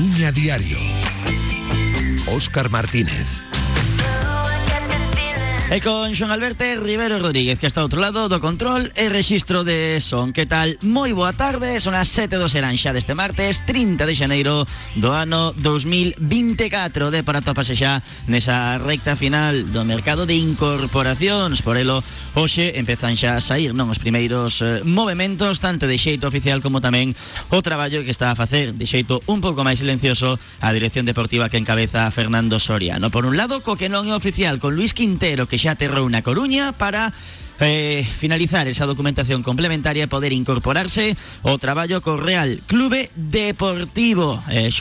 Coruña 0.00 0.32
Diario. 0.32 0.78
Óscar 2.26 2.70
Martínez. 2.70 3.49
E 5.70 5.78
con 5.78 6.10
Xoan 6.18 6.34
Alberto 6.34 6.66
Rivero 6.82 7.22
Rodríguez 7.22 7.62
que 7.62 7.70
está 7.70 7.78
ao 7.78 7.86
outro 7.86 8.02
lado 8.02 8.26
do 8.26 8.42
control 8.42 8.90
e 8.98 9.06
registro 9.06 9.62
de 9.62 10.02
son. 10.02 10.34
Que 10.34 10.42
tal? 10.42 10.74
Moi 10.82 11.14
boa 11.14 11.30
tarde, 11.30 11.78
son 11.78 11.94
as 11.94 12.10
7 12.10 12.42
do 12.42 12.50
serán 12.50 12.74
xa 12.74 12.90
deste 12.90 13.14
martes 13.14 13.62
30 13.70 14.02
de 14.02 14.18
xaneiro 14.18 14.66
do 14.98 15.14
ano 15.14 15.54
2024 15.54 17.14
De 17.14 17.22
para 17.22 17.38
topase 17.38 17.78
xa 17.78 18.02
nesa 18.26 18.82
recta 18.82 19.14
final 19.14 19.70
do 19.70 19.86
mercado 19.86 20.26
de 20.26 20.34
incorporacións. 20.42 21.62
Por 21.62 21.78
elo, 21.78 22.02
hoxe 22.34 22.74
empezan 22.74 23.14
xa 23.14 23.38
a 23.38 23.44
sair 23.44 23.70
non 23.70 23.94
os 23.94 24.02
primeiros 24.02 24.66
eh, 24.66 24.82
movimentos 24.82 25.62
Tanto 25.62 25.86
de 25.86 26.02
xeito 26.02 26.26
oficial 26.26 26.58
como 26.66 26.82
tamén 26.82 27.14
o 27.46 27.62
traballo 27.62 28.02
que 28.02 28.10
está 28.10 28.34
a 28.34 28.38
facer. 28.38 28.74
De 28.74 28.90
xeito 28.90 29.22
un 29.30 29.38
pouco 29.38 29.62
máis 29.62 29.78
silencioso 29.78 30.34
a 30.34 30.74
dirección 30.74 31.06
deportiva 31.06 31.46
que 31.46 31.62
encabeza 31.62 32.10
Fernando 32.10 32.58
Soriano. 32.58 33.14
Por 33.14 33.22
un 33.22 33.38
lado, 33.38 33.62
co 33.62 33.78
que 33.78 33.86
non 33.86 34.10
é 34.10 34.18
oficial 34.18 34.58
con 34.58 34.74
Luis 34.74 34.98
Quintero 34.98 35.46
que 35.46 35.59
xa 35.60 35.76
aterrou 35.76 36.08
na 36.08 36.24
Coruña 36.24 36.72
para 36.72 37.12
eh, 37.60 38.00
finalizar 38.00 38.64
esa 38.64 38.88
documentación 38.88 39.44
complementaria 39.44 40.08
e 40.08 40.12
poder 40.12 40.32
incorporarse 40.32 41.12
ao 41.44 41.60
traballo 41.60 42.00
co 42.00 42.16
Real 42.16 42.64
Clube 42.64 43.12
Deportivo. 43.12 44.40
Eh, 44.48 44.72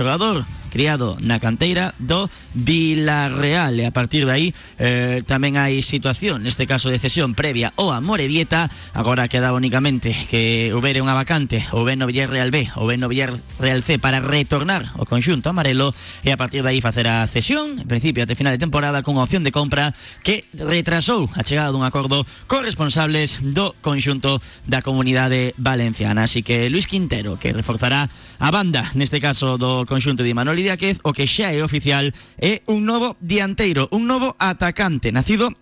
criado 0.69 1.17
na 1.19 1.41
canteira 1.41 1.93
do 1.99 2.29
Villarreal. 2.53 3.75
E 3.77 3.85
a 3.85 3.91
partir 3.91 4.25
de 4.25 4.31
aí 4.31 4.47
eh, 4.77 5.21
tamén 5.25 5.59
hai 5.59 5.81
situación 5.83 6.45
neste 6.45 6.69
caso 6.69 6.87
de 6.87 7.01
cesión 7.01 7.35
previa 7.35 7.73
ou 7.75 7.91
a 7.91 7.99
Moredieta 7.99 8.69
agora 8.93 9.27
queda 9.27 9.51
únicamente 9.51 10.13
que 10.29 10.71
houbere 10.71 11.01
unha 11.03 11.17
vacante 11.17 11.59
ou 11.75 11.83
ben 11.83 11.99
Villarreal 11.99 12.53
B 12.53 12.69
ou 12.77 12.87
ben 12.87 13.01
no 13.01 13.09
Villarreal 13.11 13.81
C 13.83 13.99
para 13.99 14.23
retornar 14.23 14.93
o 14.95 15.03
conxunto 15.03 15.49
amarelo 15.49 15.91
e 16.23 16.31
a 16.31 16.37
partir 16.39 16.63
de 16.63 16.69
aí 16.71 16.79
facer 16.79 17.09
a 17.09 17.25
cesión 17.27 17.81
en 17.81 17.87
principio 17.89 18.23
até 18.23 18.37
final 18.37 18.53
de 18.53 18.61
temporada 18.61 19.03
con 19.03 19.17
opción 19.17 19.43
de 19.43 19.51
compra 19.51 19.91
que 20.23 20.45
retrasou 20.53 21.27
a 21.35 21.43
chegada 21.43 21.73
dun 21.73 21.83
acordo 21.83 22.23
con 22.47 22.63
responsables 22.63 23.41
do 23.41 23.75
conxunto 23.81 24.37
da 24.69 24.81
comunidade 24.85 25.53
valenciana. 25.57 26.29
Así 26.29 26.43
que 26.43 26.69
Luis 26.69 26.87
Quintero 26.87 27.37
que 27.37 27.53
reforzará 27.53 28.09
a 28.39 28.49
banda 28.51 28.85
neste 28.93 29.19
caso 29.19 29.57
do 29.57 29.83
conxunto 29.85 30.23
de 30.23 30.31
Manoli 30.59 30.77
Díaz 30.77 30.99
o 31.03 31.13
que 31.13 31.27
xa 31.27 31.53
é 31.53 31.63
oficial 31.63 32.11
é 32.39 32.61
un 32.67 32.83
novo 32.83 33.15
dianteiro, 33.21 33.88
un 33.91 34.07
novo 34.07 34.35
atacante 34.39 35.11
nacido 35.11 35.55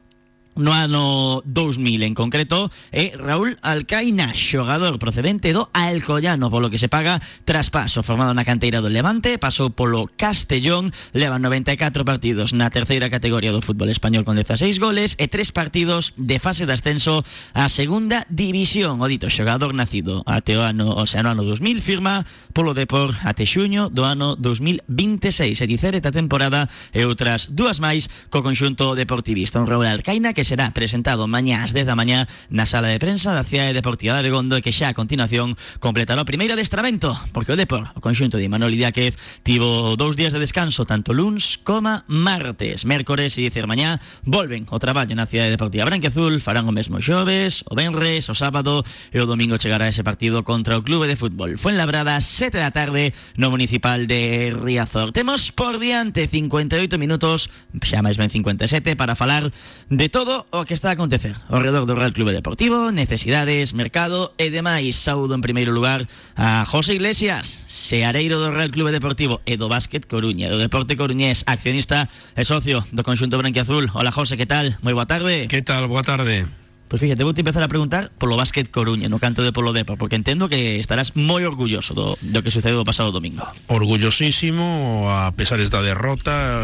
no 0.57 0.73
ano 0.73 1.41
2000 1.45 2.03
en 2.03 2.13
concreto 2.17 2.69
é 2.91 3.13
Raúl 3.13 3.57
Alcaina, 3.61 4.33
xogador 4.33 4.97
procedente 4.97 5.53
do 5.53 5.69
Alcoyano, 5.73 6.49
polo 6.49 6.73
que 6.73 6.81
se 6.81 6.89
paga 6.89 7.21
traspaso, 7.45 8.01
formado 8.01 8.33
na 8.33 8.45
canteira 8.45 8.81
do 8.81 8.89
Levante, 8.89 9.37
pasou 9.37 9.69
polo 9.69 10.09
Castellón, 10.17 10.89
leva 11.13 11.37
94 11.37 12.01
partidos 12.01 12.57
na 12.57 12.73
terceira 12.73 13.13
categoría 13.13 13.53
do 13.53 13.61
fútbol 13.61 13.93
español 13.93 14.25
con 14.25 14.33
16 14.33 14.81
goles 14.81 15.13
e 15.21 15.29
tres 15.29 15.53
partidos 15.53 16.17
de 16.17 16.41
fase 16.41 16.65
de 16.65 16.73
ascenso 16.73 17.21
á 17.53 17.69
segunda 17.69 18.25
división. 18.33 18.97
O 18.97 19.05
dito 19.05 19.29
xogador 19.29 19.77
nacido 19.77 20.25
até 20.25 20.57
o 20.57 20.65
ano, 20.65 20.89
o 20.97 21.05
sea, 21.05 21.21
no 21.21 21.35
ano 21.35 21.45
2000, 21.45 21.83
firma 21.85 22.25
polo 22.57 22.73
Depor 22.73 23.13
até 23.21 23.45
xuño 23.45 23.93
do 23.93 24.07
ano 24.07 24.33
2026, 24.39 25.61
e 25.61 25.65
dicer 25.69 25.93
esta 25.93 26.09
temporada 26.09 26.65
e 26.95 27.05
outras 27.05 27.53
dúas 27.53 27.77
máis 27.77 28.09
co 28.33 28.41
conxunto 28.41 28.97
deportivista. 28.97 29.61
Un 29.61 29.69
Raúl 29.69 29.85
Alcaina 29.85 30.33
que 30.33 30.46
será 30.47 30.71
presentado 30.71 31.27
mañá 31.27 31.67
ás 31.67 31.75
10 31.75 31.91
da 31.91 31.99
mañá 31.99 32.23
na 32.47 32.63
sala 32.63 32.87
de 32.87 33.03
prensa 33.03 33.35
da 33.35 33.43
Cidade 33.43 33.75
Deportiva 33.75 34.15
de 34.15 34.23
Abegondo 34.23 34.55
e 34.55 34.63
que 34.63 34.71
xa 34.71 34.87
a 34.87 34.95
continuación 34.95 35.59
completará 35.83 36.23
o 36.23 36.29
primeiro 36.29 36.55
adestramento 36.55 37.11
porque 37.35 37.51
o 37.51 37.59
Depor, 37.59 37.91
o 37.91 37.99
conxunto 37.99 38.39
de 38.39 38.47
Manuel 38.47 38.71
Idiáquez 38.71 39.43
tivo 39.43 39.99
dous 39.99 40.15
días 40.15 40.31
de 40.31 40.39
descanso 40.39 40.87
tanto 40.87 41.11
luns 41.11 41.59
como 41.67 41.99
martes. 42.07 42.87
Mércores 42.87 43.35
e 43.35 43.43
dicer 43.43 43.67
mañá 43.67 43.99
volven 44.23 44.63
o 44.71 44.79
traballo 44.79 45.11
na 45.19 45.27
Cidade 45.27 45.51
Deportiva 45.51 45.83
Branqueazul 45.83 46.39
farán 46.39 46.63
o 46.63 46.71
mesmo 46.71 47.03
xoves, 47.03 47.67
o 47.67 47.75
venres, 47.75 48.31
o 48.31 48.35
sábado 48.37 48.87
e 49.11 49.19
o 49.19 49.27
domingo 49.27 49.59
chegará 49.59 49.91
ese 49.91 50.07
partido 50.07 50.47
contra 50.47 50.79
o 50.79 50.83
Clube 50.85 51.11
de 51.11 51.19
Fútbol. 51.19 51.59
Fuenlabrada, 51.59 52.23
7 52.23 52.55
da 52.55 52.71
tarde 52.71 53.11
no 53.35 53.51
Municipal 53.51 54.07
de 54.07 54.55
Riazor. 54.55 55.11
Temos 55.11 55.51
por 55.51 55.75
diante 55.75 56.23
58 56.23 56.95
minutos 56.95 57.51
xa 57.83 57.99
máis 57.99 58.15
ben 58.15 58.29
57 58.31 58.95
para 58.95 59.17
falar 59.17 59.49
de 59.89 60.07
todo 60.07 60.36
o 60.51 60.65
que 60.65 60.73
está 60.73 60.89
a 60.89 60.93
acontecer 60.93 61.35
ao 61.49 61.61
redor 61.61 61.85
do 61.85 61.95
Real 61.95 62.11
Clube 62.11 62.33
Deportivo, 62.33 62.91
necesidades, 62.91 63.73
mercado 63.73 64.33
e 64.37 64.49
demais. 64.51 64.99
Saúdo 64.99 65.33
en 65.33 65.41
primeiro 65.41 65.71
lugar 65.71 66.05
a 66.35 66.65
José 66.67 66.93
Iglesias, 66.93 67.65
seareiro 67.65 68.37
do 68.37 68.51
Real 68.51 68.69
Clube 68.69 68.91
Deportivo 68.91 69.41
e 69.45 69.57
do 69.57 69.71
Básquet 69.71 70.05
Coruña, 70.05 70.51
do 70.51 70.59
Deporte 70.59 70.99
Coruñés, 70.99 71.41
accionista 71.47 72.05
e 72.35 72.43
socio 72.43 72.83
do 72.91 73.01
conxunto 73.01 73.39
branquiazul. 73.39 73.89
Hola 73.95 74.11
José, 74.11 74.37
que 74.37 74.45
tal? 74.45 74.75
Moi 74.83 74.93
boa 74.93 75.07
tarde. 75.07 75.47
Que 75.47 75.63
tal? 75.63 75.87
Boa 75.87 76.03
tarde. 76.03 76.66
Pois 76.87 77.03
fíjate, 77.03 77.27
vou 77.27 77.35
te 77.35 77.43
empezar 77.43 77.59
a 77.63 77.67
preguntar 77.67 78.15
polo 78.15 78.39
Básquet 78.39 78.71
Coruña, 78.71 79.11
no 79.11 79.19
canto 79.19 79.43
de 79.43 79.51
Polo 79.51 79.75
Depa, 79.75 79.99
porque 79.99 80.15
entendo 80.15 80.47
que 80.47 80.79
estarás 80.79 81.19
moi 81.19 81.43
orgulloso 81.43 81.91
do, 81.91 82.15
do 82.23 82.39
que 82.39 82.47
sucedeu 82.47 82.79
o 82.79 82.87
pasado 82.87 83.11
domingo. 83.11 83.43
Orgullosísimo, 83.67 85.11
a 85.11 85.35
pesar 85.35 85.59
da 85.67 85.83
derrota, 85.83 86.63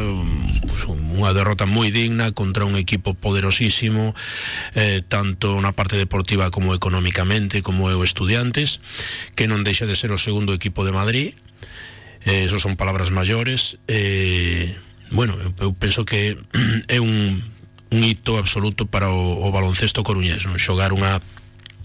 pues, 0.64 0.88
unha 0.88 1.36
derrota 1.36 1.68
moi 1.68 1.92
digna 1.92 2.32
contra 2.32 2.64
un 2.64 2.80
equipo 2.80 3.20
poderosísimo, 3.20 4.16
eh, 4.80 5.04
tanto 5.04 5.60
na 5.60 5.76
parte 5.76 6.00
deportiva 6.00 6.56
como 6.56 6.72
económicamente, 6.72 7.60
como 7.60 7.92
estudiantes, 8.00 8.80
que 9.36 9.52
non 9.52 9.68
deixa 9.68 9.84
de 9.84 10.00
ser 10.00 10.16
o 10.16 10.20
segundo 10.22 10.56
equipo 10.56 10.88
de 10.88 10.96
Madrid, 10.96 11.36
eh, 12.24 12.48
esos 12.48 12.64
son 12.64 12.80
palabras 12.80 13.12
maiores, 13.12 13.76
eh, 13.92 14.72
bueno, 15.12 15.36
eu 15.60 15.76
penso 15.76 16.08
que 16.08 16.40
é 16.88 17.04
un 17.04 17.44
reto 18.24 18.38
absoluto 18.38 18.86
para 18.86 19.10
o, 19.12 19.44
o 19.44 19.52
baloncesto 19.52 20.00
coruñés, 20.00 20.48
non? 20.48 20.56
xogar 20.56 20.96
unha 20.96 21.20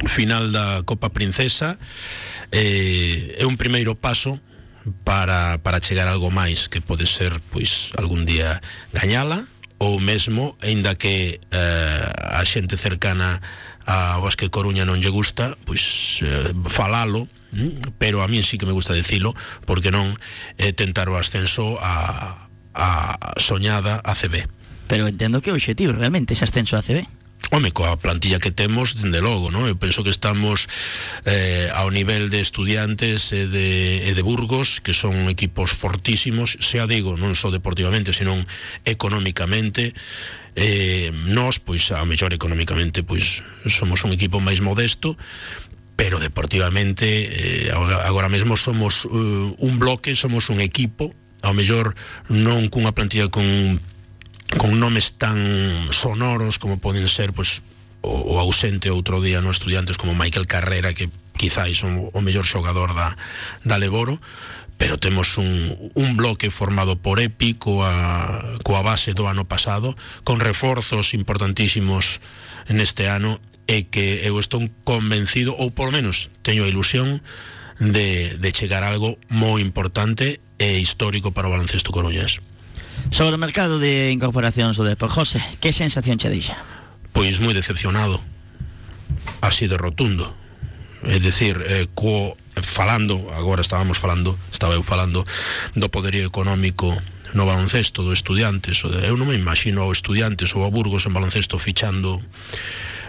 final 0.07 0.55
da 0.55 0.87
Copa 0.87 1.11
Princesa 1.11 1.75
eh, 2.55 3.35
é 3.35 3.43
un 3.43 3.59
primeiro 3.59 3.99
paso 3.99 4.39
para, 5.03 5.59
para 5.59 5.83
chegar 5.83 6.07
a 6.07 6.15
algo 6.15 6.31
máis 6.31 6.71
que 6.71 6.79
pode 6.79 7.11
ser 7.11 7.43
pois 7.51 7.91
algún 7.99 8.23
día 8.23 8.63
gañala 8.95 9.51
ou 9.83 9.99
mesmo, 9.99 10.55
aínda 10.63 10.95
que 10.95 11.43
eh, 11.51 12.07
a 12.15 12.43
xente 12.47 12.79
cercana 12.79 13.43
a 13.83 14.23
Bosque 14.23 14.47
Coruña 14.47 14.87
non 14.87 15.03
lle 15.03 15.11
gusta, 15.11 15.59
pois 15.67 16.23
eh, 16.23 16.55
falalo, 16.71 17.27
mm? 17.51 17.99
pero 17.99 18.23
a 18.23 18.31
min 18.31 18.47
sí 18.47 18.63
que 18.63 18.67
me 18.67 18.75
gusta 18.75 18.95
decilo, 18.95 19.35
porque 19.67 19.91
non 19.91 20.15
eh, 20.55 20.71
tentar 20.71 21.11
o 21.11 21.19
ascenso 21.19 21.83
a, 21.83 22.47
a 22.79 22.89
soñada 23.43 23.99
ACB. 24.07 24.47
Pero 24.89 25.07
entendo 25.07 25.45
que 25.45 25.53
o 25.53 25.61
realmente 25.93 26.33
ese 26.35 26.49
ascenso 26.49 26.77
a 26.77 26.83
CB. 26.83 27.07
Home, 27.51 27.73
coa 27.73 27.97
plantilla 27.97 28.41
que 28.41 28.51
temos, 28.51 28.93
dende 28.99 29.25
logo, 29.25 29.49
non? 29.49 29.65
Eu 29.65 29.79
penso 29.79 30.05
que 30.05 30.13
estamos 30.13 30.69
eh, 31.25 31.73
ao 31.73 31.89
nivel 31.89 32.29
de 32.29 32.45
estudiantes 32.45 33.33
e 33.33 33.49
de, 33.49 34.05
e 34.05 34.13
de 34.13 34.23
Burgos, 34.27 34.85
que 34.85 34.93
son 34.93 35.33
equipos 35.33 35.73
fortísimos, 35.73 36.61
xa 36.61 36.85
digo, 36.85 37.17
non 37.17 37.33
só 37.33 37.49
deportivamente, 37.49 38.13
senón 38.13 38.45
económicamente, 38.85 39.97
eh, 40.59 41.09
nós, 41.31 41.57
pois, 41.57 41.89
a 41.95 42.05
mellor 42.05 42.37
económicamente, 42.37 43.01
pois, 43.01 43.41
somos 43.65 44.05
un 44.05 44.13
equipo 44.13 44.45
máis 44.45 44.61
modesto, 44.61 45.17
pero 45.97 46.21
deportivamente, 46.21 47.71
eh, 47.71 47.73
agora 47.73 48.29
mesmo 48.29 48.61
somos 48.61 49.09
uh, 49.09 49.57
un 49.57 49.75
bloque, 49.81 50.13
somos 50.21 50.53
un 50.53 50.61
equipo, 50.61 51.17
ao 51.41 51.57
mellor 51.57 51.97
non 52.29 52.69
cunha 52.69 52.93
plantilla 52.93 53.31
con 53.33 53.81
con 54.57 54.81
nomes 54.81 55.13
tan 55.21 55.93
sonoros 55.93 56.59
como 56.59 56.79
poden 56.79 57.09
ser 57.09 57.37
pois, 57.37 57.61
o, 58.01 58.35
o 58.35 58.41
ausente 58.41 58.89
outro 58.89 59.21
día 59.21 59.45
no 59.45 59.53
estudiantes 59.53 60.01
como 60.01 60.17
Michael 60.17 60.49
Carrera 60.49 60.95
que 60.97 61.13
quizáis 61.37 61.85
o, 61.85 62.09
o 62.15 62.21
mellor 62.25 62.49
xogador 62.49 62.97
da, 62.97 63.19
da 63.67 63.77
Leboro 63.77 64.17
pero 64.79 64.97
temos 64.97 65.37
un, 65.37 65.75
un 65.95 66.17
bloque 66.17 66.51
formado 66.51 66.97
por 66.97 67.19
EPI 67.19 67.59
coa, 67.59 68.57
coa 68.63 68.81
base 68.87 69.13
do 69.13 69.27
ano 69.27 69.45
pasado 69.45 69.99
con 70.23 70.39
reforzos 70.39 71.13
importantísimos 71.13 72.23
neste 72.71 73.11
ano 73.11 73.43
e 73.69 73.91
que 73.91 74.25
eu 74.25 74.39
estou 74.41 74.65
convencido 74.87 75.53
ou 75.53 75.75
polo 75.75 75.93
menos 75.93 76.31
teño 76.47 76.65
a 76.65 76.71
ilusión 76.71 77.21
de, 77.83 78.39
de 78.39 78.51
chegar 78.55 78.87
a 78.87 78.91
algo 78.95 79.19
moi 79.29 79.61
importante 79.61 80.41
e 80.57 80.79
histórico 80.79 81.35
para 81.35 81.51
o 81.51 81.53
baloncesto 81.53 81.93
coruñés. 81.93 82.41
Sobre 83.11 83.35
o 83.35 83.41
mercado 83.41 83.81
de 83.81 84.13
incorporacións 84.13 84.77
do 84.77 84.85
Depor, 84.85 85.09
José, 85.09 85.41
que 85.65 85.73
sensación 85.73 86.21
che 86.21 86.29
deixa? 86.29 86.61
Pois 87.17 87.41
moi 87.41 87.57
decepcionado. 87.57 88.21
Así 89.41 89.65
de 89.65 89.81
rotundo. 89.81 90.29
É 91.01 91.17
dicir, 91.17 91.57
eh, 91.65 91.89
co 91.97 92.37
falando, 92.61 93.33
agora 93.33 93.65
estábamos 93.65 93.97
falando, 93.97 94.37
estaba 94.53 94.77
eu 94.77 94.85
falando 94.85 95.25
do 95.73 95.89
poderío 95.89 96.29
económico 96.29 96.93
no 97.33 97.49
baloncesto 97.49 98.05
do 98.05 98.13
estudiantes, 98.13 98.85
eu 98.85 99.17
non 99.17 99.29
me 99.29 99.37
imagino 99.37 99.85
ao 99.85 99.93
estudiantes 99.93 100.53
ou 100.53 100.69
a 100.69 100.73
Burgos 100.73 101.09
en 101.09 101.17
baloncesto 101.17 101.57
fichando 101.57 102.21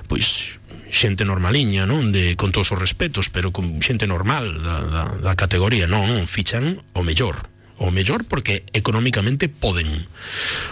pois 0.08 0.60
xente 0.90 1.28
normaliña, 1.28 1.84
non? 1.84 2.16
De, 2.16 2.40
con 2.40 2.56
todos 2.56 2.72
os 2.72 2.80
respetos, 2.80 3.28
pero 3.28 3.52
con 3.52 3.84
xente 3.84 4.08
normal 4.08 4.64
da, 4.64 4.80
da, 4.88 5.04
da 5.20 5.34
categoría. 5.36 5.92
Non, 5.92 6.08
non, 6.08 6.24
fichan 6.24 6.80
o 6.96 7.04
mellor 7.04 7.59
o 7.80 7.90
mellor 7.96 8.28
porque 8.28 8.68
económicamente 8.76 9.48
poden. 9.48 9.88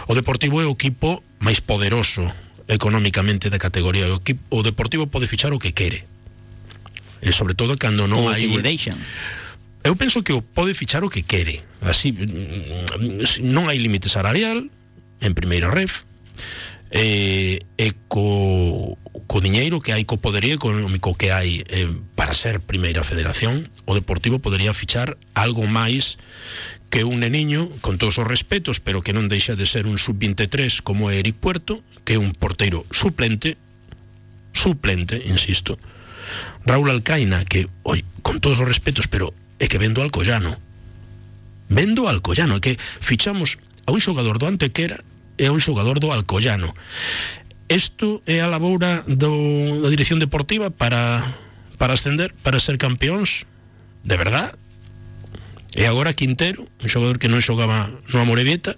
O 0.06 0.12
Deportivo 0.12 0.60
é 0.60 0.68
o 0.68 0.76
equipo 0.76 1.24
máis 1.40 1.64
poderoso 1.64 2.28
económicamente 2.68 3.48
da 3.48 3.56
categoría. 3.56 4.12
O, 4.12 4.20
equipo, 4.20 4.44
o 4.52 4.60
Deportivo 4.60 5.08
pode 5.08 5.26
fichar 5.26 5.56
o 5.56 5.58
que 5.58 5.72
quere. 5.72 6.04
E 7.24 7.32
sobre 7.32 7.56
todo 7.56 7.80
cando 7.80 8.06
non 8.06 8.28
hai. 8.28 8.46
Eu 9.82 9.96
penso 9.96 10.20
que 10.20 10.36
o 10.36 10.44
pode 10.44 10.76
fichar 10.76 11.02
o 11.02 11.10
que 11.10 11.24
quere. 11.24 11.64
Así 11.80 12.12
non 13.40 13.72
hai 13.72 13.80
límite 13.80 14.12
salarial 14.12 14.68
en 15.24 15.32
primeira 15.32 15.72
ref. 15.72 16.04
E, 16.88 17.60
e 17.76 17.92
co, 18.08 18.96
co 19.28 19.44
diñeiro 19.44 19.76
que 19.84 19.92
hai 19.92 20.08
co 20.08 20.16
poderío 20.16 20.56
económico 20.56 21.12
que 21.12 21.28
hai 21.28 21.60
eh, 21.68 21.88
para 22.16 22.32
ser 22.32 22.64
primeira 22.64 23.04
federación 23.04 23.68
o 23.84 23.92
Deportivo 23.92 24.40
podería 24.40 24.72
fichar 24.72 25.20
algo 25.36 25.68
máis 25.68 26.16
que 26.90 27.04
un 27.04 27.20
neniño, 27.20 27.68
con 27.80 27.98
todos 27.98 28.18
os 28.18 28.26
respetos, 28.26 28.80
pero 28.80 29.02
que 29.04 29.12
non 29.12 29.28
deixa 29.28 29.52
de 29.52 29.68
ser 29.68 29.84
un 29.84 30.00
sub-23 30.00 30.80
como 30.80 31.12
é 31.12 31.20
Eric 31.20 31.36
Puerto, 31.36 31.84
que 32.08 32.16
é 32.16 32.18
un 32.18 32.32
porteiro 32.32 32.88
suplente, 32.88 33.60
suplente, 34.56 35.20
insisto. 35.28 35.76
Raúl 36.64 36.88
Alcaina, 36.88 37.44
que, 37.44 37.68
oi, 37.84 38.04
con 38.24 38.40
todos 38.40 38.56
os 38.60 38.68
respetos, 38.68 39.04
pero 39.04 39.36
é 39.60 39.68
que 39.68 39.76
vendo 39.76 40.00
Alcoyano. 40.00 40.56
Vendo 41.68 42.08
Alcoyano, 42.08 42.60
que 42.64 42.80
fichamos 42.80 43.60
a 43.84 43.92
un 43.92 44.00
xogador 44.00 44.40
do 44.40 44.48
Antequera 44.48 45.04
e 45.36 45.44
a 45.44 45.52
un 45.52 45.60
xogador 45.60 46.00
do 46.00 46.12
Alcoyano. 46.12 46.72
Isto 47.68 48.24
é 48.24 48.40
a 48.40 48.48
laboura 48.48 49.04
do, 49.04 49.84
da 49.84 49.92
dirección 49.92 50.16
deportiva 50.16 50.72
para, 50.72 51.36
para 51.76 51.92
ascender, 51.92 52.32
para 52.40 52.64
ser 52.64 52.80
campeóns? 52.80 53.44
De 54.08 54.16
verdad? 54.16 54.56
E 55.78 55.86
agora 55.86 56.10
Quintero, 56.18 56.66
un 56.82 56.88
xogador 56.90 57.22
que 57.22 57.30
non 57.30 57.38
xogaba 57.38 57.86
no 58.10 58.18
Amorebieta, 58.18 58.74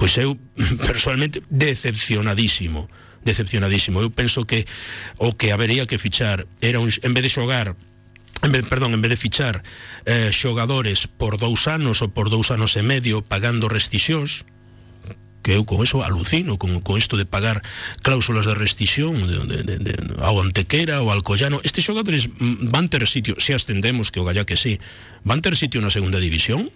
pois 0.00 0.16
eu 0.16 0.40
personalmente 0.88 1.44
decepcionadísimo 1.52 2.88
decepcionadísimo. 3.24 4.04
Eu 4.04 4.12
penso 4.12 4.44
que 4.44 4.68
o 5.16 5.32
que 5.32 5.50
habería 5.50 5.88
que 5.88 5.98
fichar 5.98 6.46
era 6.60 6.78
un, 6.78 6.92
en 6.92 7.12
vez 7.16 7.24
de 7.24 7.32
xogar 7.32 7.76
en 8.44 8.52
vez, 8.52 8.66
perdón, 8.68 8.92
en 8.92 9.00
vez 9.00 9.08
de 9.08 9.16
fichar 9.16 9.64
eh, 10.04 10.28
xogadores 10.28 11.08
por 11.08 11.40
dous 11.40 11.64
anos 11.64 12.04
ou 12.04 12.12
por 12.12 12.28
dous 12.28 12.52
anos 12.52 12.76
e 12.76 12.84
medio 12.84 13.24
pagando 13.24 13.72
rescisións, 13.72 14.44
que 15.44 15.62
con 15.64 15.84
eso 15.84 16.02
alucino, 16.02 16.56
con, 16.56 16.80
con 16.80 16.96
isto 16.96 17.20
de 17.20 17.26
pagar 17.26 17.60
cláusulas 18.02 18.46
de 18.46 18.56
restricción 18.56 19.28
de, 19.28 19.62
de, 19.62 19.76
de, 19.78 19.94
ao 20.24 20.40
Antequera, 20.40 21.04
ao 21.04 21.12
Alcoyano. 21.12 21.60
Estes 21.62 21.84
xogadores 21.84 22.32
van 22.40 22.88
ter 22.88 23.04
sitio, 23.04 23.36
se 23.36 23.52
ascendemos, 23.52 24.08
que 24.08 24.18
o 24.18 24.24
galla 24.24 24.48
que 24.48 24.56
sí, 24.56 24.80
van 25.22 25.44
ter 25.44 25.54
sitio 25.60 25.84
na 25.84 25.92
segunda 25.92 26.16
división? 26.16 26.72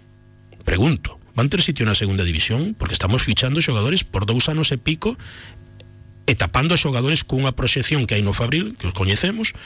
Pregunto, 0.63 1.17
van 1.33 1.49
ter 1.49 1.65
sitio 1.65 1.89
na 1.89 1.97
segunda 1.97 2.21
división? 2.21 2.77
Porque 2.77 2.93
estamos 2.93 3.25
fichando 3.25 3.57
xogadores 3.57 4.05
por 4.05 4.29
dous 4.29 4.53
anos 4.53 4.69
e 4.69 4.77
pico 4.77 5.17
e 6.29 6.37
tapando 6.37 6.77
xogadores 6.77 7.25
cunha 7.25 7.57
proxección 7.57 8.05
que 8.05 8.13
hai 8.13 8.21
no 8.21 8.37
Fabril, 8.37 8.77
que 8.77 8.85
os 8.85 8.93
coñecemos, 8.93 9.57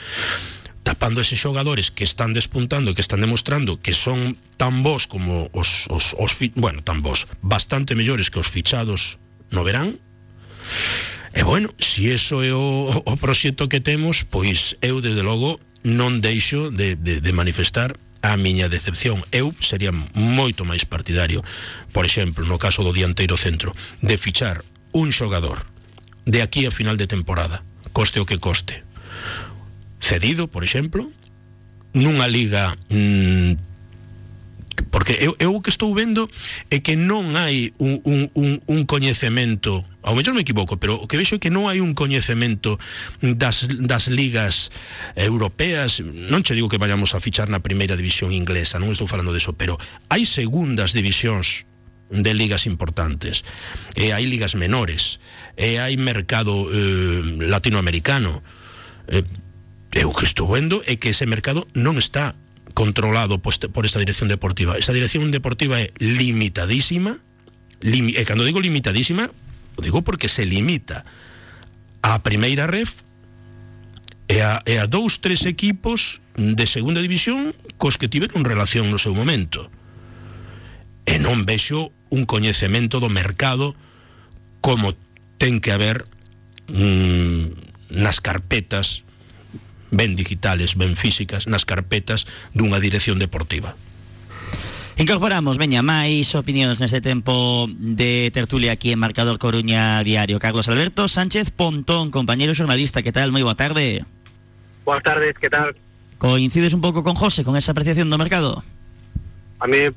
tapando 0.84 1.24
eses 1.24 1.40
xogadores 1.40 1.90
que 1.90 2.04
están 2.04 2.36
despuntando 2.36 2.92
e 2.92 2.94
que 2.94 3.00
están 3.00 3.24
demostrando 3.24 3.80
que 3.80 3.96
son 3.96 4.36
tan 4.60 4.84
bons 4.84 5.08
como 5.08 5.48
os, 5.56 5.88
os, 5.88 6.12
os 6.20 6.32
bueno, 6.54 6.84
tan 6.84 7.00
bons, 7.00 7.26
bastante 7.40 7.96
mellores 7.96 8.28
que 8.28 8.38
os 8.38 8.46
fichados 8.46 9.18
no 9.48 9.64
verán. 9.64 9.98
E 11.34 11.42
bueno, 11.42 11.74
se 11.80 12.04
si 12.04 12.12
eso 12.12 12.44
é 12.44 12.54
o, 12.54 13.02
o 13.02 13.14
proxecto 13.16 13.66
que 13.66 13.82
temos, 13.82 14.22
pois 14.22 14.78
eu 14.84 15.00
desde 15.00 15.24
logo 15.24 15.58
non 15.82 16.20
deixo 16.22 16.70
de, 16.70 16.94
de, 16.94 17.18
de 17.18 17.32
manifestar 17.32 17.98
a 18.24 18.36
miña 18.36 18.68
decepción. 18.68 19.24
Eu 19.32 19.52
sería 19.60 19.90
moito 20.14 20.68
máis 20.68 20.84
partidario, 20.84 21.44
por 21.96 22.04
exemplo, 22.08 22.44
no 22.44 22.60
caso 22.60 22.84
do 22.84 22.94
dianteiro 22.94 23.36
centro, 23.36 23.72
de 24.00 24.16
fichar 24.20 24.62
un 24.92 25.10
xogador 25.10 25.64
de 26.24 26.40
aquí 26.40 26.64
a 26.64 26.72
final 26.72 26.96
de 26.96 27.08
temporada, 27.08 27.64
coste 27.92 28.20
o 28.20 28.28
que 28.28 28.40
coste, 28.40 28.84
cedido, 30.04 30.46
por 30.46 30.62
exemplo, 30.62 31.10
nunha 31.94 32.28
liga 32.28 32.76
mm, 32.90 33.56
porque 34.90 35.18
eu, 35.20 35.34
eu 35.38 35.60
que 35.60 35.70
estou 35.70 35.94
vendo 35.94 36.30
é 36.70 36.78
que 36.78 36.94
non 36.94 37.34
hai 37.34 37.74
un, 37.78 37.98
un, 38.04 38.30
un, 38.34 38.50
un 38.66 38.80
coñecemento 38.86 39.82
ao 40.04 40.14
mellor 40.14 40.36
me 40.36 40.44
equivoco, 40.44 40.76
pero 40.76 41.00
o 41.00 41.08
que 41.08 41.16
vexo 41.16 41.38
é 41.38 41.42
que 41.42 41.48
non 41.50 41.66
hai 41.66 41.80
un 41.80 41.96
coñecemento 41.96 42.76
das, 43.24 43.64
das 43.66 44.12
ligas 44.12 44.68
europeas. 45.16 46.04
Non 46.04 46.44
che 46.44 46.52
digo 46.52 46.68
que 46.68 46.76
vayamos 46.76 47.16
a 47.16 47.22
fichar 47.24 47.48
na 47.48 47.64
primeira 47.64 47.96
división 47.96 48.30
inglesa, 48.36 48.76
non 48.76 48.92
estou 48.92 49.08
falando 49.08 49.32
deso 49.32 49.56
pero 49.56 49.80
hai 50.12 50.28
segundas 50.28 50.92
divisións 50.92 51.64
de 52.12 52.32
ligas 52.36 52.68
importantes 52.68 53.48
e 53.96 54.12
hai 54.12 54.28
ligas 54.28 54.54
menores 54.54 55.18
e 55.56 55.80
hai 55.80 55.96
mercado 55.96 56.68
eh, 56.68 57.48
latinoamericano. 57.48 58.44
Eh, 59.08 59.24
eu 59.94 60.10
que 60.10 60.26
estou 60.26 60.50
vendo 60.50 60.82
é 60.90 60.98
que 60.98 61.14
ese 61.14 61.24
mercado 61.24 61.70
non 61.78 62.02
está 62.02 62.34
controlado 62.74 63.38
por 63.38 63.86
esta 63.86 64.02
dirección 64.02 64.26
deportiva. 64.26 64.74
Esta 64.74 64.90
dirección 64.90 65.30
deportiva 65.30 65.78
é 65.78 65.94
limitadísima, 66.02 67.22
limi, 67.78 68.18
e 68.18 68.26
cando 68.26 68.42
digo 68.42 68.58
limitadísima, 68.58 69.30
o 69.78 69.80
digo 69.80 70.02
porque 70.02 70.26
se 70.26 70.42
limita 70.42 71.06
a 72.02 72.18
primeira 72.26 72.66
ref 72.66 73.06
e 74.26 74.42
a, 74.42 74.66
e 74.66 74.82
a 74.82 74.90
dous, 74.90 75.22
tres 75.22 75.46
equipos 75.46 76.18
de 76.34 76.66
segunda 76.66 76.98
división 76.98 77.54
cos 77.78 77.94
que 77.94 78.10
tiveron 78.10 78.42
relación 78.42 78.90
no 78.90 78.98
seu 78.98 79.14
momento. 79.14 79.70
E 81.06 81.22
non 81.22 81.46
vexo 81.46 81.94
un 82.10 82.26
coñecemento 82.26 82.98
do 82.98 83.06
mercado 83.06 83.78
como 84.58 84.98
ten 85.38 85.62
que 85.62 85.70
haber 85.70 86.02
mm, 86.66 87.94
carpetas 88.18 89.03
ben 89.90 90.16
digitales, 90.16 90.76
ben 90.76 90.94
físicas, 90.94 91.48
nas 91.50 91.66
carpetas 91.68 92.28
dunha 92.54 92.78
dirección 92.78 93.18
deportiva. 93.18 93.76
Incorporamos, 94.94 95.58
veña, 95.58 95.82
máis 95.82 96.30
opinións 96.38 96.78
neste 96.78 97.02
tempo 97.02 97.66
de 97.66 98.30
tertulia 98.30 98.78
aquí 98.78 98.94
en 98.94 99.02
Marcador 99.02 99.42
Coruña 99.42 99.98
Diario. 100.06 100.38
Carlos 100.38 100.70
Alberto 100.70 101.10
Sánchez 101.10 101.50
Pontón, 101.50 102.14
compañero 102.14 102.54
xornalista, 102.54 103.02
que 103.02 103.10
tal? 103.10 103.34
Moi 103.34 103.42
boa 103.42 103.58
tarde. 103.58 104.06
Boas 104.86 105.02
tardes, 105.02 105.34
que 105.34 105.50
tal? 105.50 105.74
Coincides 106.22 106.78
un 106.78 106.80
pouco 106.84 107.02
con 107.02 107.18
José 107.18 107.42
con 107.42 107.58
esa 107.58 107.74
apreciación 107.74 108.06
do 108.06 108.22
mercado? 108.22 108.62
A 109.58 109.66
mí 109.66 109.90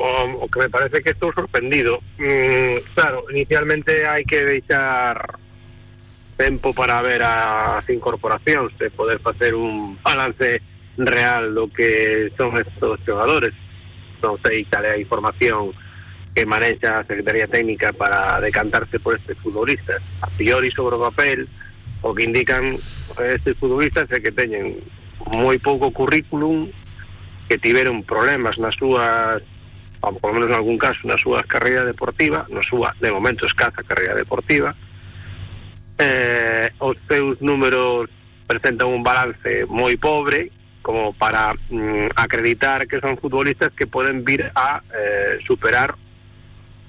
o, 0.00 0.08
o 0.42 0.48
que 0.50 0.66
me 0.66 0.70
parece 0.72 0.98
que 0.98 1.14
estou 1.14 1.30
sorprendido. 1.30 2.02
Mm, 2.18 2.82
claro, 2.98 3.22
inicialmente 3.30 4.02
hai 4.02 4.26
que 4.26 4.42
deixar 4.42 5.38
tempo 6.40 6.72
para 6.72 7.02
ver 7.04 7.20
as 7.20 7.84
incorporacións 7.92 8.72
e 8.80 8.88
poder 8.88 9.20
facer 9.20 9.52
un 9.52 10.00
balance 10.00 10.64
real 10.96 11.52
do 11.52 11.68
que 11.68 12.32
son 12.40 12.56
estos 12.56 12.96
xogadores 13.04 13.52
non 14.24 14.40
sei 14.40 14.64
cal 14.64 14.88
é 14.88 14.96
información 14.96 15.76
que 16.32 16.48
manexa 16.48 17.04
a 17.04 17.04
Secretaría 17.04 17.44
Técnica 17.44 17.92
para 17.92 18.40
decantarse 18.40 18.96
por 18.96 19.20
estes 19.20 19.36
futbolistas 19.36 20.00
a 20.24 20.32
priori 20.32 20.72
sobre 20.72 20.96
papel 20.96 21.44
o 22.00 22.16
que 22.16 22.24
indican 22.24 22.72
estes 23.20 23.60
futbolistas 23.60 24.08
é 24.08 24.24
que 24.24 24.32
teñen 24.32 24.80
moi 25.36 25.60
pouco 25.60 25.92
currículum 25.92 26.72
que 27.52 27.60
tiveron 27.60 28.00
problemas 28.00 28.56
nas 28.56 28.72
súas 28.80 29.44
ou 30.00 30.16
por 30.16 30.32
lo 30.32 30.40
menos 30.40 30.48
en 30.48 30.56
algún 30.56 30.80
caso 30.80 31.04
na 31.04 31.20
súa 31.20 31.44
carreira 31.44 31.84
deportiva 31.84 32.48
na 32.48 32.64
súa, 32.64 32.96
de 32.96 33.12
momento, 33.12 33.44
escasa 33.44 33.84
carreira 33.84 34.16
deportiva 34.16 34.72
eh, 36.00 36.70
números 37.40 38.08
presentan 38.48 38.88
un 38.88 39.04
balance 39.04 39.68
moi 39.68 39.94
pobre 40.00 40.50
como 40.82 41.12
para 41.12 41.54
mm, 41.68 42.16
acreditar 42.16 42.88
que 42.88 42.98
son 42.98 43.20
futbolistas 43.20 43.70
que 43.76 43.86
poden 43.86 44.24
vir 44.24 44.50
a 44.56 44.82
eh, 44.90 45.38
superar 45.46 45.94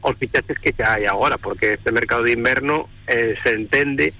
os 0.02 0.18
fichaches 0.18 0.58
que 0.58 0.74
xa 0.74 0.98
hai 0.98 1.06
agora, 1.06 1.38
porque 1.38 1.78
este 1.78 1.92
mercado 1.94 2.24
de 2.24 2.34
inverno 2.34 2.90
eh, 3.06 3.38
se 3.44 3.52
entende 3.54 4.14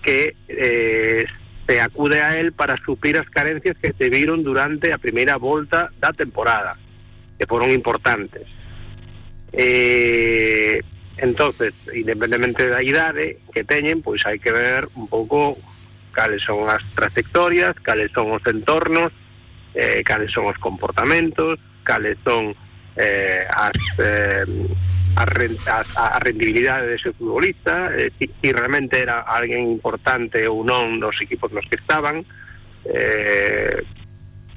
que 0.00 0.32
eh, 0.48 1.26
se 1.66 1.80
acude 1.80 2.22
a 2.22 2.38
él 2.40 2.52
para 2.52 2.80
suplir 2.80 3.18
as 3.18 3.28
carencias 3.28 3.76
que 3.76 3.92
se 3.92 4.08
viron 4.08 4.42
durante 4.42 4.92
a 4.92 4.98
primeira 4.98 5.36
volta 5.36 5.92
da 6.00 6.16
temporada, 6.16 6.78
que 7.36 7.44
foron 7.44 7.68
importantes. 7.70 8.48
Eh, 9.52 10.80
entonces, 11.18 11.72
independientemente 11.94 12.68
da 12.68 12.82
idade 12.82 13.40
que 13.52 13.64
teñen, 13.64 14.04
pois 14.04 14.20
hai 14.28 14.36
que 14.36 14.52
ver 14.52 14.84
un 14.94 15.08
pouco 15.08 15.56
cales 16.12 16.44
son 16.44 16.68
as 16.68 16.84
trayectorias, 16.92 17.76
cales 17.80 18.12
son 18.12 18.32
os 18.32 18.44
entornos, 18.44 19.12
eh, 19.72 20.04
cales 20.04 20.32
son 20.32 20.48
os 20.52 20.58
comportamentos, 20.60 21.60
cales 21.84 22.16
son 22.24 22.52
eh, 22.96 23.44
as 23.48 23.76
eh, 24.00 24.44
a, 25.16 25.24
a, 25.24 26.06
a 26.16 26.18
rendibilidade 26.20 26.92
dese 26.92 27.12
futbolista, 27.16 27.88
eh, 27.96 28.12
si, 28.20 28.28
si 28.40 28.52
realmente 28.52 29.00
era 29.00 29.24
alguén 29.24 29.64
importante 29.64 30.44
ou 30.44 30.60
non 30.60 31.00
nos 31.00 31.16
equipos 31.24 31.48
nos 31.56 31.64
que 31.64 31.80
estaban, 31.80 32.20
eh, 32.84 33.80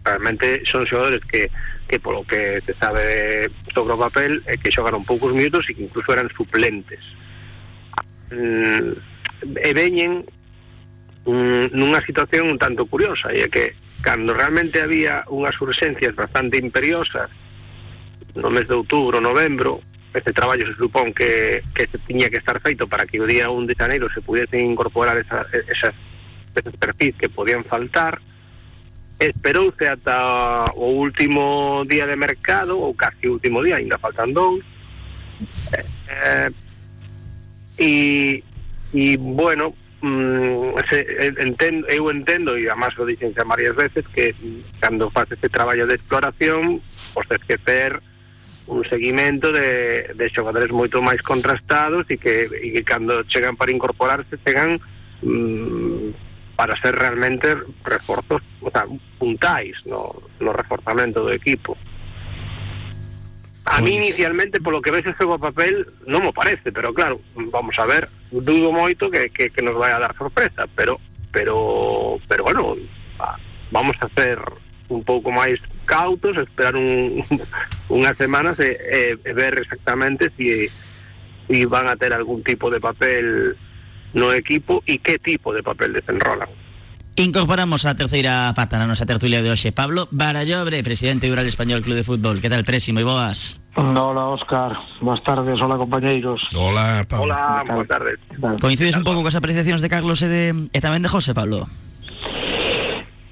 realmente 0.04 0.63
son 0.68 0.84
xogadores 0.84 1.24
que, 1.24 1.48
que 1.89 1.98
polo 2.00 2.22
que 2.22 2.62
se 2.62 2.74
sabe 2.77 3.50
sobre 3.74 3.98
o 3.98 4.01
papel 4.01 4.38
é 4.46 4.62
que 4.62 4.69
xogaron 4.69 5.01
poucos 5.01 5.34
minutos 5.34 5.65
e 5.65 5.74
que 5.74 5.89
incluso 5.89 6.13
eran 6.13 6.29
suplentes. 6.29 7.01
Mm, 8.29 8.93
e 9.58 9.69
veñen 9.74 10.22
mm, 11.25 11.74
nunha 11.74 12.05
situación 12.05 12.46
un 12.46 12.62
tanto 12.62 12.86
curiosa, 12.86 13.34
e 13.34 13.41
é 13.41 13.50
que 13.50 13.74
cando 14.05 14.38
realmente 14.38 14.86
había 14.86 15.25
unhas 15.34 15.58
urgencias 15.58 16.13
bastante 16.13 16.62
imperiosas 16.62 17.34
no 18.38 18.53
mes 18.53 18.69
de 18.69 18.77
outubro, 18.77 19.17
novembro, 19.17 19.81
este 20.13 20.29
traballo 20.34 20.69
se 20.69 20.77
supón 20.77 21.13
que, 21.13 21.65
que 21.74 21.89
se 21.89 21.98
tiña 22.05 22.29
que 22.29 22.38
estar 22.38 22.62
feito 22.62 22.86
para 22.86 23.10
que 23.10 23.17
o 23.17 23.25
día 23.25 23.50
1 23.50 23.65
de 23.65 23.75
janeiro 23.75 24.05
se 24.13 24.22
pudiesen 24.22 24.62
incorporar 24.65 25.17
esa, 25.17 25.46
esas, 25.51 25.98
esas 26.53 26.75
perfis 26.77 27.17
que 27.17 27.29
podían 27.29 27.65
faltar 27.65 28.22
esperouse 29.20 29.84
ata 29.88 30.72
o 30.80 30.96
último 30.96 31.84
día 31.84 32.08
de 32.08 32.16
mercado 32.16 32.80
ou 32.80 32.96
casi 32.96 33.28
o 33.28 33.36
último 33.36 33.60
día, 33.60 33.76
ainda 33.76 34.00
faltan 34.00 34.32
dous 34.32 34.64
eh, 35.76 36.50
e 37.78 37.92
e 38.94 39.18
bueno 39.20 39.76
mm, 40.02 40.80
se, 40.90 41.00
entendo, 41.44 41.88
eu 41.88 42.10
entendo 42.10 42.58
e 42.58 42.66
además 42.72 42.96
o 42.98 43.04
dixen 43.04 43.36
xa 43.36 43.44
varias 43.44 43.76
veces 43.76 44.08
que 44.08 44.32
cando 44.80 45.12
faz 45.12 45.32
este 45.32 45.52
traballo 45.52 45.86
de 45.86 45.96
exploración 46.00 46.80
pois 47.14 47.28
pues, 47.28 47.44
que 47.44 47.58
ter 47.60 48.00
un 48.70 48.88
seguimento 48.88 49.52
de, 49.52 50.14
de 50.16 50.26
xogadores 50.30 50.72
moito 50.72 51.02
máis 51.04 51.20
contrastados 51.20 52.08
e 52.08 52.16
que, 52.16 52.48
e 52.48 52.80
que 52.80 52.96
para 53.60 53.74
incorporarse 53.74 54.40
chegan 54.48 54.80
mm, 55.22 56.28
para 56.60 56.75
ser 56.82 56.94
realmente 56.94 57.56
reforzos, 57.86 58.42
o 58.60 58.70
sea, 58.70 58.84
puntais 59.18 59.78
no, 59.86 60.12
no 60.42 60.51
reforzamento 60.51 61.24
do 61.24 61.32
equipo. 61.32 61.78
A 63.63 63.80
mí 63.80 63.96
pois- 63.96 64.04
inicialmente, 64.04 64.60
polo 64.60 64.84
que 64.84 64.92
ves 64.92 65.08
ese 65.08 65.24
papel, 65.24 65.88
non 66.04 66.20
me 66.20 66.36
parece, 66.36 66.75
pero 66.75 66.92
claro, 66.92 67.24
vamos 67.32 67.80
a 67.80 67.88
ver, 67.88 68.12
dudo 68.28 68.75
moito 68.75 69.08
que, 69.08 69.32
que, 69.32 69.48
que 69.48 69.63
nos 69.63 69.80
vai 69.80 69.96
a 69.96 70.04
dar 70.04 70.12
sorpresa, 70.20 70.68
pero 70.75 71.00
pero 71.32 72.20
pero 72.28 72.44
bueno, 72.44 72.75
vamos 73.72 73.96
a 74.04 74.12
hacer 74.12 74.36
un 74.92 75.00
pouco 75.08 75.32
máis 75.32 75.63
cautos, 75.88 76.36
esperar 76.36 76.75
un, 76.75 77.24
unhas 77.88 78.20
semanas 78.20 78.60
e, 78.60 78.75
e, 78.75 79.00
e 79.16 79.32
ver 79.32 79.63
exactamente 79.63 80.28
si, 80.36 80.68
si 81.48 81.63
van 81.63 81.88
a 81.88 81.96
ter 81.96 82.12
algún 82.12 82.44
tipo 82.44 82.68
de 82.68 82.84
papel 82.84 83.56
no 84.13 84.34
equipo 84.34 84.82
e 84.86 84.98
que 85.00 85.20
tipo 85.20 85.54
de 85.54 85.62
papel 85.62 85.94
desenrolan. 85.94 86.50
Incorporamos 87.20 87.84
a 87.84 88.00
terceira 88.00 88.56
pata 88.56 88.80
na 88.80 88.88
nosa 88.88 89.04
tertulia 89.04 89.44
de 89.44 89.51
hoxe 89.51 89.75
Pablo 89.75 90.08
Barallobre, 90.08 90.80
presidente 90.88 91.28
do 91.28 91.36
Ural 91.36 91.51
Español 91.51 91.84
Club 91.84 92.00
de 92.00 92.08
Fútbol 92.08 92.39
Que 92.39 92.48
tal, 92.48 92.63
Presi? 92.63 92.96
Moi 92.96 93.04
boas 93.04 93.60
Hola, 93.75 94.32
Óscar. 94.32 94.72
Boas 95.04 95.20
tardes, 95.28 95.60
hola, 95.60 95.75
compañeiros 95.75 96.48
Hola, 96.56 97.04
Pablo 97.04 97.28
Hola, 97.28 97.68
boas 97.68 97.88
tardes 97.92 98.24
Coincides 98.63 98.96
un 98.96 99.04
pouco 99.04 99.20
coas 99.20 99.36
apreciacións 99.36 99.84
de 99.84 99.92
Carlos 99.92 100.24
e, 100.24 100.32
de, 100.32 100.44
e 100.72 100.80
tamén 100.80 101.04
de 101.04 101.12
José, 101.12 101.36
Pablo? 101.36 101.68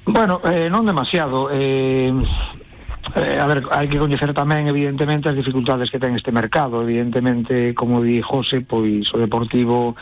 Bueno, 0.07 0.39
eh, 0.48 0.72
non 0.72 0.88
demasiado. 0.88 1.51
Eh, 1.51 2.15
eh, 3.15 3.36
a 3.39 3.46
ver, 3.48 3.67
hai 3.75 3.91
que 3.91 4.00
coñecer 4.00 4.31
tamén, 4.31 4.72
evidentemente, 4.72 5.27
as 5.27 5.36
dificultades 5.36 5.91
que 5.91 6.00
ten 6.00 6.15
este 6.15 6.31
mercado. 6.31 6.79
Evidentemente, 6.79 7.75
como 7.75 8.00
di 8.00 8.24
José, 8.24 8.63
pois 8.63 9.12
o 9.12 9.19
Deportivo 9.19 10.00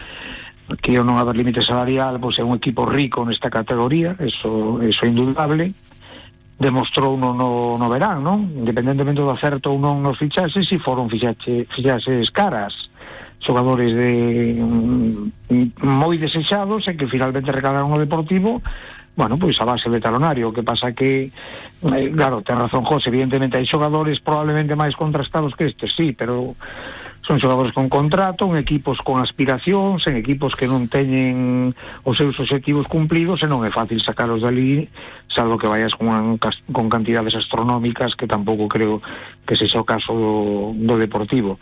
que 0.82 0.98
o 0.98 1.06
non 1.06 1.22
haber 1.22 1.38
límite 1.38 1.62
salarial, 1.62 2.18
pois 2.18 2.42
é 2.42 2.44
un 2.44 2.58
equipo 2.58 2.90
rico 2.90 3.22
nesta 3.22 3.54
categoría, 3.54 4.18
eso, 4.18 4.82
eso 4.82 5.06
é 5.06 5.10
indudable. 5.10 5.74
Demostrou 6.56 7.20
no, 7.20 7.36
no, 7.36 7.76
no 7.76 7.88
verán, 7.92 8.24
non? 8.24 8.50
Independentemente 8.56 9.22
do 9.22 9.30
acerto 9.30 9.76
ou 9.76 9.78
non 9.78 10.02
nos 10.02 10.18
fichases, 10.18 10.66
si 10.66 10.80
foron 10.82 11.12
fichache, 11.12 11.68
fichases 11.70 12.32
caras 12.34 12.74
xogadores 13.46 13.94
de 13.94 14.58
mm, 14.58 15.86
moi 15.86 16.18
desexados 16.18 16.88
e 16.90 16.98
que 16.98 17.06
finalmente 17.06 17.54
recalaron 17.54 17.94
o 17.94 18.02
Deportivo 18.02 18.64
bueno, 19.16 19.38
pois 19.38 19.56
a 19.62 19.66
base 19.66 19.90
de 19.90 20.02
talonario, 20.04 20.52
que 20.52 20.64
pasa 20.64 20.92
que 20.92 21.32
eh, 21.32 22.12
claro, 22.12 22.42
ten 22.44 22.60
razón 22.60 22.84
José, 22.84 23.08
evidentemente 23.08 23.56
hai 23.56 23.64
xogadores 23.64 24.20
probablemente 24.20 24.76
máis 24.76 24.92
contrastados 25.00 25.56
que 25.56 25.72
estes, 25.72 25.96
sí, 25.96 26.12
pero 26.12 26.60
son 27.26 27.42
xogadores 27.42 27.74
con 27.74 27.90
contrato, 27.90 28.46
en 28.46 28.62
equipos 28.62 29.02
con 29.02 29.18
aspiracións, 29.18 30.06
en 30.06 30.16
equipos 30.16 30.54
que 30.54 30.70
non 30.70 30.86
teñen 30.86 31.74
os 32.06 32.16
seus 32.16 32.38
objetivos 32.38 32.86
cumplidos 32.86 33.42
e 33.42 33.50
non 33.50 33.66
é 33.66 33.74
fácil 33.74 33.98
sacalos 33.98 34.46
dali, 34.46 34.86
salvo 35.26 35.58
que 35.58 35.66
vayas 35.66 35.98
con, 35.98 36.38
con 36.38 36.86
cantidades 36.86 37.34
astronómicas 37.34 38.14
que 38.14 38.30
tampouco 38.30 38.70
creo 38.70 39.02
que 39.44 39.58
sexa 39.58 39.82
o 39.82 39.88
caso 39.88 40.14
do, 40.78 40.96
Deportivo. 40.96 41.58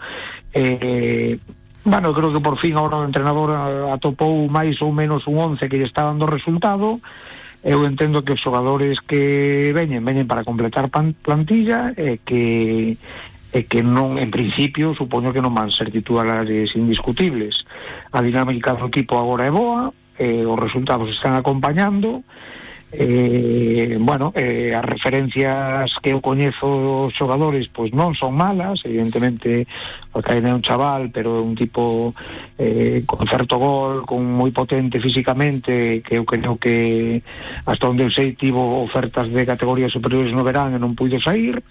Eh, 0.51 1.39
Bueno, 1.83 2.13
creo 2.13 2.31
que 2.31 2.39
por 2.39 2.55
fin 2.55 2.79
ahora 2.79 3.03
o 3.03 3.03
entrenador 3.03 3.51
atopou 3.91 4.47
máis 4.47 4.79
ou 4.79 4.95
menos 4.95 5.27
un 5.27 5.59
11 5.59 5.67
que 5.67 5.75
lle 5.75 5.83
está 5.83 6.07
dando 6.07 6.23
resultado 6.23 7.03
eu 7.63 7.87
entendo 7.87 8.23
que 8.23 8.35
os 8.35 8.43
xogadores 8.43 8.99
que 8.99 9.71
veñen, 9.71 10.03
veñen 10.03 10.27
para 10.27 10.43
completar 10.43 10.91
plantilla 10.91 11.95
e 11.95 12.19
que 12.19 12.99
e 13.53 13.69
que 13.69 13.85
non, 13.85 14.17
en 14.17 14.33
principio, 14.33 14.97
supoño 14.97 15.29
que 15.29 15.39
non 15.39 15.53
van 15.53 15.69
ser 15.69 15.93
titulares 15.93 16.73
indiscutibles. 16.73 17.61
A 18.09 18.25
dinámica 18.25 18.73
do 18.73 18.89
equipo 18.89 19.21
agora 19.21 19.45
é 19.45 19.53
boa, 19.53 19.93
eh, 20.17 20.41
os 20.41 20.57
resultados 20.57 21.13
están 21.13 21.37
acompañando, 21.37 22.25
eh, 22.93 23.97
bueno, 23.99 24.31
eh, 24.35 24.73
as 24.75 24.85
referencias 24.85 25.97
que 25.97 26.13
eu 26.13 26.21
coñezo 26.21 27.09
os 27.09 27.13
xogadores 27.13 27.65
pois 27.73 27.89
non 27.89 28.13
son 28.13 28.37
malas, 28.37 28.85
evidentemente 28.85 29.65
o 30.13 30.21
Caín 30.21 30.45
é 30.45 30.53
un 30.53 30.61
chaval, 30.61 31.09
pero 31.09 31.41
é 31.41 31.41
un 31.41 31.57
tipo 31.57 32.13
eh, 32.61 33.01
con 33.09 33.25
certo 33.25 33.57
gol, 33.57 34.05
con 34.05 34.21
moi 34.21 34.53
potente 34.53 35.01
físicamente, 35.01 36.05
que 36.05 36.21
eu 36.21 36.23
creo 36.25 36.61
que 36.61 37.25
hasta 37.65 37.89
onde 37.89 38.05
eu 38.05 38.13
sei 38.13 38.37
tivo 38.37 38.85
ofertas 38.85 39.25
de 39.33 39.41
categorías 39.41 39.89
superiores 39.89 40.29
no 40.29 40.45
verán 40.45 40.77
e 40.77 40.79
non 40.81 40.93
puido 40.93 41.17
sair, 41.17 41.65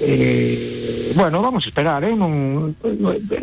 eh, 0.00 1.12
bueno, 1.14 1.42
vamos 1.42 1.64
a 1.64 1.68
esperar 1.68 2.04
eh? 2.04 2.16
non, 2.16 2.74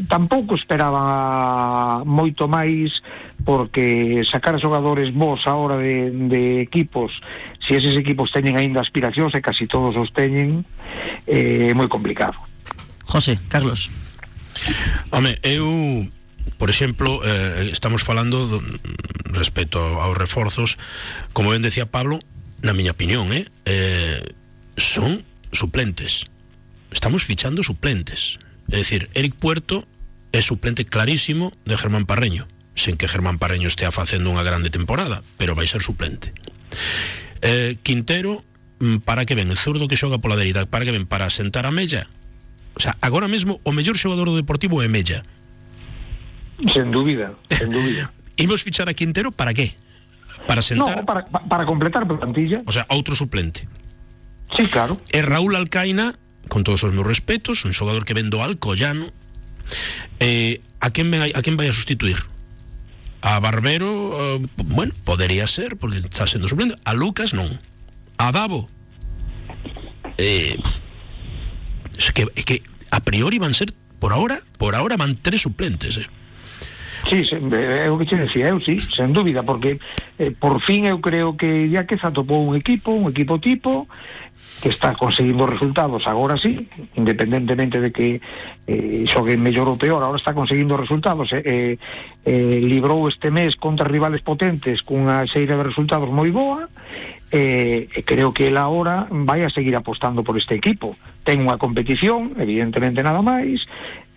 tampouco 0.09 0.55
esperaba 0.55 2.01
moito 2.03 2.49
máis 2.49 3.01
porque 3.45 4.21
sacar 4.25 4.57
xogadores 4.59 5.13
vos 5.13 5.45
a 5.45 5.53
hora 5.55 5.77
de, 5.77 6.09
de 6.09 6.61
equipos 6.61 7.13
se 7.61 7.77
eses 7.77 7.95
equipos 7.95 8.33
teñen 8.33 8.57
aínda 8.57 8.81
aspiracións 8.81 9.33
e 9.37 9.41
casi 9.41 9.69
todos 9.69 9.93
os 9.95 10.09
teñen 10.11 10.65
é 11.29 11.69
eh, 11.69 11.73
moi 11.77 11.87
complicado. 11.87 12.35
José, 13.05 13.37
Carlos. 13.49 13.89
Home, 15.13 15.37
eu 15.41 16.05
por 16.57 16.69
exemplo, 16.69 17.21
eh, 17.23 17.69
estamos 17.71 18.03
falando 18.03 18.47
do, 18.47 18.59
respecto 19.31 19.79
aos 19.79 20.17
reforzos. 20.17 20.77
Como 21.31 21.55
ben 21.55 21.63
decía 21.63 21.87
Pablo 21.87 22.19
na 22.59 22.75
miña 22.75 22.91
opinión, 22.91 23.31
eh, 23.31 23.47
eh 23.63 24.19
son 24.75 25.23
suplentes 25.51 26.27
estamos 26.91 27.23
fichando 27.23 27.63
suplentes. 27.63 28.39
É 28.69 28.77
dicir, 28.77 29.09
Eric 29.13 29.35
Puerto 29.37 29.87
é 30.31 30.41
suplente 30.41 30.85
clarísimo 30.85 31.53
de 31.65 31.77
Germán 31.77 32.05
Parreño, 32.05 32.45
sen 32.77 32.97
que 32.97 33.09
Germán 33.09 33.41
Parreño 33.41 33.67
estea 33.67 33.89
facendo 33.89 34.29
unha 34.29 34.45
grande 34.45 34.69
temporada, 34.69 35.25
pero 35.37 35.57
vai 35.57 35.65
ser 35.65 35.81
suplente. 35.81 36.33
Eh, 37.41 37.81
Quintero, 37.81 38.45
mm, 38.79 39.01
para 39.01 39.25
que 39.25 39.33
ven, 39.33 39.49
el 39.49 39.57
zurdo 39.57 39.89
que 39.89 39.97
xoga 39.97 40.21
pola 40.21 40.37
dereita, 40.37 40.69
para 40.69 40.85
que 40.85 40.93
ven, 40.93 41.09
para 41.09 41.29
sentar 41.33 41.65
a 41.65 41.73
Mella. 41.73 42.05
O 42.77 42.79
sea, 42.79 42.95
agora 43.01 43.27
mesmo 43.27 43.59
o 43.65 43.73
mellor 43.73 43.97
xogador 43.97 44.29
do 44.29 44.37
Deportivo 44.37 44.85
é 44.85 44.87
Mella. 44.87 45.25
Sen 46.69 46.93
dúbida, 46.93 47.33
sen 47.49 47.73
dúbida. 47.73 48.13
Imos 48.39 48.63
fichar 48.63 48.87
a 48.87 48.93
Quintero 48.93 49.31
para 49.33 49.53
qué? 49.53 49.75
Para 50.47 50.61
sentar... 50.61 50.97
No, 50.97 51.05
para, 51.05 51.25
para 51.25 51.65
completar 51.65 52.03
a 52.03 52.07
plantilla. 52.07 52.63
O 52.63 52.71
sea, 52.71 52.85
outro 52.87 53.15
suplente. 53.15 53.67
Sí, 54.55 54.65
claro. 54.71 55.01
E 55.11 55.19
Raúl 55.21 55.55
Alcaina 55.59 56.15
con 56.47 56.63
todos 56.63 56.83
os 56.83 56.93
meus 56.93 57.05
respetos, 57.05 57.65
un 57.65 57.73
xogador 57.73 58.05
que 58.05 58.13
vendo 58.13 58.41
Alcoyano, 58.41 59.11
eh, 60.19 60.61
a 60.79 60.89
quen 60.89 61.11
vai, 61.11 61.31
a 61.35 61.41
quen 61.43 61.57
vai 61.57 61.67
a 61.67 61.75
sustituir? 61.75 62.17
A 63.21 63.39
Barbero, 63.39 64.39
eh, 64.39 64.47
bueno, 64.63 64.93
podería 65.03 65.45
ser, 65.45 65.75
porque 65.75 65.99
está 65.99 66.25
sendo 66.25 66.47
suplente. 66.47 66.79
A 66.85 66.93
Lucas 66.95 67.35
non. 67.35 67.59
A 68.15 68.31
Davo. 68.31 68.71
Eh, 70.17 70.55
es 71.97 72.11
que, 72.15 72.27
es 72.35 72.45
que 72.45 72.63
a 72.91 73.03
priori 73.03 73.37
van 73.39 73.53
ser, 73.53 73.73
por 73.99 74.13
ahora, 74.13 74.39
por 74.57 74.75
ahora 74.75 74.95
van 74.95 75.19
tres 75.19 75.41
suplentes, 75.41 75.97
eh. 75.97 76.07
Sí, 77.07 77.23
é 77.31 77.89
o 77.89 77.97
que 77.97 78.05
che 78.05 78.17
decía 78.17 78.51
sí, 78.65 78.77
sen 78.79 79.13
dúbida, 79.13 79.43
porque 79.43 79.79
por 80.39 80.59
fin 80.61 80.83
eu 80.85 80.99
creo 80.99 81.37
que 81.37 81.69
ya 81.71 81.87
que 81.87 81.97
se 81.97 82.05
atopou 82.05 82.43
un 82.43 82.59
equipo, 82.59 82.91
un 82.91 83.07
equipo 83.09 83.39
tipo, 83.39 83.87
que 84.61 84.69
está 84.69 84.93
conseguindo 84.93 85.47
resultados 85.47 86.05
agora 86.07 86.37
sí, 86.37 86.67
independentemente 86.95 87.79
de 87.79 87.91
que 87.91 88.21
eh, 88.67 89.03
xoguen 89.07 89.41
mellor 89.41 89.71
ou 89.71 89.79
peor, 89.79 90.03
agora 90.03 90.19
está 90.19 90.35
conseguindo 90.35 90.75
resultados 90.75 91.31
eh, 91.31 91.41
eh, 91.43 91.73
eh, 92.27 92.59
librou 92.61 93.07
este 93.07 93.31
mes 93.31 93.55
contra 93.55 93.87
rivales 93.87 94.21
potentes 94.21 94.83
cunha 94.83 95.23
xeira 95.25 95.55
de 95.55 95.63
resultados 95.63 96.11
moi 96.11 96.29
boa 96.29 96.67
e 97.31 97.87
eh, 97.87 98.03
creo 98.03 98.35
que 98.35 98.51
ele 98.51 98.59
agora 98.59 99.07
vai 99.09 99.47
a 99.47 99.53
seguir 99.53 99.73
apostando 99.73 100.21
por 100.21 100.35
este 100.35 100.59
equipo 100.59 100.99
ten 101.23 101.39
unha 101.45 101.57
competición, 101.57 102.35
evidentemente 102.35 102.99
nada 103.01 103.23
máis 103.23 103.63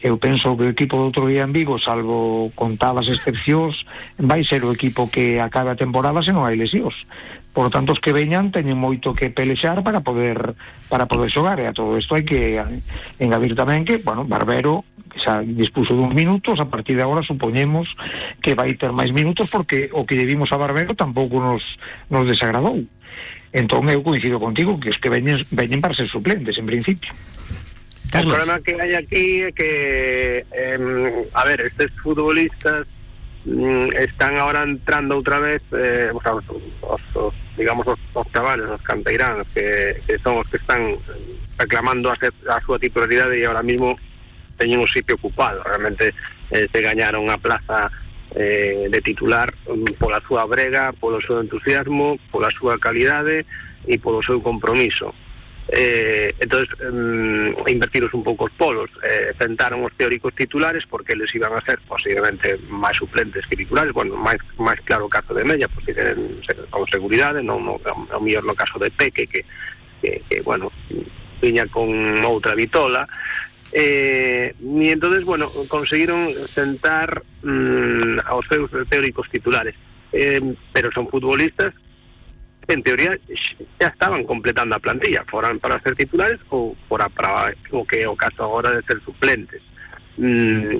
eu 0.02 0.18
penso 0.18 0.56
que 0.58 0.66
o 0.66 0.72
equipo 0.74 0.98
do 0.98 1.14
outro 1.14 1.30
día 1.30 1.46
en 1.46 1.54
Vigo, 1.54 1.78
salvo 1.78 2.50
contadas 2.58 3.06
excepcións, 3.06 3.86
vai 4.18 4.42
ser 4.42 4.66
o 4.66 4.74
equipo 4.74 5.06
que 5.06 5.38
acabe 5.38 5.70
a 5.70 5.78
temporada 5.78 6.26
se 6.26 6.34
non 6.34 6.42
hai 6.42 6.58
lesións. 6.58 7.06
Por 7.52 7.68
tanto, 7.68 7.92
os 7.92 8.00
que 8.00 8.16
veñan 8.16 8.48
teñen 8.48 8.80
moito 8.80 9.12
que 9.12 9.28
pelexar 9.28 9.84
para 9.84 10.00
poder 10.00 10.56
para 10.88 11.04
poder 11.04 11.28
xogar, 11.28 11.60
e 11.60 11.68
a 11.68 11.76
todo 11.76 12.00
isto 12.00 12.16
hai 12.16 12.24
que 12.24 12.56
engadir 13.20 13.52
tamén 13.52 13.84
que, 13.84 14.00
bueno, 14.00 14.24
Barbero 14.24 14.88
xa 15.20 15.44
dispuso 15.44 15.92
dun 15.92 16.16
minutos, 16.16 16.56
a 16.60 16.68
partir 16.72 16.96
de 16.96 17.04
agora 17.04 17.20
supoñemos 17.20 17.92
que 18.40 18.56
vai 18.56 18.72
ter 18.80 18.92
máis 18.96 19.12
minutos 19.12 19.52
porque 19.52 19.92
o 19.92 20.08
que 20.08 20.16
lle 20.16 20.24
vimos 20.24 20.48
a 20.52 20.56
Barbero 20.56 20.96
tampouco 20.96 21.36
nos, 21.36 21.60
nos 22.08 22.24
desagradou. 22.24 22.80
Entón 23.52 23.84
eu 23.92 24.00
coincido 24.00 24.40
contigo 24.40 24.80
que 24.80 24.88
os 24.88 24.96
que 24.96 25.12
veñen, 25.12 25.44
veñen 25.52 25.84
para 25.84 25.92
ser 25.92 26.08
suplentes, 26.08 26.56
en 26.56 26.64
principio. 26.64 27.12
Carlos. 28.08 28.32
O 28.32 28.36
problema 28.36 28.60
que 28.64 28.72
hai 28.80 28.92
aquí 28.96 29.44
é 29.44 29.52
que, 29.52 29.70
eh, 30.52 31.28
a 31.32 31.42
ver, 31.44 31.60
estes 31.64 31.92
futbolistas 32.00 32.88
mm, 33.44 33.92
están 34.00 34.36
ahora 34.36 34.64
entrando 34.64 35.16
outra 35.16 35.40
vez, 35.40 35.64
eh, 35.72 36.08
o 36.12 36.20
sea, 36.20 36.36
os, 36.36 36.44
os, 36.48 37.04
os, 37.16 37.36
digamos, 37.56 37.86
os, 37.86 37.98
os 38.14 38.26
chavales, 38.32 38.70
os 38.70 38.80
que, 39.52 40.00
que 40.06 40.18
son 40.18 40.40
os 40.40 40.48
que 40.48 40.56
están 40.56 40.96
reclamando 41.58 42.10
a, 42.10 42.16
ser, 42.16 42.32
a 42.48 42.60
súa 42.60 42.78
titularidade 42.78 43.36
e 43.38 43.44
ahora 43.44 43.62
mismo 43.62 43.96
teñen 44.56 44.80
un 44.80 44.90
sitio 44.90 45.16
ocupado. 45.16 45.62
Realmente 45.62 46.14
eh, 46.50 46.66
se 46.68 46.80
gañaron 46.80 47.28
a 47.28 47.38
plaza 47.38 47.92
eh, 48.34 48.88
de 48.88 49.00
titular 49.00 49.52
um, 49.68 49.84
pola 50.00 50.20
súa 50.24 50.48
brega, 50.48 50.92
polo 50.96 51.20
seu 51.20 51.40
entusiasmo, 51.40 52.16
pola 52.32 52.48
súa 52.50 52.80
calidade 52.80 53.44
e 53.84 53.98
polo 53.98 54.22
seu 54.22 54.40
compromiso 54.40 55.12
eh, 55.68 56.34
entonces 56.40 56.68
um, 56.80 57.54
invertiros 57.68 58.12
un 58.14 58.24
pouco 58.24 58.44
os 58.44 58.52
polos 58.58 58.90
eh, 59.06 59.32
tentaron 59.38 59.84
os 59.86 59.94
teóricos 59.94 60.34
titulares 60.34 60.84
porque 60.90 61.14
eles 61.14 61.32
iban 61.34 61.54
a 61.54 61.62
ser 61.62 61.78
posiblemente 61.86 62.58
máis 62.66 62.98
suplentes 62.98 63.46
que 63.46 63.54
titulares 63.54 63.94
bueno, 63.94 64.18
máis, 64.18 64.42
máis 64.58 64.82
claro 64.82 65.06
caso 65.06 65.30
de 65.32 65.46
Mella 65.46 65.70
porque 65.70 65.94
tienen 65.94 66.42
con 66.66 66.82
seguridade 66.90 67.46
non, 67.46 67.62
non, 67.62 67.78
mellor 68.18 68.42
no 68.42 68.58
caso 68.58 68.76
de 68.82 68.90
Peque 68.90 69.30
que, 69.30 69.46
bueno 70.42 70.68
viña 71.40 71.66
con 71.70 71.90
outra 72.26 72.54
vitola. 72.54 73.06
Eh, 73.72 74.54
entonces 74.60 75.24
bueno 75.24 75.46
conseguiron 75.70 76.34
sentar 76.50 77.22
mm, 77.42 78.26
aos 78.26 78.44
seus 78.50 78.70
teóricos 78.90 79.30
titulares. 79.30 79.74
Eh, 80.12 80.42
pero 80.74 80.92
son 80.92 81.08
futbolistas 81.08 81.72
en 82.68 82.82
teoría 82.82 83.18
ya 83.80 83.88
estaban 83.88 84.24
completando 84.24 84.76
a 84.76 84.78
plantilla, 84.78 85.24
foran 85.28 85.58
para 85.58 85.80
ser 85.80 85.96
titulares 85.96 86.40
ou 86.50 86.76
para, 86.88 87.08
para 87.08 87.54
o 87.72 87.84
que 87.84 88.06
o 88.06 88.16
caso 88.16 88.44
agora 88.44 88.70
de 88.70 88.82
ser 88.82 89.00
suplentes. 89.02 89.62
Mm, 90.16 90.78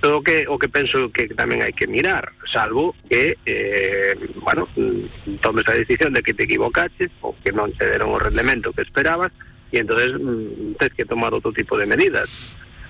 todo 0.00 0.18
o 0.18 0.22
que 0.22 0.46
o 0.46 0.58
que 0.58 0.68
penso 0.68 1.10
que 1.10 1.26
tamén 1.34 1.64
hai 1.64 1.74
que 1.74 1.90
mirar, 1.90 2.30
salvo 2.46 2.94
que 3.10 3.34
eh, 3.48 4.14
bueno, 4.38 4.68
mm, 4.78 5.42
tomes 5.42 5.66
a 5.66 5.74
decisión 5.74 6.14
de 6.14 6.22
que 6.22 6.36
te 6.36 6.46
equivocaches 6.46 7.10
ou 7.24 7.34
que 7.42 7.50
non 7.50 7.74
te 7.74 7.88
deron 7.90 8.14
o 8.14 8.22
rendemento 8.22 8.70
que 8.70 8.86
esperabas 8.86 9.34
e 9.74 9.82
entonces 9.82 10.14
mm, 10.20 10.78
tens 10.78 10.94
que 10.94 11.08
tomar 11.08 11.34
outro 11.34 11.50
tipo 11.50 11.74
de 11.74 11.88
medidas. 11.88 12.28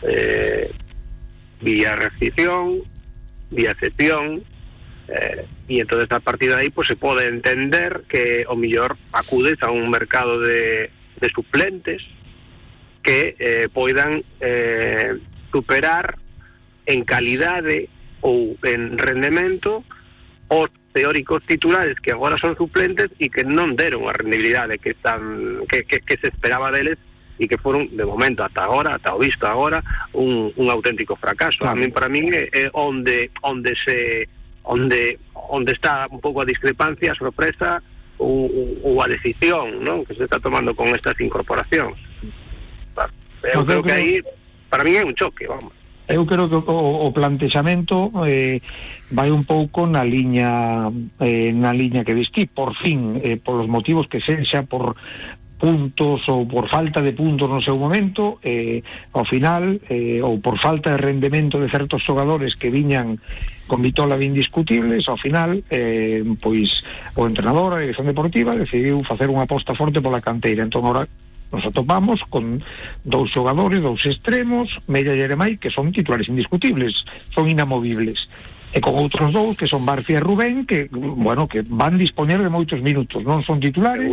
Eh, 0.03 0.69
vía 1.63 1.95
restricción, 1.95 2.83
vía 3.55 3.71
excepción, 3.71 4.43
eh, 5.09 5.47
y 5.69 5.81
entonces 5.81 6.11
a 6.11 6.21
partir 6.21 6.51
de 6.51 6.57
ahí 6.57 6.71
pues 6.71 6.88
se 6.88 6.97
pode 6.97 7.27
entender 7.27 8.05
que 8.09 8.45
o 8.49 8.57
millor 8.57 8.97
acudes 9.12 9.62
a 9.62 9.71
un 9.71 9.91
mercado 9.91 10.41
de, 10.41 10.91
de 11.21 11.29
suplentes 11.35 12.03
que 13.03 13.35
eh, 13.38 13.69
poidan 13.73 14.23
eh, 14.41 15.19
superar 15.51 16.17
en 16.87 17.05
calidade 17.05 17.88
ou 18.23 18.55
en 18.62 18.99
rendemento 18.99 19.85
os 20.49 20.71
teóricos 20.93 21.43
titulares 21.47 21.99
que 21.99 22.12
agora 22.12 22.37
son 22.38 22.55
suplentes 22.55 23.11
e 23.19 23.33
que 23.33 23.43
non 23.43 23.75
deron 23.75 24.07
a 24.07 24.15
rendibilidade 24.15 24.79
que 24.79 24.95
están 24.95 25.65
que, 25.67 25.83
que, 25.83 25.99
que 26.05 26.17
se 26.21 26.29
esperaba 26.31 26.71
deles 26.71 27.01
e 27.41 27.49
que 27.49 27.59
foron 27.59 27.88
de 27.91 28.05
momento 28.05 28.45
ata 28.45 28.69
agora, 28.69 28.95
ata 28.95 29.17
o 29.17 29.19
visto 29.19 29.49
agora, 29.49 29.83
un, 30.12 30.53
un 30.55 30.69
auténtico 30.71 31.17
fracaso. 31.17 31.65
A 31.67 31.75
mí 31.75 31.88
para 31.88 32.07
min 32.07 32.31
é, 32.31 32.47
é 32.53 32.71
onde 32.77 33.33
onde 33.43 33.75
se 33.75 34.29
onde 34.64 35.18
onde 35.35 35.72
está 35.72 36.07
un 36.11 36.20
pouco 36.20 36.40
a 36.40 36.48
discrepancia, 36.48 37.12
a 37.12 37.18
sorpresa 37.18 37.83
ou, 38.18 38.48
ou 38.83 39.03
a 39.03 39.07
decisión 39.11 39.83
non? 39.83 40.07
que 40.07 40.14
se 40.14 40.25
está 40.25 40.38
tomando 40.38 40.72
con 40.75 40.88
estas 40.94 41.18
incorporacións. 41.18 41.98
Eu 43.42 43.66
creo 43.66 43.83
que 43.83 43.92
aí, 43.92 44.22
para 44.70 44.85
mí 44.85 44.94
é 44.94 45.05
un 45.05 45.14
choque, 45.18 45.46
vamos. 45.51 45.75
Eu 46.07 46.27
creo 46.27 46.48
que 46.48 46.55
o, 46.55 47.07
o 47.07 47.12
plantexamento 47.12 48.11
eh, 48.27 48.61
vai 49.11 49.31
un 49.31 49.42
pouco 49.42 49.87
na 49.87 50.05
liña 50.07 50.90
eh, 51.18 51.51
na 51.51 51.75
liña 51.75 52.05
que 52.05 52.14
vestí, 52.14 52.46
por 52.46 52.75
fin, 52.79 53.18
eh, 53.22 53.38
polos 53.38 53.66
motivos 53.66 54.07
que 54.07 54.20
sexa, 54.22 54.62
por 54.62 54.94
puntos 55.62 56.27
ou 56.27 56.42
por 56.42 56.66
falta 56.66 56.98
de 56.98 57.14
puntos 57.14 57.46
no 57.46 57.62
seu 57.62 57.79
momento 57.79 58.42
eh, 58.42 58.83
final 59.31 59.79
eh, 59.87 60.18
ou 60.18 60.42
por 60.42 60.59
falta 60.59 60.90
de 60.90 60.98
rendemento 60.98 61.62
de 61.62 61.70
certos 61.70 62.03
xogadores 62.03 62.59
que 62.59 62.66
viñan 62.66 63.22
con 63.70 63.79
vitola 63.79 64.18
de 64.18 64.27
indiscutibles 64.27 65.07
ao 65.07 65.14
final 65.14 65.62
eh, 65.70 66.27
pois 66.42 66.83
o 67.14 67.31
entrenador, 67.31 67.79
a 67.79 67.83
dirección 67.87 68.11
deportiva 68.11 68.59
decidiu 68.59 69.07
facer 69.07 69.31
unha 69.31 69.46
aposta 69.46 69.79
forte 69.79 70.03
pola 70.03 70.18
canteira. 70.18 70.66
Entón 70.66 70.83
agora 70.83 71.07
nos 71.55 71.62
atopamos 71.62 72.27
con 72.27 72.59
dous 73.07 73.31
xogadores, 73.31 73.87
dous 73.87 74.03
extremos 74.03 74.66
Mella 74.90 75.14
e 75.14 75.22
Jeremai 75.22 75.62
que 75.62 75.70
son 75.70 75.94
titulares 75.94 76.27
indiscutibles 76.27 77.07
son 77.31 77.46
inamovibles. 77.46 78.27
E 78.75 78.83
con 78.83 78.98
outros 78.98 79.31
dous 79.31 79.55
que 79.55 79.70
son 79.70 79.87
Barcia 79.87 80.18
e 80.18 80.25
Rubén 80.25 80.66
que, 80.66 80.90
bueno, 80.90 81.46
que 81.46 81.62
van 81.62 82.03
dispoñer 82.03 82.42
de 82.42 82.51
moitos 82.51 82.83
minutos. 82.83 83.22
Non 83.22 83.46
son 83.46 83.62
titulares 83.62 84.11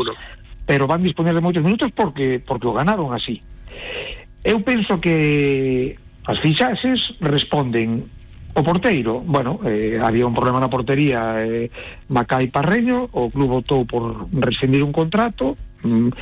pero 0.70 0.86
van 0.86 1.02
disponer 1.02 1.34
de 1.34 1.42
moitos 1.42 1.66
minutos 1.66 1.90
porque 1.98 2.38
porque 2.38 2.70
ganaron 2.70 3.10
así. 3.10 3.42
Eu 4.46 4.62
penso 4.62 5.02
que 5.02 5.98
as 6.30 6.38
fichaxes 6.46 7.18
responden 7.18 8.06
o 8.54 8.62
porteiro, 8.62 9.18
bueno, 9.18 9.58
eh, 9.66 9.98
había 9.98 10.30
un 10.30 10.38
problema 10.38 10.62
na 10.62 10.70
portería 10.70 11.42
eh, 11.42 11.74
Macai 12.14 12.54
Parreño, 12.54 13.10
o 13.18 13.34
club 13.34 13.66
votou 13.66 13.82
por 13.90 14.30
rescindir 14.30 14.86
un 14.86 14.94
contrato 14.94 15.58
mm, 15.82 16.14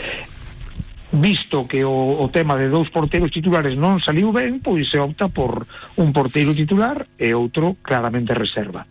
visto 1.19 1.67
que 1.67 1.83
o, 1.83 2.23
o 2.23 2.31
tema 2.31 2.55
de 2.55 2.71
dous 2.71 2.87
porteiros 2.87 3.35
titulares 3.35 3.75
non 3.75 3.99
saliu 3.99 4.31
ben, 4.31 4.63
pois 4.63 4.87
se 4.87 4.95
opta 4.95 5.27
por 5.27 5.67
un 5.99 6.15
porteiro 6.15 6.55
titular 6.55 7.03
e 7.19 7.35
outro 7.35 7.75
claramente 7.83 8.31
reserva. 8.31 8.87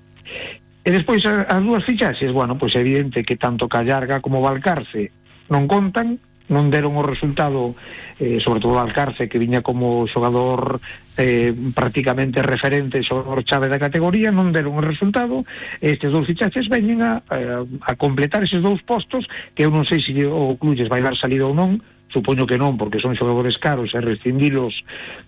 E 0.85 0.92
despois 0.92 1.25
as 1.25 1.64
dúas 1.64 1.81
fichaxes, 1.81 2.29
bueno, 2.29 2.61
pois 2.61 2.77
é 2.77 2.85
evidente 2.85 3.25
que 3.25 3.40
tanto 3.40 3.73
Callarga 3.73 4.21
como 4.21 4.45
Valcarce 4.45 5.25
non 5.53 5.67
contan, 5.71 6.19
non 6.47 6.71
deron 6.71 6.95
o 6.95 7.03
resultado 7.03 7.75
eh, 8.19 8.41
sobre 8.41 8.61
todo 8.61 8.79
Alcarce 8.79 9.29
que 9.29 9.39
viña 9.39 9.61
como 9.61 10.07
xogador 10.09 10.81
eh, 11.19 11.53
prácticamente 11.75 12.43
referente 12.43 13.03
xogador 13.03 13.45
chave 13.45 13.69
da 13.69 13.83
categoría 13.83 14.33
non 14.33 14.53
deron 14.57 14.81
o 14.81 14.85
resultado. 14.85 15.45
Estes 15.85 16.13
dous 16.13 16.25
fichaches 16.25 16.73
veñen 16.73 17.05
a, 17.05 17.21
a, 17.29 17.93
completar 18.01 18.41
eses 18.41 18.65
dous 18.65 18.81
postos 18.87 19.29
que 19.53 19.69
eu 19.69 19.71
non 19.71 19.85
sei 19.85 20.01
se 20.01 20.13
o 20.25 20.57
Clulles 20.57 20.89
vai 20.89 21.05
dar 21.05 21.17
salida 21.19 21.45
ou 21.45 21.53
non 21.53 21.83
supoño 22.09 22.47
que 22.49 22.57
non, 22.57 22.81
porque 22.81 23.03
son 23.03 23.19
xogadores 23.19 23.61
caros 23.61 23.93
e 23.93 24.01
rescindilos 24.01 24.73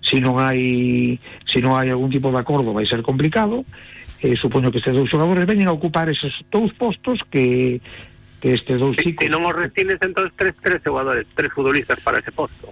se 0.00 0.22
non 0.24 0.40
hai 0.40 1.20
se 1.44 1.60
non 1.60 1.76
hai 1.76 1.92
algún 1.92 2.08
tipo 2.08 2.32
de 2.32 2.40
acordo 2.40 2.72
vai 2.72 2.88
ser 2.88 3.04
complicado. 3.04 3.68
Eh, 4.18 4.34
supoño 4.34 4.72
que 4.72 4.80
estes 4.80 4.96
dous 4.96 5.12
xogadores 5.12 5.44
veñen 5.44 5.68
a 5.68 5.76
ocupar 5.76 6.08
eses 6.08 6.32
dous 6.48 6.72
postos 6.72 7.20
que 7.28 7.78
que 8.40 8.54
estes 8.54 8.78
dous 8.78 8.96
chicos... 8.96 9.26
Se 9.26 9.30
non 9.30 9.44
os 9.44 9.54
tres, 10.38 10.54
tres 10.62 10.80
jugadores, 10.84 11.26
tres 11.34 11.50
futbolistas 11.52 11.98
para 12.00 12.18
ese 12.18 12.30
posto. 12.30 12.70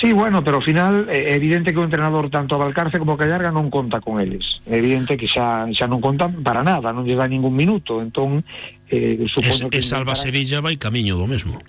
Sí, 0.00 0.12
bueno, 0.14 0.42
pero 0.42 0.56
ao 0.56 0.64
final 0.64 1.12
é 1.12 1.36
evidente 1.36 1.76
que 1.76 1.80
o 1.80 1.84
entrenador 1.84 2.32
tanto 2.32 2.56
a 2.56 2.62
Valcarce 2.64 2.96
como 2.96 3.14
a 3.14 3.20
Callarga 3.20 3.52
non 3.52 3.68
conta 3.68 4.00
con 4.00 4.16
eles. 4.16 4.64
É 4.64 4.80
evidente 4.80 5.20
que 5.20 5.28
xa, 5.28 5.68
xa 5.76 5.84
non 5.84 6.00
contan 6.00 6.40
para 6.40 6.64
nada, 6.64 6.88
non 6.88 7.04
lle 7.04 7.20
dá 7.20 7.28
ningún 7.28 7.52
minuto. 7.52 8.00
Entón, 8.00 8.40
eh, 8.88 9.20
supoño 9.28 9.68
es, 9.68 9.72
que... 9.72 9.78
E 9.78 9.84
Salva 9.84 10.16
intentará... 10.16 10.24
Sevilla 10.24 10.58
vai 10.64 10.80
camiño 10.80 11.20
do 11.20 11.28
mesmo. 11.28 11.60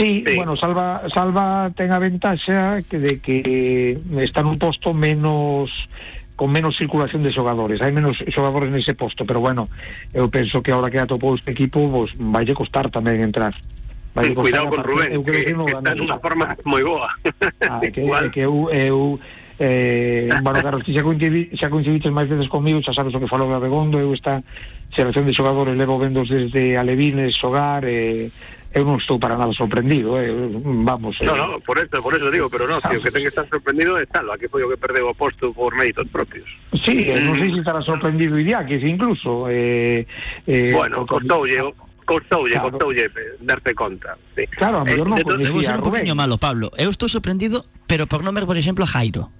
Sí, 0.00 0.24
sí, 0.24 0.36
bueno, 0.36 0.56
Salva 0.56 1.04
Salva 1.12 1.68
ten 1.76 1.92
a 1.92 2.00
ventaxa 2.00 2.80
que 2.88 2.96
de 2.96 3.20
que 3.20 4.00
está 4.24 4.40
nun 4.40 4.56
posto 4.56 4.96
menos 4.96 5.68
con 6.36 6.52
menos 6.52 6.76
circulación 6.76 7.24
de 7.24 7.32
xogadores, 7.32 7.80
hai 7.80 7.90
menos 7.90 8.20
xogadores 8.28 8.68
nese 8.68 8.92
posto, 8.92 9.24
pero 9.24 9.40
bueno, 9.40 9.72
eu 10.12 10.28
penso 10.28 10.60
que 10.60 10.70
ahora 10.70 10.92
que 10.92 11.00
atopou 11.00 11.32
este 11.32 11.56
equipo, 11.56 11.88
pues, 11.88 12.12
vai 12.20 12.44
costar 12.52 12.92
tamén 12.92 13.24
entrar. 13.24 13.56
Vai 14.12 14.36
Cuidado 14.36 14.68
con 14.68 14.84
Rubén, 14.84 15.16
eu 15.16 15.24
que, 15.26 15.32
que, 15.32 15.56
que 15.56 15.72
está 15.72 15.92
en 15.96 16.00
unha 16.04 16.20
forma 16.20 16.52
moi 16.68 16.84
boa. 16.84 17.08
Ah, 17.64 17.80
que, 17.80 18.04
que 18.32 18.42
eu, 18.44 18.68
eu 18.68 19.16
eh, 19.58 20.28
bueno, 20.44 20.60
xa, 20.60 21.02
coincidi, 21.02 21.56
xa 21.56 21.72
coincidiches 21.72 22.12
máis 22.12 22.28
veces 22.28 22.48
comigo, 22.52 22.84
xa 22.84 22.92
sabes 22.92 23.16
o 23.16 23.20
que 23.20 23.32
falou 23.32 23.48
de 23.48 23.56
Abegondo, 23.56 23.96
eu 23.96 24.12
esta 24.12 24.44
xeración 24.92 25.24
de 25.24 25.32
xogadores 25.32 25.76
levo 25.76 25.96
vendos 25.96 26.28
desde 26.28 26.76
Alevines, 26.76 27.32
Xogar, 27.36 27.84
eh, 27.88 28.28
eu 28.76 28.84
non 28.84 29.00
estou 29.00 29.16
para 29.16 29.40
nada 29.40 29.56
sorprendido, 29.56 30.20
eh, 30.20 30.28
vamos. 30.84 31.16
Eh. 31.16 31.24
No, 31.24 31.32
no, 31.32 31.56
por 31.64 31.80
eso, 31.80 31.96
por 32.04 32.12
eso 32.12 32.28
digo, 32.28 32.52
pero 32.52 32.68
no, 32.68 32.76
si 32.84 32.92
o 32.92 33.00
que 33.00 33.08
ten 33.08 33.24
que 33.24 33.32
estar 33.32 33.48
sorprendido 33.48 33.96
é 33.96 34.04
tal, 34.04 34.28
aquí 34.28 34.52
foi 34.52 34.60
o 34.60 34.68
que 34.68 34.76
perdeu 34.76 35.08
o 35.08 35.16
posto 35.16 35.48
por 35.56 35.72
méritos 35.72 36.04
propios. 36.12 36.44
Sí, 36.84 37.08
eh, 37.08 37.16
non 37.24 37.32
sei 37.40 37.56
se 37.56 37.64
estará 37.64 37.80
sorprendido 37.80 38.36
Idiáquez 38.36 38.84
incluso. 38.84 39.48
Eh, 39.48 40.04
eh, 40.44 40.76
bueno, 40.76 41.08
costoulle, 41.08 41.72
costoulle, 42.04 42.60
claro. 42.60 42.76
costoulle 42.76 43.08
darte 43.40 43.72
conta. 43.72 44.12
Sí. 44.36 44.44
Claro, 44.60 44.80
a 44.80 44.84
mellor 44.84 45.08
non 45.08 45.16
eh, 45.16 45.24
Debo 45.24 45.64
ser 45.64 45.80
un 45.80 45.88
poquinho 45.88 46.12
malo, 46.12 46.36
Pablo. 46.36 46.68
Eu 46.76 46.92
estou 46.92 47.08
sorprendido, 47.08 47.64
pero 47.88 48.04
por 48.04 48.20
non 48.20 48.36
ver, 48.36 48.44
por 48.44 48.60
exemplo, 48.60 48.84
a 48.84 48.90
Jairo. 48.92 49.32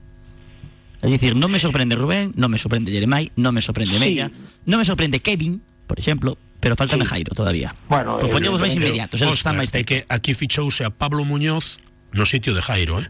É 1.05 1.13
dicir, 1.13 1.37
non 1.37 1.53
me 1.53 1.61
sorprende 1.61 1.93
Rubén, 1.93 2.33
non 2.41 2.49
me 2.49 2.57
sorprende 2.57 2.89
Jeremai, 2.89 3.37
non 3.37 3.53
me 3.53 3.61
sorprende 3.61 4.01
Mella, 4.01 4.33
sí. 4.33 4.65
non 4.65 4.81
me 4.81 4.89
sorprende 4.89 5.21
Kevin, 5.21 5.61
por 5.85 6.01
exemplo, 6.01 6.41
pero 6.67 6.75
falta 6.75 6.97
sí. 6.97 7.05
Jairo 7.05 7.33
todavía. 7.33 7.75
Bueno, 7.89 8.19
pues 8.19 8.33
poñemos 8.33 8.59
máis 8.59 8.75
inmediatos, 8.75 9.23
máis 9.23 9.71
É 9.71 9.87
que 9.87 10.03
aquí 10.11 10.35
fichouse 10.35 10.83
a 10.83 10.91
Pablo 10.91 11.23
Muñoz 11.23 11.79
no 12.11 12.27
sitio 12.27 12.59
de 12.59 12.63
Jairo, 12.63 12.99
eh? 12.99 13.07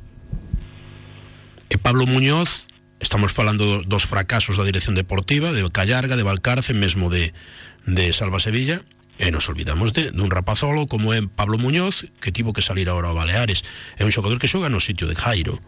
E 1.73 1.81
Pablo 1.81 2.05
Muñoz, 2.05 2.69
estamos 3.01 3.33
falando 3.33 3.81
dos 3.81 4.05
fracasos 4.05 4.61
da 4.61 4.65
dirección 4.69 4.93
deportiva, 4.93 5.57
de 5.57 5.65
Callarga, 5.73 6.21
de 6.21 6.25
Valcarce, 6.29 6.77
mesmo 6.77 7.09
de, 7.09 7.33
de 7.89 8.13
Salva 8.13 8.45
Sevilla, 8.45 8.85
e 9.17 9.33
nos 9.33 9.49
olvidamos 9.49 9.97
de 9.97 10.13
dun 10.13 10.29
rapazolo 10.29 10.85
como 10.85 11.17
é 11.17 11.25
Pablo 11.25 11.57
Muñoz, 11.57 12.13
que 12.21 12.37
tivo 12.37 12.53
que 12.53 12.61
salir 12.61 12.93
agora 12.93 13.09
a 13.09 13.17
Baleares. 13.17 13.65
É 13.97 14.05
un 14.05 14.13
xogador 14.13 14.37
que 14.37 14.53
xoga 14.53 14.69
no 14.69 14.85
sitio 14.85 15.09
de 15.09 15.17
Jairo, 15.17 15.65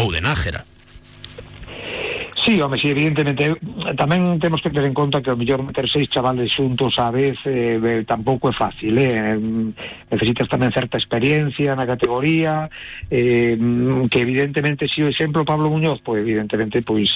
ou 0.00 0.08
de 0.08 0.24
Nájera. 0.24 0.64
Sí, 2.42 2.58
home, 2.60 2.78
sí, 2.78 2.88
evidentemente. 2.88 3.52
Tamén 4.00 4.40
temos 4.40 4.64
que 4.64 4.72
ter 4.72 4.80
en 4.88 4.96
conta 4.96 5.20
que 5.20 5.28
o 5.28 5.36
mellor 5.36 5.60
meter 5.60 5.84
seis 5.84 6.08
chavales 6.08 6.48
xuntos 6.48 6.96
a 6.96 7.12
vez 7.12 7.36
eh, 7.44 7.76
tampouco 8.08 8.48
é 8.48 8.54
fácil, 8.56 8.96
eh? 8.96 9.36
necesitas 10.08 10.48
tamén 10.48 10.72
certa 10.72 10.96
experiencia 10.96 11.76
na 11.76 11.84
categoría 11.84 12.72
eh, 13.12 13.60
que 14.08 14.18
evidentemente 14.24 14.88
si 14.88 15.04
o 15.04 15.12
exemplo 15.12 15.44
Pablo 15.44 15.68
Muñoz, 15.68 16.00
pois 16.00 16.24
evidentemente 16.24 16.80
pois 16.80 17.12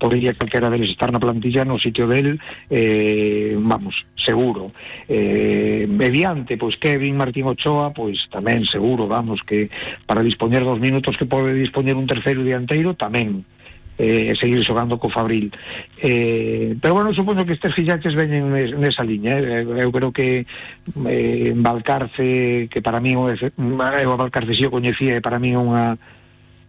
podría 0.00 0.32
calquera 0.32 0.72
deles 0.72 0.88
estar 0.88 1.12
na 1.12 1.20
plantilla 1.20 1.68
no 1.68 1.76
sitio 1.76 2.08
del 2.08 2.40
eh, 2.72 3.54
vamos, 3.60 4.08
seguro. 4.16 4.72
Eh, 5.04 5.84
mediante, 5.84 6.56
pois 6.56 6.80
Kevin 6.80 7.20
Martín 7.20 7.44
Ochoa 7.44 7.92
pois 7.92 8.24
tamén 8.32 8.64
seguro, 8.64 9.04
vamos 9.04 9.44
que 9.44 9.68
para 10.08 10.24
dispoñer 10.24 10.64
dos 10.64 10.80
minutos 10.80 11.20
que 11.20 11.28
pode 11.28 11.52
dispoñer 11.52 11.94
un 11.94 12.08
terceiro 12.08 12.40
dianteiro 12.40 12.96
eh, 12.96 13.44
seguir 13.98 14.64
xogando 14.64 14.98
co 14.98 15.12
Fabril 15.12 15.52
eh, 16.00 16.74
pero 16.80 16.94
bueno, 16.94 17.14
supoño 17.14 17.44
que 17.44 17.52
estes 17.54 17.74
fichaches 17.74 18.16
veñen 18.16 18.50
nesa 18.52 19.04
liña 19.04 19.38
eh. 19.38 19.62
eu 19.62 19.92
creo 19.92 20.10
que 20.10 20.48
eh, 21.06 21.52
Valcarce 21.54 22.66
que 22.72 22.80
para 22.82 22.98
mí 22.98 23.14
o, 23.14 23.28
o 23.28 24.16
Valcarce 24.16 24.54
si 24.54 24.64
o 24.66 24.74
coñecía 24.74 25.20
e 25.20 25.24
para 25.24 25.38
mí 25.38 25.54
unha 25.54 26.00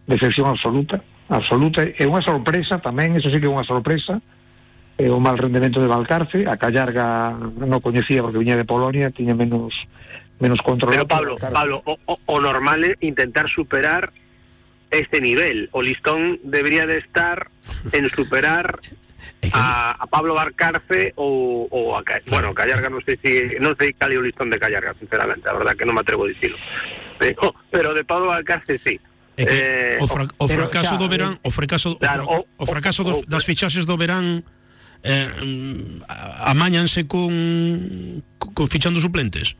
decepción 0.06 0.46
absoluta 0.46 1.00
absoluta, 1.28 1.80
é 1.82 2.04
unha 2.04 2.20
sorpresa 2.20 2.76
tamén, 2.76 3.16
eso 3.16 3.32
sí 3.32 3.40
que 3.40 3.48
é 3.48 3.52
unha 3.52 3.64
sorpresa 3.64 4.20
é 4.94 5.10
o 5.10 5.18
mal 5.18 5.40
rendemento 5.40 5.80
de 5.80 5.90
Valcarce 5.90 6.46
a 6.46 6.54
Callarga 6.60 7.34
non 7.34 7.82
coñecía 7.82 8.22
porque 8.22 8.38
viña 8.38 8.54
de 8.54 8.68
Polonia, 8.68 9.10
tiña 9.10 9.34
menos 9.34 9.74
menos 10.38 10.60
control. 10.60 10.92
Pero 10.92 11.08
Pablo, 11.08 11.34
Pablo, 11.40 11.82
o, 11.82 11.96
o 12.14 12.36
normal 12.38 12.84
é 12.84 12.92
intentar 13.00 13.48
superar 13.48 14.12
este 14.98 15.20
nivel. 15.20 15.68
O 15.72 15.82
listón 15.82 16.40
debería 16.42 16.86
de 16.86 16.98
estar 16.98 17.50
en 17.92 18.08
superar 18.10 18.80
a, 19.52 19.96
a 19.98 20.06
Pablo 20.06 20.34
Barcarce 20.34 21.12
ou, 21.16 21.68
ou 21.70 21.96
a 21.96 22.02
bueno, 22.26 22.54
Callarga 22.54 22.88
non 22.88 23.02
sei 23.04 23.16
si 23.20 23.58
non 23.60 23.76
sei 23.76 23.92
cal 23.94 24.12
é 24.12 24.16
o 24.18 24.24
listón 24.24 24.48
de 24.48 24.58
Callarga, 24.58 24.96
sinceramente, 24.96 25.44
a 25.48 25.54
verdad 25.56 25.76
que 25.76 25.84
non 25.84 25.94
me 25.96 26.02
atrevo 26.02 26.24
a 26.24 26.32
dicilo. 26.32 26.56
Pero, 27.18 27.54
pero 27.70 27.94
de 27.94 28.04
Pablo 28.04 28.32
Barcarce 28.32 28.78
sí. 28.78 28.96
É 29.34 29.44
que 29.44 29.98
eh, 29.98 30.02
o, 30.02 30.06
fra, 30.06 30.30
o 30.38 30.46
fracaso 30.46 30.94
do 30.94 31.10
verán, 31.10 31.42
o 31.42 31.50
fracaso 31.50 31.98
claro, 31.98 32.24
o, 32.30 32.46
o 32.46 32.64
fracaso 32.70 33.02
do, 33.02 33.26
das 33.26 33.42
fichaxes 33.42 33.82
do 33.82 33.98
verán 33.98 34.46
eh, 35.02 35.28
amañanse 36.46 37.06
con, 37.10 38.22
con 38.38 38.66
fichando 38.70 39.02
suplentes. 39.02 39.58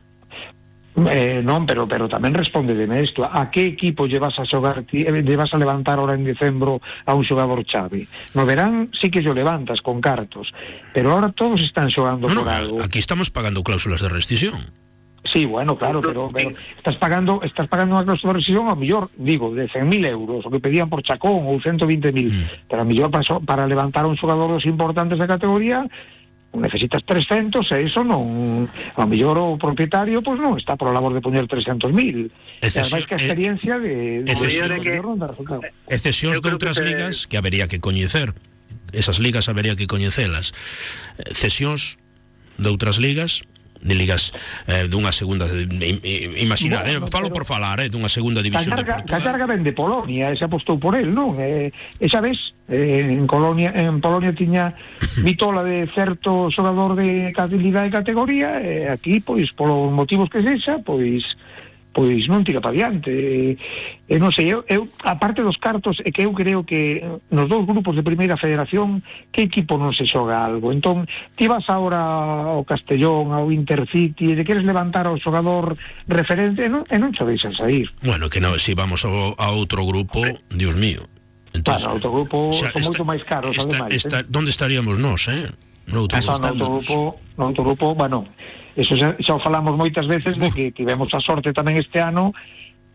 Eh, 0.95 1.43
non, 1.43 1.67
pero 1.67 1.83
pero 1.91 2.07
tamén 2.07 2.31
responde 2.31 2.71
de 2.71 2.87
isto. 3.03 3.27
A 3.27 3.51
que 3.51 3.75
equipo 3.75 4.07
llevas 4.07 4.39
a 4.39 4.47
xogar 4.47 4.87
ti, 4.87 5.03
eh, 5.03 5.11
llevas 5.27 5.51
a 5.51 5.59
levantar 5.59 5.99
ahora 5.99 6.15
en 6.15 6.23
decembro 6.23 6.79
a 7.03 7.11
un 7.11 7.27
xogador 7.27 7.59
chave? 7.67 8.07
No 8.31 8.47
verán 8.47 8.87
sí 8.95 9.11
que 9.11 9.19
yo 9.19 9.35
levantas 9.35 9.83
con 9.83 9.99
cartos, 9.99 10.55
pero 10.95 11.11
ahora 11.11 11.35
todos 11.35 11.59
están 11.59 11.91
xogando 11.91 12.31
no, 12.31 12.35
por 12.39 12.47
no, 12.47 12.51
algo. 12.51 12.77
Aquí 12.79 12.99
estamos 12.99 13.27
pagando 13.27 13.59
cláusulas 13.59 13.99
de 13.99 14.07
rescisión. 14.07 14.71
Sí, 15.25 15.45
bueno, 15.45 15.75
claro, 15.75 16.01
pero, 16.01 16.29
pero 16.31 16.51
estás 16.77 16.95
pagando 16.95 17.41
estás 17.41 17.67
pagando 17.67 17.97
unha 17.97 18.05
cláusula 18.05 18.31
de 18.31 18.39
rescisión 18.39 18.69
a 18.69 18.77
mellor, 18.77 19.09
digo, 19.17 19.51
de 19.51 19.65
100.000 19.67 20.05
euros, 20.05 20.45
o 20.45 20.53
que 20.53 20.61
pedían 20.61 20.87
por 20.87 21.01
Chacón, 21.01 21.49
ou 21.49 21.57
120.000, 21.59 22.13
mm. 22.13 22.71
pero 22.71 22.79
a 22.79 22.87
mellor 22.87 23.09
para, 23.11 23.25
para 23.43 23.67
levantar 23.67 24.05
un 24.07 24.15
xogador 24.15 24.53
dos 24.53 24.63
importantes 24.69 25.17
da 25.19 25.27
categoría 25.27 25.83
necesitas 26.57 27.03
300 27.03 27.63
e 27.71 27.77
iso 27.83 28.03
non 28.03 28.67
a 28.71 29.03
mellor 29.05 29.37
o 29.39 29.57
propietario 29.59 30.19
pois 30.23 30.37
pues 30.37 30.43
non 30.43 30.55
está 30.59 30.75
por 30.75 30.89
a 30.89 30.95
labor 30.95 31.13
de 31.15 31.21
poñer 31.21 31.45
300.000 31.47 32.31
e 32.61 32.67
ademais 32.67 33.05
que 33.05 33.15
a 33.15 33.19
experiencia 33.19 33.75
de, 33.79 34.23
de, 34.23 34.31
excesión, 34.31 34.69
de, 34.69 34.79
de 34.79 35.71
excesións 35.91 36.39
de 36.39 36.49
outras 36.49 36.79
que 36.79 36.85
ligas 36.85 37.15
que 37.27 37.37
habería 37.37 37.67
que 37.67 37.79
coñecer. 37.79 38.33
Esas 38.95 39.19
ligas 39.19 39.49
habería 39.51 39.75
que 39.75 39.87
coñecelas 39.87 40.55
cesións 41.31 41.99
de 42.57 42.67
outras 42.71 42.99
ligas 43.01 43.43
de 43.85 43.93
ligas 43.93 44.33
eh, 44.65 44.89
dunha 44.89 45.13
segunda 45.13 45.45
imaginar, 45.45 46.89
bueno, 46.89 47.05
eh, 47.05 47.11
falo 47.13 47.29
por 47.29 47.45
falar, 47.45 47.85
eh, 47.85 47.89
dunha 47.89 48.09
segunda 48.09 48.41
división 48.41 48.73
Catarga, 48.73 48.97
de 48.97 48.99
Portugal. 49.05 49.21
Catarga 49.21 49.45
ven 49.45 49.61
de 49.61 49.73
Polonia, 49.77 50.33
e 50.33 50.35
se 50.35 50.43
apostou 50.43 50.81
por 50.81 50.97
el, 50.97 51.13
non? 51.13 51.37
Eh, 51.37 51.69
e 52.01 52.05
xa 52.09 52.19
ves, 52.25 52.57
eh, 52.65 53.05
en 53.05 53.29
Colonia 53.29 53.69
en 53.77 54.01
Polonia 54.01 54.33
tiña 54.33 54.73
mitola 55.25 55.61
de 55.61 55.85
certo 55.93 56.49
xogador 56.49 56.97
de 56.97 57.29
calidade 57.37 57.93
e 57.93 57.95
categoría, 57.95 58.57
e 58.57 58.89
aquí 58.89 59.21
pois 59.21 59.53
polos 59.53 59.93
motivos 59.93 60.33
que 60.33 60.41
sexa, 60.41 60.81
pois 60.81 61.21
pois 61.95 62.27
non 62.27 62.43
tira 62.43 62.59
para 62.59 62.75
diante. 62.75 63.07
E, 63.07 63.55
e 64.11 64.15
non 64.19 64.35
sei, 64.35 64.51
eu, 64.51 64.67
eu 64.67 64.91
dos 64.91 65.57
cartos 65.57 66.03
é 66.03 66.11
que 66.11 66.27
eu 66.27 66.35
creo 66.35 66.67
que 66.67 66.99
nos 67.31 67.47
dous 67.47 67.63
grupos 67.63 67.95
de 67.95 68.03
primeira 68.03 68.35
federación 68.35 68.99
que 69.31 69.47
equipo 69.47 69.79
non 69.79 69.95
se 69.95 70.03
xoga 70.03 70.43
algo 70.43 70.75
entón 70.75 71.07
ti 71.39 71.47
vas 71.47 71.63
agora 71.71 72.03
ao 72.51 72.67
Castellón 72.67 73.31
ao 73.31 73.47
Intercity 73.47 74.35
e 74.35 74.35
de 74.35 74.43
queres 74.43 74.67
levantar 74.67 75.07
ao 75.07 75.15
xogador 75.15 75.79
referente 76.11 76.67
e 76.67 76.69
non, 76.69 76.83
e 76.91 76.99
non 76.99 77.15
te 77.15 77.23
deixan 77.23 77.55
sair. 77.55 77.87
Bueno, 78.03 78.27
que 78.27 78.43
non, 78.43 78.59
se 78.59 78.75
si 78.75 78.77
vamos 78.77 79.07
ao, 79.07 79.31
a 79.39 79.55
outro 79.55 79.87
grupo 79.87 80.19
Dios 80.51 80.75
mío. 80.75 81.07
Entonces, 81.55 81.87
bueno, 81.87 81.95
outro 81.95 82.11
grupo 82.11 82.37
xa, 82.51 82.75
son 82.75 82.91
moito 82.91 83.07
máis 83.07 83.23
caros 83.23 83.55
está, 83.55 83.79
ademais, 83.79 83.95
está, 83.95 84.19
eh? 84.19 84.27
Donde 84.27 84.51
estaríamos 84.51 84.99
nós, 84.99 85.31
eh? 85.31 85.47
No 85.87 86.03
outro, 86.03 86.19
no 86.19 86.27
outro 86.27 86.67
grupo, 86.75 86.97
no 87.39 87.43
outro 87.47 87.63
grupo, 87.63 87.85
bueno, 87.95 88.27
Eso 88.75 88.93
xa, 88.99 89.15
xa 89.23 89.33
o 89.35 89.41
falamos 89.41 89.79
moitas 89.79 90.03
veces 90.05 90.35
de 90.35 90.51
que 90.51 90.71
tivemos 90.77 91.07
a 91.15 91.23
sorte 91.23 91.55
tamén 91.55 91.79
este 91.79 92.03
ano 92.03 92.35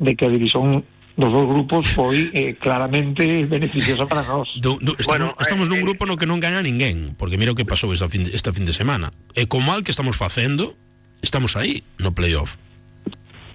de 0.00 0.12
que 0.16 0.28
a 0.28 0.32
división 0.32 0.84
dos 1.16 1.32
dos 1.32 1.46
grupos 1.46 1.84
foi 1.92 2.30
eh, 2.32 2.54
claramente 2.56 3.44
beneficiosa 3.44 4.06
para 4.06 4.22
nós. 4.24 4.48
Do, 4.56 4.80
do, 4.80 4.96
estamos, 4.96 5.06
bueno, 5.06 5.26
estamos 5.40 5.66
eh, 5.68 5.70
nun 5.76 5.80
grupo 5.84 6.08
no 6.08 6.16
que 6.16 6.24
non 6.24 6.40
gaña 6.40 6.64
ninguén, 6.64 7.16
porque 7.16 7.36
mira 7.36 7.52
o 7.52 7.56
que 7.56 7.68
pasou 7.68 7.92
esta 7.92 8.08
fin, 8.08 8.24
de, 8.24 8.32
esta 8.32 8.52
fin 8.52 8.64
de 8.64 8.72
semana. 8.72 9.12
E 9.36 9.44
co 9.44 9.60
mal 9.60 9.84
que 9.84 9.92
estamos 9.92 10.16
facendo, 10.16 10.76
estamos 11.20 11.54
aí 11.56 11.84
no 12.00 12.16
playoff. 12.16 12.56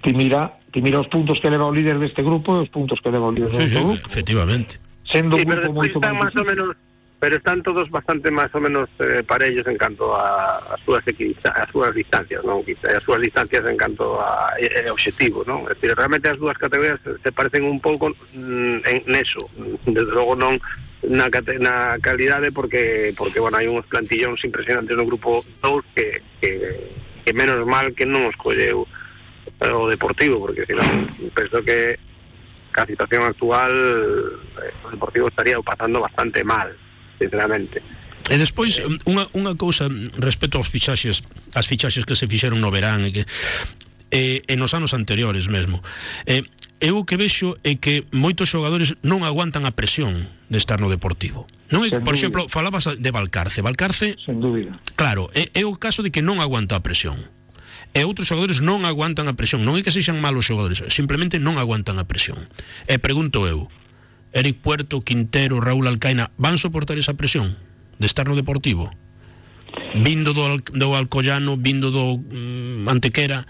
Ti 0.06 0.14
mira, 0.14 0.62
ti 0.70 0.78
mira 0.80 1.02
os 1.02 1.10
puntos 1.10 1.42
que 1.42 1.50
leva 1.50 1.66
o 1.66 1.74
líder 1.74 1.98
deste 1.98 2.22
grupo 2.22 2.54
e 2.54 2.66
os 2.66 2.70
puntos 2.70 3.02
que 3.02 3.10
leva 3.10 3.26
o 3.26 3.34
líder 3.34 3.50
sí, 3.54 3.66
sí, 3.66 3.74
grupo. 3.74 3.98
efectivamente. 4.06 4.78
Sendo 5.06 5.34
sí, 5.38 5.42
un 5.42 5.50
grupo 5.50 5.70
moito 5.74 5.98
máis 5.98 6.34
o 6.38 6.44
menos 6.46 6.70
pero 7.18 7.36
están 7.36 7.62
todos 7.62 7.88
bastante 7.88 8.28
máis 8.28 8.52
ou 8.52 8.60
menos 8.60 8.92
eh, 9.00 9.24
parellos 9.24 9.64
en 9.64 9.80
canto 9.80 10.12
a, 10.12 10.60
a 10.60 10.76
súas 10.84 11.00
a 11.00 11.64
súas 11.72 11.92
distancias, 11.96 12.44
non? 12.44 12.60
As 12.60 13.00
súas 13.00 13.20
distancias 13.24 13.64
en 13.64 13.76
canto 13.80 14.20
a 14.20 14.52
eh, 14.60 14.92
objetivo, 14.92 15.40
non? 15.48 15.64
É 15.64 15.72
dicir, 15.72 15.96
realmente 15.96 16.28
as 16.28 16.36
dúas 16.36 16.60
categorías 16.60 17.00
se 17.00 17.32
parecen 17.32 17.64
un 17.64 17.80
pouco 17.80 18.12
mm, 18.12 18.84
en 18.84 18.98
neso, 19.08 19.48
desde 19.88 20.12
logo 20.12 20.36
non 20.36 20.60
na, 21.08 21.32
na 21.32 21.96
calidade 22.04 22.52
porque 22.52 23.16
porque 23.16 23.40
bueno, 23.40 23.56
hai 23.56 23.68
uns 23.68 23.88
plantillóns 23.88 24.44
impresionantes 24.44 24.92
no 24.92 25.08
grupo 25.08 25.40
2 25.64 25.96
que, 25.96 26.20
que, 26.44 26.50
que 27.24 27.32
menos 27.32 27.64
mal 27.64 27.96
que 27.96 28.04
non 28.04 28.28
os 28.28 28.36
colleu 28.36 28.84
o 29.56 29.88
Deportivo, 29.88 30.36
porque 30.36 30.68
senón 30.68 31.08
penso 31.32 31.64
que 31.64 31.96
a 32.76 32.84
situación 32.84 33.24
actual 33.24 33.72
eh, 33.72 34.84
o 34.84 34.92
Deportivo 34.92 35.32
estaría 35.32 35.56
pasando 35.64 36.04
bastante 36.04 36.44
mal 36.44 36.76
sinceramente. 37.18 37.82
E 38.26 38.36
despois 38.38 38.82
um, 38.82 38.98
unha, 39.06 39.24
unha 39.38 39.54
cousa 39.54 39.86
respecto 40.18 40.58
aos 40.58 40.66
fichaxes, 40.66 41.22
as 41.54 41.66
fichaxes 41.70 42.02
que 42.02 42.18
se 42.18 42.26
fixeron 42.26 42.58
no 42.58 42.74
verán 42.74 43.06
e 43.06 43.10
que 43.14 43.22
e, 44.10 44.42
e 44.46 44.54
nos 44.58 44.74
anos 44.74 44.94
anteriores 44.94 45.46
mesmo. 45.46 45.82
E, 46.26 46.42
eu 46.82 47.00
o 47.00 47.06
que 47.08 47.16
vexo 47.16 47.56
é 47.64 47.80
que 47.80 48.04
moitos 48.12 48.52
xogadores 48.52 48.98
non 49.00 49.24
aguantan 49.24 49.64
a 49.64 49.72
presión 49.72 50.28
de 50.52 50.58
estar 50.60 50.76
no 50.76 50.92
Deportivo. 50.92 51.48
Non 51.72 51.86
é, 51.86 52.02
por 52.02 52.12
exemplo, 52.12 52.50
falabas 52.52 52.84
de 52.98 53.10
Valcarce. 53.14 53.64
Valcarce, 53.64 54.18
sen 54.20 54.42
dúbida. 54.42 54.76
Claro, 54.98 55.32
é, 55.32 55.48
é 55.56 55.62
o 55.64 55.78
caso 55.80 56.04
de 56.04 56.12
que 56.12 56.20
non 56.20 56.42
aguanta 56.42 56.76
a 56.76 56.84
presión. 56.84 57.16
E 57.96 58.04
outros 58.04 58.28
xogadores 58.28 58.60
non 58.60 58.84
aguantan 58.84 59.24
a 59.24 59.38
presión. 59.38 59.64
Non 59.64 59.78
é 59.78 59.80
que 59.80 59.94
sexan 59.94 60.20
malos 60.20 60.44
xogadores, 60.44 60.84
simplemente 60.92 61.40
non 61.40 61.56
aguantan 61.56 61.96
a 61.96 62.04
presión. 62.04 62.44
E 62.84 63.00
pregunto 63.00 63.48
eu, 63.48 63.72
Eric 64.32 64.58
Puerto, 64.60 65.00
Quintero, 65.00 65.60
Raúl 65.60 65.86
Alcaina, 65.86 66.30
van 66.36 66.58
soportar 66.58 66.98
esa 66.98 67.14
presión 67.14 67.56
de 67.98 68.06
estar 68.06 68.26
no 68.28 68.36
Deportivo? 68.36 68.90
Vindo 69.94 70.32
do, 70.32 70.46
Al- 70.46 70.64
do 70.72 70.96
Alcoyano, 70.96 71.56
vindo 71.56 71.90
do 71.90 72.20
Antequera, 72.88 73.46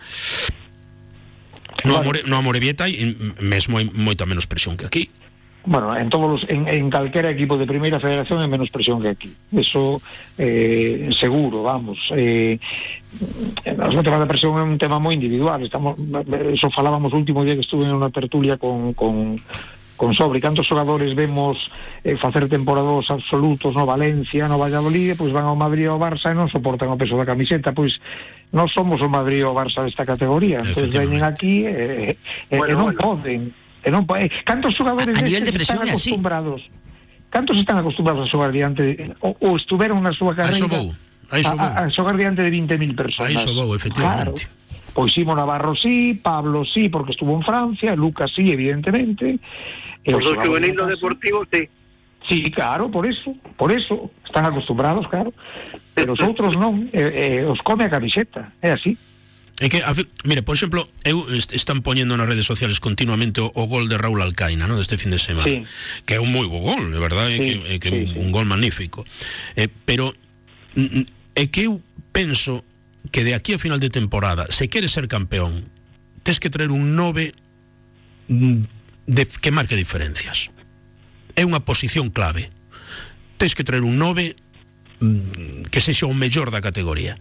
No, 1.84 1.92
Claro. 1.92 2.02
Amore, 2.02 2.20
no 2.26 2.36
Amorebieta 2.36 2.88
mm, 2.90 3.38
mesmo 3.46 3.78
hai 3.78 3.86
moita 3.86 4.26
menos 4.26 4.50
presión 4.50 4.74
que 4.74 4.86
aquí. 4.90 5.06
Bueno, 5.66 5.94
en 5.94 6.10
todos 6.10 6.26
los, 6.30 6.42
en, 6.50 6.66
en 6.66 6.90
calquera 6.90 7.30
equipo 7.30 7.54
de 7.58 7.66
primeira 7.66 7.98
federación 8.02 8.42
hai 8.42 8.50
menos 8.50 8.70
presión 8.74 8.98
que 8.98 9.14
aquí. 9.14 9.30
Eso 9.54 10.02
eh, 10.34 11.06
seguro, 11.14 11.62
vamos. 11.62 11.98
Eh, 12.14 12.58
o 13.70 14.02
tema 14.02 14.18
da 14.18 14.26
presión 14.26 14.58
é 14.58 14.66
un 14.66 14.78
tema 14.82 14.98
moi 14.98 15.14
individual. 15.14 15.62
Estamos, 15.62 15.94
eso 16.50 16.70
falábamos 16.74 17.14
o 17.14 17.18
último 17.22 17.46
día 17.46 17.54
que 17.54 17.62
estuve 17.62 17.86
en 17.86 17.94
unha 17.94 18.10
tertulia 18.10 18.58
con, 18.58 18.90
con, 18.94 19.38
con 19.96 20.12
Sobre. 20.14 20.38
Cantos 20.40 20.68
xogadores 20.68 21.16
vemos 21.16 21.72
eh, 22.04 22.16
facer 22.20 22.48
temporados 22.48 23.10
absolutos 23.10 23.74
no 23.74 23.84
Valencia, 23.88 24.46
no 24.46 24.60
Valladolid, 24.60 25.16
pois 25.16 25.32
van 25.32 25.48
ao 25.48 25.56
Madrid 25.56 25.88
ou 25.88 25.96
ao 25.96 26.00
Barça 26.00 26.30
e 26.30 26.36
non 26.36 26.46
soportan 26.52 26.92
o 26.92 27.00
peso 27.00 27.16
da 27.16 27.24
camiseta. 27.24 27.72
Pois 27.72 27.96
non 28.52 28.68
somos 28.70 29.00
o 29.02 29.08
Madrid 29.08 29.42
ou 29.42 29.52
o 29.52 29.58
Barça 29.58 29.80
desta 29.82 30.04
categoría. 30.04 30.60
Entón 30.62 30.92
veñen 30.92 31.24
aquí 31.24 31.64
e, 31.64 32.14
e, 32.52 32.56
Bueno, 32.56 32.72
e 32.72 32.76
non 32.76 32.88
bueno. 32.94 33.00
poden. 33.00 33.40
E 33.82 33.88
non, 33.90 34.04
eh, 34.20 34.28
cantos 34.44 34.76
xogadores 34.76 35.16
A- 35.16 35.20
a 35.20 35.26
nivel 35.26 35.42
destes 35.42 35.50
de 35.50 35.56
presión 35.56 35.80
están 35.82 35.94
así. 35.96 36.10
acostumbrados? 36.14 36.60
Cantos 37.32 37.56
están 37.58 37.76
acostumbrados 37.80 38.22
a 38.22 38.30
xogar 38.30 38.52
diante 38.54 38.82
de, 38.82 38.94
ou, 39.24 39.34
ou 39.42 39.56
estuveron 39.58 39.98
na 40.04 40.14
súa 40.14 40.32
A 40.36 40.46
carreira 40.46 40.62
iso 40.62 40.70
vou, 40.70 40.88
a 41.30 41.36
iso 41.42 41.54
vou. 41.56 41.66
a, 41.66 41.84
a 41.84 41.90
xogar 41.90 42.14
diante 42.20 42.42
de 42.44 42.50
20.000 42.54 42.94
personas? 42.94 43.30
A 43.30 43.34
iso 43.34 43.50
vou, 43.54 43.74
efectivamente. 43.74 44.46
Claro. 44.46 44.64
Pois 44.96 45.12
Simo 45.12 45.36
Navarro 45.36 45.76
sí, 45.76 46.16
Pablo 46.16 46.64
sí, 46.64 46.88
porque 46.88 47.12
estuvo 47.12 47.36
en 47.36 47.42
Francia, 47.44 47.92
Lucas 47.94 48.32
sí, 48.32 48.48
evidentemente. 48.50 49.36
E 50.06 50.14
Os 50.14 50.22
os 50.24 50.34
dos 50.38 50.44
juvenil 50.46 50.72
do 50.78 50.86
xogadores 50.86 50.94
Deportivo, 50.96 51.38
sí. 51.52 51.68
Sí, 52.28 52.42
claro, 52.50 52.90
por 52.90 53.06
eso, 53.06 53.34
por 53.58 53.70
eso, 53.70 54.10
están 54.26 54.46
acostumbrados, 54.46 55.06
claro. 55.10 55.34
Pero 55.94 56.14
os 56.14 56.20
outros 56.22 56.54
non, 56.58 56.90
eh, 56.94 57.42
eh, 57.42 57.46
os 57.46 57.58
come 57.62 57.86
a 57.86 57.90
camiseta, 57.90 58.50
é 58.62 58.70
así. 58.74 58.98
É 59.62 59.70
que, 59.72 59.80
a 59.80 59.94
mire, 60.28 60.42
por 60.44 60.52
exemplo, 60.58 60.84
eu 61.06 61.24
est- 61.32 61.54
están 61.56 61.80
poñendo 61.80 62.12
nas 62.18 62.26
redes 62.28 62.44
sociales 62.44 62.76
continuamente 62.82 63.40
o, 63.40 63.48
o 63.54 63.64
gol 63.70 63.88
de 63.88 63.96
Raúl 63.96 64.20
Alcaina, 64.20 64.66
¿no? 64.68 64.76
deste 64.76 64.98
fin 65.00 65.08
de 65.14 65.18
semana. 65.22 65.46
Sí. 65.48 65.64
Que 66.04 66.18
é 66.18 66.20
un 66.20 66.28
moi 66.34 66.44
bo 66.50 66.60
gol, 66.60 66.90
de 66.92 66.98
verdade, 67.00 67.34
é 67.34 67.38
Sí, 67.40 67.46
que, 67.46 67.54
é 67.64 67.76
que 67.80 67.88
sí, 67.88 67.96
un, 67.96 68.06
sí. 68.10 68.18
un 68.20 68.28
gol 68.34 68.44
magnífico. 68.44 69.06
Eh, 69.56 69.70
pero 69.86 70.12
é 71.32 71.44
que 71.48 71.70
eu 71.70 71.80
penso 72.12 72.66
que 73.14 73.22
de 73.24 73.32
aquí 73.38 73.54
a 73.54 73.62
final 73.62 73.78
de 73.80 73.88
temporada, 73.88 74.44
se 74.52 74.66
queres 74.68 74.92
ser 74.92 75.06
campeón, 75.08 75.70
tes 76.26 76.36
que 76.42 76.50
traer 76.50 76.68
un 76.74 76.92
9 76.98 77.32
mm, 78.28 78.75
de 79.06 79.26
que 79.26 79.54
marque 79.54 79.78
diferencias. 79.78 80.50
É 81.38 81.46
unha 81.46 81.62
posición 81.62 82.10
clave. 82.10 82.50
Tens 83.38 83.54
que 83.54 83.62
traer 83.62 83.86
un 83.86 83.96
9 83.98 84.34
mm, 85.00 85.70
que 85.70 85.80
sexa 85.80 86.10
o 86.10 86.14
mellor 86.14 86.50
da 86.50 86.64
categoría. 86.64 87.16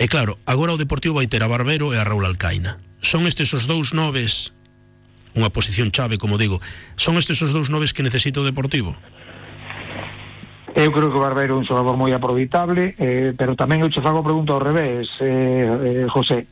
E 0.00 0.08
claro, 0.08 0.40
agora 0.48 0.74
o 0.74 0.80
Deportivo 0.80 1.20
vai 1.20 1.28
ter 1.28 1.44
a 1.44 1.50
Barbero 1.50 1.92
e 1.92 2.00
a 2.00 2.06
Raúl 2.06 2.24
Alcaina. 2.24 2.80
Son 3.04 3.28
estes 3.28 3.52
os 3.52 3.68
dous 3.68 3.92
noves 3.92 4.56
unha 5.36 5.52
posición 5.52 5.94
chave, 5.94 6.18
como 6.18 6.40
digo. 6.40 6.58
Son 6.98 7.14
estes 7.20 7.38
os 7.44 7.54
dous 7.54 7.70
noves 7.70 7.92
que 7.94 8.02
necesita 8.02 8.42
o 8.42 8.48
Deportivo? 8.48 8.96
Eu 10.78 10.94
creo 10.94 11.10
que 11.10 11.18
o 11.18 11.24
Barbeiro 11.24 11.54
é 11.54 11.58
un 11.58 11.66
xogador 11.66 11.98
moi 11.98 12.14
aproveitable, 12.14 12.94
eh, 12.98 13.34
pero 13.34 13.58
tamén 13.58 13.82
eu 13.82 13.90
che 13.90 13.98
fago 13.98 14.22
a 14.22 14.26
pregunta 14.26 14.54
ao 14.54 14.62
revés, 14.62 15.10
eh, 15.18 15.66
eh, 15.66 16.06
José, 16.06 16.46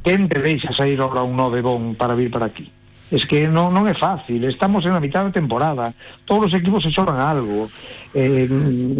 quen 0.00 0.24
te 0.24 0.40
deixa 0.40 0.72
sair 0.72 0.96
agora 0.96 1.20
un 1.20 1.36
nove 1.36 1.60
bon 1.60 1.92
para 1.92 2.16
vir 2.16 2.32
para 2.32 2.48
aquí? 2.48 2.77
Es 3.10 3.24
que 3.24 3.48
non, 3.48 3.72
non 3.72 3.88
é 3.88 3.96
fácil, 3.96 4.44
estamos 4.44 4.84
en 4.84 4.92
a 4.92 5.00
mitad 5.00 5.24
da 5.24 5.32
temporada, 5.32 5.96
todos 6.28 6.52
os 6.52 6.54
equipos 6.54 6.84
se 6.84 6.92
xogan 6.92 7.16
algo. 7.16 7.64
Eh, 8.12 8.44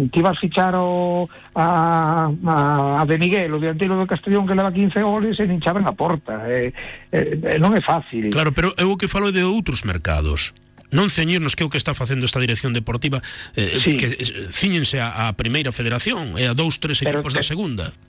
ti 0.09 0.19
vas 0.25 0.33
fichar 0.41 0.73
o, 0.73 1.29
a, 1.53 2.25
a, 2.33 2.55
a 3.01 3.03
de 3.05 3.17
Miguel, 3.21 3.53
o 3.53 3.61
dianteiro 3.61 3.93
do 3.93 4.09
Castellón 4.09 4.49
que 4.49 4.57
leva 4.57 4.73
15 4.73 4.97
goles 5.05 5.37
e 5.37 5.45
nin 5.45 5.61
chaben 5.61 5.85
a 5.85 5.93
porta. 5.93 6.41
Eh, 6.49 6.73
eh, 7.13 7.61
non 7.61 7.77
é 7.77 7.81
fácil. 7.85 8.33
Claro, 8.33 8.49
pero 8.49 8.73
eu 8.81 8.89
o 8.89 8.97
que 8.97 9.05
falo 9.05 9.29
de 9.29 9.45
outros 9.45 9.85
mercados. 9.85 10.57
Non 10.89 11.13
ceñirnos 11.13 11.53
que 11.53 11.61
é 11.61 11.67
o 11.67 11.69
que 11.69 11.77
está 11.77 11.93
facendo 11.93 12.25
esta 12.25 12.41
dirección 12.41 12.73
deportiva 12.73 13.21
eh, 13.53 13.77
Sí. 13.77 13.93
que 13.93 14.09
eh, 14.09 14.49
ciñense 14.49 14.97
a, 14.97 15.29
a 15.29 15.37
primeira 15.37 15.69
federación 15.69 16.33
e 16.33 16.49
a 16.49 16.57
dous, 16.57 16.81
tres 16.81 16.97
Pero 17.05 17.21
equipos 17.21 17.37
da 17.37 17.45
que- 17.45 17.51
segunda. 17.53 17.93
pero 17.93 18.08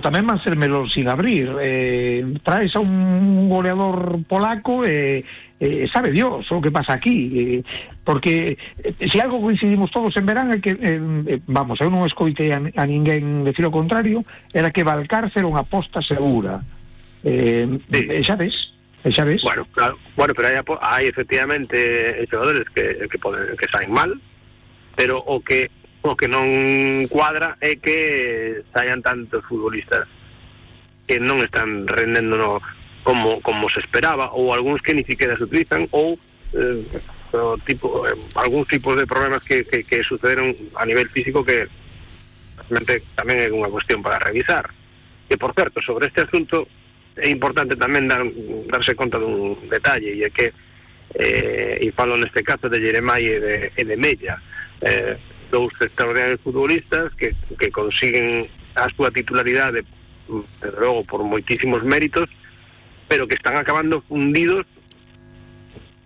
tamén 0.00 0.24
van 0.24 0.40
ser 0.40 0.54
melón 0.54 0.88
sin 0.88 1.10
abrir. 1.10 1.50
Eh, 1.60 2.22
traes 2.46 2.72
a 2.76 2.80
un 2.80 3.50
goleador 3.50 4.22
polaco 4.24 4.86
e 4.86 5.26
eh, 5.60 5.86
sabe 5.90 6.10
Dios 6.10 6.46
o 6.50 6.62
que 6.62 6.70
pasa 6.70 6.94
aquí. 6.94 7.30
Eh, 7.34 7.60
porque 8.04 8.56
eh, 8.78 9.08
se 9.08 9.20
algo 9.20 9.40
coincidimos 9.40 9.90
todos 9.90 10.16
en 10.16 10.26
verán 10.26 10.52
é 10.54 10.60
que, 10.62 10.78
eh, 10.78 11.00
eh, 11.26 11.40
vamos, 11.50 11.80
eu 11.80 11.90
non 11.90 12.06
escoitei 12.06 12.52
a, 12.54 12.60
a 12.60 12.84
ninguén 12.86 13.42
decir 13.42 13.64
o 13.66 13.74
contrario, 13.74 14.22
era 14.52 14.70
que 14.70 14.86
Valcárcel 14.86 15.44
era 15.44 15.50
unha 15.50 15.64
aposta 15.64 16.00
segura. 16.00 16.62
Eh, 17.24 17.66
Sí. 17.90 18.04
e 18.08 18.20
xa 18.22 18.36
ves, 18.36 18.76
e 19.02 19.10
xa 19.10 19.24
ves. 19.24 19.40
Bueno, 19.42 19.64
claro. 19.72 19.96
Bueno, 20.14 20.32
pero 20.36 20.48
hai, 20.48 20.60
hai 20.60 21.04
efectivamente 21.08 21.76
xogadores 22.28 22.68
que, 22.70 23.08
que 23.08 23.18
poden 23.18 23.56
que 23.56 23.66
saen 23.72 23.90
mal, 23.90 24.12
pero 24.94 25.18
o 25.24 25.40
que 25.40 25.72
o 26.04 26.12
que 26.20 26.28
non 26.28 27.08
cuadra 27.08 27.56
é 27.64 27.80
que 27.80 28.60
saian 28.76 29.00
tantos 29.00 29.40
futbolistas 29.48 30.04
que 31.08 31.16
non 31.16 31.40
están 31.40 31.88
rendendo 31.88 32.36
no, 32.36 32.60
como, 33.08 33.40
como 33.40 33.72
se 33.72 33.80
esperaba 33.80 34.28
ou 34.36 34.52
algúns 34.52 34.84
que 34.84 34.92
ni 34.92 35.00
siquiera 35.00 35.32
se 35.40 35.48
utilizan 35.48 35.88
ou 35.96 36.20
eh, 36.52 36.84
o 37.32 37.56
tipo 37.64 38.04
eh, 38.04 38.12
algúns 38.36 38.68
tipos 38.68 39.00
de 39.00 39.08
problemas 39.08 39.40
que, 39.48 39.64
que, 39.64 39.80
que 39.80 40.04
sucederon 40.04 40.52
a 40.76 40.84
nivel 40.84 41.08
físico 41.08 41.40
que 41.40 41.72
realmente 42.68 43.00
tamén 43.16 43.40
é 43.40 43.48
unha 43.48 43.72
cuestión 43.72 44.04
para 44.04 44.20
revisar. 44.20 44.68
Que 45.24 45.40
por 45.40 45.56
certo, 45.56 45.80
sobre 45.80 46.12
este 46.12 46.28
asunto 46.28 46.68
é 47.16 47.32
importante 47.32 47.80
tamén 47.80 48.04
dar, 48.04 48.20
darse 48.68 48.92
conta 48.92 49.16
dun 49.16 49.56
detalle 49.72 50.20
e 50.20 50.20
é 50.20 50.28
que 50.28 50.52
eh, 51.16 51.80
e 51.80 51.88
falo 51.96 52.20
neste 52.20 52.44
caso 52.44 52.68
de 52.68 52.76
Jeremai 52.76 53.24
e 53.24 53.36
de, 53.40 53.54
e 53.72 53.82
de 53.88 53.96
Mella. 53.96 54.36
Eh, 54.84 55.16
dous 55.54 55.70
extraordinarios 55.78 56.42
futbolistas 56.42 57.14
que, 57.14 57.30
que 57.54 57.70
consiguen 57.70 58.50
a 58.74 58.90
súa 58.90 59.14
titularidade 59.14 59.86
desde 60.26 60.80
logo 60.82 61.06
por 61.06 61.22
moitísimos 61.22 61.86
méritos 61.86 62.26
pero 63.06 63.30
que 63.30 63.38
están 63.38 63.54
acabando 63.54 64.02
fundidos 64.10 64.66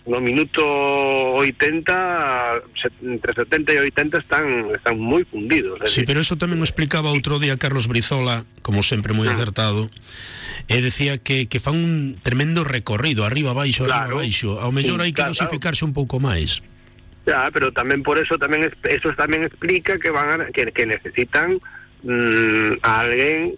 no 0.08 0.20
minuto 0.24 0.64
80 1.37 2.64
se- 2.80 2.92
entre 3.04 3.32
70 3.37 3.72
e 3.76 3.78
80 3.92 4.18
están 4.24 4.44
están 4.72 4.96
moi 4.96 5.20
fundidos 5.28 5.76
Sí, 5.84 6.04
pero 6.08 6.24
eso 6.24 6.40
tamén 6.40 6.61
o 6.61 6.66
explicaba 6.66 7.12
outro 7.12 7.37
día 7.37 7.61
Carlos 7.61 7.92
Brizola, 7.92 8.48
como 8.64 8.80
sempre 8.80 9.12
moi 9.12 9.28
Ah. 9.28 9.37
acertado, 9.37 9.92
e 10.64 10.80
decía 10.80 11.20
que, 11.20 11.44
que 11.52 11.61
fan 11.61 11.76
un 11.76 11.94
tremendo 12.24 12.64
recorrido, 12.64 13.28
arriba 13.28 13.52
abaixo, 13.52 13.84
arriba 13.84 14.08
abaixo. 14.24 14.56
Ao 14.64 14.72
mellor 14.72 15.04
Sí, 15.04 15.04
hai 15.08 15.12
que 15.12 15.20
claro, 15.20 15.37
dosificarse 15.37 15.84
un 15.84 15.92
pouco 15.92 16.16
máis. 16.24 16.64
Ya, 17.28 17.52
pero 17.52 17.68
tamén 17.76 18.00
por 18.00 18.16
eso 18.16 18.40
es- 18.40 18.80
eso 18.88 19.12
tamén 19.12 19.44
explica 19.44 20.00
que 20.00 20.08
van 20.08 20.32
a, 20.32 20.48
que, 20.48 20.72
que 20.72 20.88
necesitan 20.88 21.60
mm, 22.02 22.80
a 22.80 23.00
alguén 23.04 23.52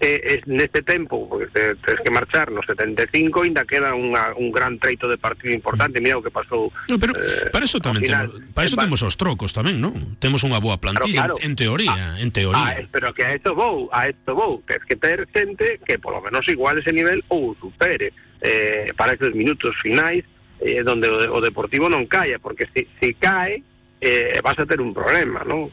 eh, 0.00 0.40
es 0.40 0.46
neste 0.48 0.80
tempo, 0.80 1.28
porque 1.28 1.44
te, 1.52 1.74
tens 1.84 2.00
que 2.00 2.08
marchar 2.10 2.48
no 2.50 2.64
75 2.64 3.44
ainda 3.44 3.68
queda 3.68 3.92
unha, 3.92 4.32
un 4.32 4.48
gran 4.48 4.80
treito 4.80 5.04
de 5.04 5.20
partido 5.20 5.52
importante, 5.52 6.00
mira 6.00 6.16
o 6.16 6.24
que 6.24 6.32
pasou 6.32 6.72
No, 6.88 6.96
pero 6.96 7.12
eh, 7.20 7.52
para 7.52 7.68
eso 7.68 7.76
tamén 7.84 8.08
final, 8.08 8.32
temos, 8.32 8.56
para 8.56 8.64
eso 8.64 8.76
en- 8.80 8.88
temos 8.88 9.00
os 9.04 9.20
trocos 9.20 9.52
tamén, 9.52 9.76
non? 9.76 10.16
Temos 10.16 10.40
unha 10.40 10.56
boa 10.56 10.80
plantilla 10.80 11.28
Claro, 11.28 11.36
en, 11.44 11.52
en 11.52 11.60
teoría, 11.60 12.16
en 12.16 12.32
Ah, 12.32 12.32
teoría. 12.32 12.88
pero 12.88 13.12
que 13.12 13.28
a 13.28 13.36
esto 13.36 13.52
vou, 13.52 13.92
a 13.92 14.08
esto 14.08 14.32
vou, 14.32 14.64
tens 14.64 14.80
que 14.88 14.96
ter 14.96 15.28
xente 15.36 15.76
que 15.84 16.00
polo 16.00 16.24
menos 16.24 16.48
igual 16.48 16.80
ese 16.80 16.96
nivel 16.96 17.20
ou 17.28 17.52
supere 17.60 18.16
eh, 18.40 18.88
para 18.96 19.12
esos 19.12 19.36
minutos 19.36 19.76
finais 19.84 20.24
eh, 20.60 20.84
donde 20.84 21.08
o, 21.08 21.16
o 21.34 21.38
Deportivo 21.40 21.88
non 21.88 22.06
caia, 22.06 22.38
porque 22.38 22.68
si, 22.72 22.86
si 23.00 23.16
cae 23.16 23.64
eh, 24.00 24.40
vas 24.44 24.58
a 24.58 24.64
ter 24.64 24.80
un 24.80 24.92
problema, 24.92 25.44
non? 25.44 25.68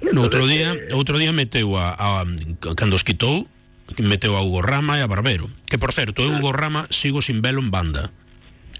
No, 0.00 0.24
outro 0.24 0.48
día, 0.48 0.72
eh, 0.72 0.96
outro 0.96 1.20
día 1.20 1.34
meteu 1.34 1.76
a, 1.76 1.92
a 1.92 2.24
cando 2.74 2.96
os 2.96 3.04
quitou, 3.04 3.44
meteu 4.00 4.32
a 4.38 4.42
Hugo 4.42 4.64
Rama 4.64 4.96
e 4.96 5.04
a 5.04 5.10
Barbero. 5.10 5.50
Que 5.68 5.76
por 5.76 5.92
certo, 5.92 6.24
eu 6.24 6.32
Hugo 6.32 6.56
Rama 6.56 6.88
sigo 6.88 7.20
sin 7.20 7.42
velo 7.44 7.60
en 7.60 7.70
banda. 7.70 8.08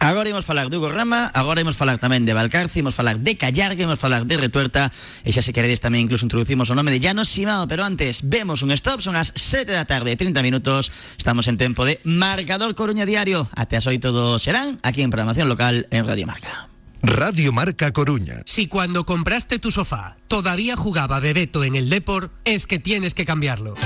Agora 0.01 0.31
imos 0.31 0.47
falar 0.47 0.71
de 0.71 0.79
Hugo 0.79 0.89
Rama, 0.89 1.31
agora 1.35 1.61
imos 1.61 1.77
falar 1.77 2.01
tamén 2.01 2.25
de 2.25 2.33
Valcarce, 2.33 2.81
imos 2.81 2.97
falar 2.97 3.21
de 3.21 3.37
Callarga, 3.37 3.85
imos 3.85 4.01
falar 4.01 4.25
de 4.25 4.41
Retuerta 4.41 4.89
e 4.89 5.29
xa 5.29 5.45
se 5.45 5.53
queredes 5.53 5.85
tamén 5.85 6.09
incluso 6.09 6.25
introducimos 6.25 6.73
o 6.73 6.75
nome 6.75 6.89
de 6.89 7.05
Llanos 7.05 7.29
Simao, 7.29 7.69
pero 7.69 7.85
antes 7.85 8.25
vemos 8.25 8.65
un 8.65 8.73
stop, 8.73 9.05
son 9.05 9.13
as 9.13 9.29
7 9.37 9.69
da 9.69 9.85
tarde, 9.85 10.17
30 10.17 10.41
minutos, 10.41 10.89
estamos 11.21 11.53
en 11.53 11.61
tempo 11.61 11.85
de 11.85 12.01
Marcador 12.09 12.73
Coruña 12.73 13.05
Diario, 13.05 13.45
até 13.53 13.77
as 13.77 13.85
8 13.85 14.01
do 14.09 14.41
serán, 14.41 14.81
aquí 14.81 15.05
en 15.05 15.13
programación 15.13 15.53
local 15.53 15.85
en 15.93 16.09
Radio 16.09 16.25
Marca. 16.25 16.73
Radio 17.05 17.53
Marca 17.53 17.93
Coruña. 17.93 18.41
Si 18.49 18.73
cuando 18.73 19.05
compraste 19.05 19.61
tu 19.61 19.69
sofá 19.69 20.17
todavía 20.33 20.81
jugaba 20.81 21.21
Bebeto 21.21 21.61
en 21.61 21.77
el 21.77 21.93
Depor, 21.93 22.33
es 22.49 22.65
que 22.65 22.81
tienes 22.81 23.13
que 23.13 23.29
cambiarlo. 23.29 23.77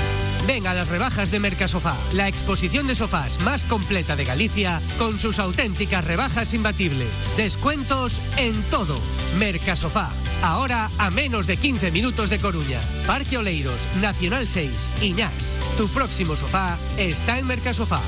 Ven 0.47 0.67
a 0.67 0.73
las 0.73 0.89
rebajas 0.89 1.31
de 1.31 1.39
Mercasofá, 1.39 1.95
la 2.13 2.27
exposición 2.27 2.87
de 2.87 2.95
sofás 2.95 3.41
más 3.41 3.65
completa 3.65 4.15
de 4.15 4.25
Galicia, 4.25 4.79
con 4.99 5.19
sus 5.19 5.39
auténticas 5.39 6.05
rebajas 6.05 6.53
imbatibles. 6.53 7.09
Descuentos 7.35 8.21
en 8.37 8.61
todo. 8.63 8.95
Mercasofá, 9.39 10.11
ahora 10.43 10.91
a 10.99 11.09
menos 11.09 11.47
de 11.47 11.57
15 11.57 11.91
minutos 11.91 12.29
de 12.29 12.37
Coruña. 12.37 12.79
Parque 13.07 13.37
Oleiros, 13.37 13.79
Nacional 14.01 14.47
6, 14.47 14.91
Iñax. 15.01 15.57
Tu 15.77 15.87
próximo 15.89 16.35
sofá 16.35 16.77
está 16.97 17.39
en 17.39 17.47
Mercasofá. 17.47 18.01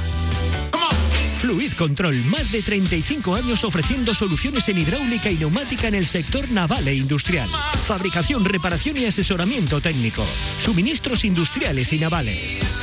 Fluid 1.37 1.73
Control, 1.73 2.25
más 2.25 2.51
de 2.51 2.63
35 2.63 3.35
años 3.35 3.63
ofreciendo 3.63 4.15
soluciones 4.15 4.67
en 4.69 4.79
hidráulica 4.79 5.29
y 5.29 5.35
neumática 5.35 5.87
en 5.87 5.95
el 5.95 6.05
sector 6.05 6.49
naval 6.49 6.87
e 6.87 6.95
industrial. 6.95 7.49
Fabricación, 7.85 8.43
reparación 8.43 8.97
y 8.97 9.05
asesoramiento 9.05 9.79
técnico. 9.79 10.25
Suministros 10.59 11.23
industriales 11.23 11.93
y 11.93 11.99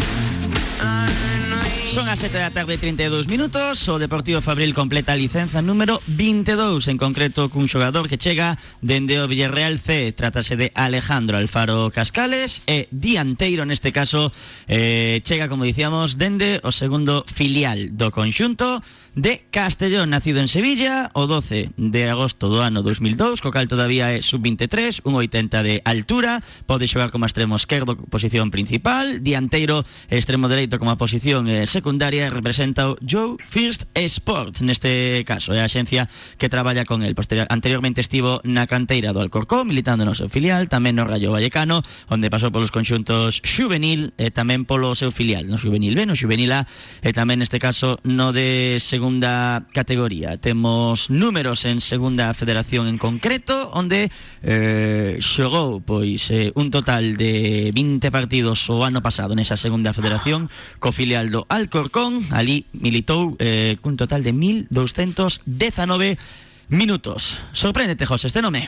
Son 1.96 2.12
as 2.12 2.20
7 2.20 2.36
da 2.36 2.52
tarde 2.52 2.76
32 2.76 3.24
minutos. 3.24 3.88
O 3.88 3.96
Deportivo 3.96 4.44
Fabril 4.44 4.76
completa 4.76 5.16
a 5.16 5.16
licenza 5.16 5.64
número 5.64 6.02
22 6.04 6.92
En 6.92 7.00
concreto 7.00 7.48
cun 7.48 7.72
xogador 7.72 8.04
que 8.04 8.20
chega 8.20 8.60
dende 8.84 9.16
o 9.16 9.24
Villarreal 9.24 9.80
C. 9.80 10.12
Trátase 10.12 10.60
de 10.60 10.76
Alejandro 10.76 11.40
Alfaro 11.40 11.88
Cascales 11.88 12.60
E 12.68 12.84
dianteiro 12.92 13.64
neste 13.64 13.96
caso 13.96 14.28
eh, 14.68 15.24
Chega, 15.24 15.48
como 15.48 15.64
dicíamos, 15.64 16.20
dende 16.20 16.60
o 16.66 16.74
segundo 16.74 17.24
filial 17.24 17.94
do 17.96 18.12
conxunto 18.12 18.84
de 19.16 19.42
Castellón 19.50 20.10
Nacido 20.12 20.38
en 20.38 20.46
Sevilla 20.46 21.10
o 21.16 21.26
12 21.26 21.72
de 21.74 22.02
agosto 22.12 22.52
do 22.52 22.60
ano 22.60 22.84
2002 22.84 23.40
Co 23.40 23.48
cal 23.48 23.64
todavía 23.66 24.12
é 24.12 24.20
sub-23 24.20 25.02
Un 25.08 25.16
80 25.16 25.64
de 25.64 25.74
altura 25.88 26.44
Pode 26.68 26.84
xogar 26.84 27.08
como 27.08 27.24
extremo 27.24 27.56
esquerdo, 27.56 27.96
posición 27.96 28.52
principal 28.52 29.24
Dianteiro 29.24 29.80
e 30.12 30.20
extremo 30.20 30.52
dereito 30.52 30.76
como 30.76 30.94
posición 31.00 31.48
eh, 31.48 31.64
secundaria 31.64 32.28
representa 32.28 32.92
o 32.92 33.00
Joe 33.00 33.40
First 33.40 33.88
Sport 33.96 34.60
neste 34.60 35.24
caso, 35.24 35.56
é 35.56 35.64
a 35.64 35.66
axencia 35.66 36.08
que 36.36 36.48
traballa 36.48 36.84
con 36.84 37.02
el. 37.02 37.14
Posterior, 37.14 37.46
anteriormente 37.48 38.04
estivo 38.04 38.44
na 38.44 38.68
canteira 38.68 39.16
do 39.16 39.24
Alcorcón, 39.24 39.70
militando 39.70 40.04
no 40.04 40.12
seu 40.12 40.28
filial, 40.28 40.68
tamén 40.68 41.00
no 41.00 41.08
Rayo 41.08 41.32
Vallecano, 41.32 41.80
onde 42.12 42.28
pasou 42.28 42.52
polos 42.52 42.74
conxuntos 42.74 43.40
juvenil 43.40 44.12
e 44.20 44.28
tamén 44.28 44.68
polo 44.68 44.92
seu 44.92 45.08
filial, 45.08 45.48
no 45.48 45.56
juvenil 45.56 45.96
B, 45.96 46.04
no 46.04 46.18
juvenil 46.18 46.52
A, 46.52 46.68
e 47.00 47.16
tamén 47.16 47.40
neste 47.40 47.56
caso 47.56 47.96
no 48.04 48.36
de 48.36 48.76
segunda 49.06 49.62
categoría. 49.72 50.36
Temos 50.36 51.10
números 51.10 51.64
en 51.64 51.80
segunda 51.80 52.34
federación 52.34 52.88
en 52.88 52.98
concreto, 52.98 53.70
onde 53.70 54.10
eh, 54.42 55.22
xogou 55.22 55.78
pois 55.78 56.26
eh, 56.34 56.50
un 56.58 56.74
total 56.74 57.14
de 57.14 57.70
20 57.70 58.02
partidos 58.10 58.66
o 58.66 58.82
ano 58.82 59.06
pasado 59.06 59.38
nesa 59.38 59.54
segunda 59.54 59.94
federación 59.94 60.50
co 60.82 60.90
filial 60.90 61.30
do 61.30 61.46
Alcorcón, 61.46 62.26
ali 62.34 62.66
militou 62.74 63.38
eh, 63.38 63.78
cun 63.78 63.94
total 63.94 64.26
de 64.26 64.34
1219 64.34 66.18
minutos. 66.66 67.46
Sorpréndete, 67.54 68.10
José, 68.10 68.26
este 68.26 68.42
nome. 68.42 68.66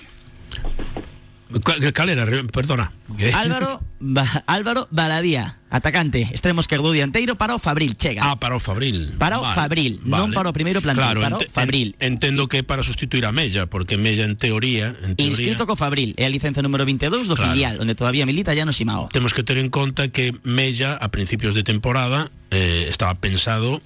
Cal, 1.64 1.92
cal 1.92 2.08
era? 2.10 2.24
Re- 2.26 2.44
Perdona. 2.44 2.92
Álvaro 3.34 3.80
ba 4.00 4.44
Álvaro 4.46 4.86
Baladía, 4.90 5.56
atacante, 5.70 6.28
extremo 6.30 6.60
esquerdo 6.60 6.92
dianteiro 6.92 7.36
para 7.36 7.54
o 7.54 7.58
Fabril, 7.58 7.96
chega. 7.96 8.20
Ah, 8.22 8.36
para 8.36 8.54
o 8.54 8.60
Fabril. 8.60 9.14
Para 9.18 9.40
o 9.40 9.44
Fabril, 9.56 9.98
non 10.04 10.30
para 10.36 10.50
o 10.50 10.52
primeiro 10.52 10.84
plantel, 10.84 11.16
claro, 11.16 11.40
Fabril. 11.48 11.96
en- 12.04 12.20
entendo 12.20 12.52
que 12.52 12.60
é 12.60 12.62
para 12.62 12.84
sustituir 12.84 13.24
a 13.24 13.32
Mella, 13.32 13.64
porque 13.64 13.96
Mella 13.96 14.28
en 14.28 14.36
teoría, 14.36 14.92
en 15.00 15.16
teoría 15.16 15.24
Inscrito 15.32 15.64
co 15.64 15.72
Fabril, 15.74 16.12
é 16.20 16.28
a 16.28 16.30
licenza 16.30 16.60
número 16.60 16.84
22 16.84 17.26
do 17.26 17.34
Claro. 17.34 17.56
filial, 17.56 17.74
onde 17.80 17.96
todavía 17.96 18.28
milita 18.28 18.52
ya 18.52 18.68
no 18.68 18.76
Simao. 18.76 19.08
temos 19.08 19.32
que 19.32 19.40
ter 19.42 19.56
en 19.56 19.72
conta 19.72 20.12
que 20.12 20.36
Mella 20.44 21.00
a 21.00 21.08
principios 21.08 21.56
de 21.56 21.64
temporada 21.64 22.28
eh, 22.52 22.84
estaba 22.92 23.16
pensado 23.16 23.80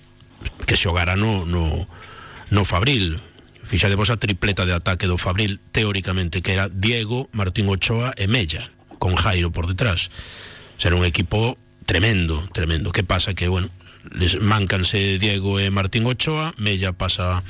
que 0.67 0.75
xogara 0.75 1.15
no, 1.15 1.47
no, 1.47 1.87
no 2.51 2.63
Fabril 2.67 3.23
fixadevos 3.65 4.11
a 4.11 4.19
tripleta 4.19 4.67
de 4.67 4.75
ataque 4.75 5.07
do 5.07 5.19
Fabril 5.19 5.61
teóricamente 5.73 6.43
que 6.43 6.53
era 6.53 6.69
Diego, 6.69 7.31
Martín 7.33 7.69
Ochoa 7.69 8.13
e 8.19 8.27
Mella 8.27 8.71
con 8.99 9.15
Jairo 9.17 9.51
por 9.51 9.67
detrás. 9.67 10.11
Será 10.79 10.97
un 10.97 11.05
equipo 11.05 11.59
tremendo 11.87 12.49
tremendo, 12.53 12.93
que 12.93 13.05
pasa 13.05 13.35
que 13.35 13.49
bueno 13.49 13.71
les 14.11 14.41
mancanse 14.41 15.19
Diego 15.19 15.63
e 15.63 15.71
Martín 15.71 16.07
Ochoa 16.07 16.55
Mella 16.59 16.93
pasa 16.93 17.43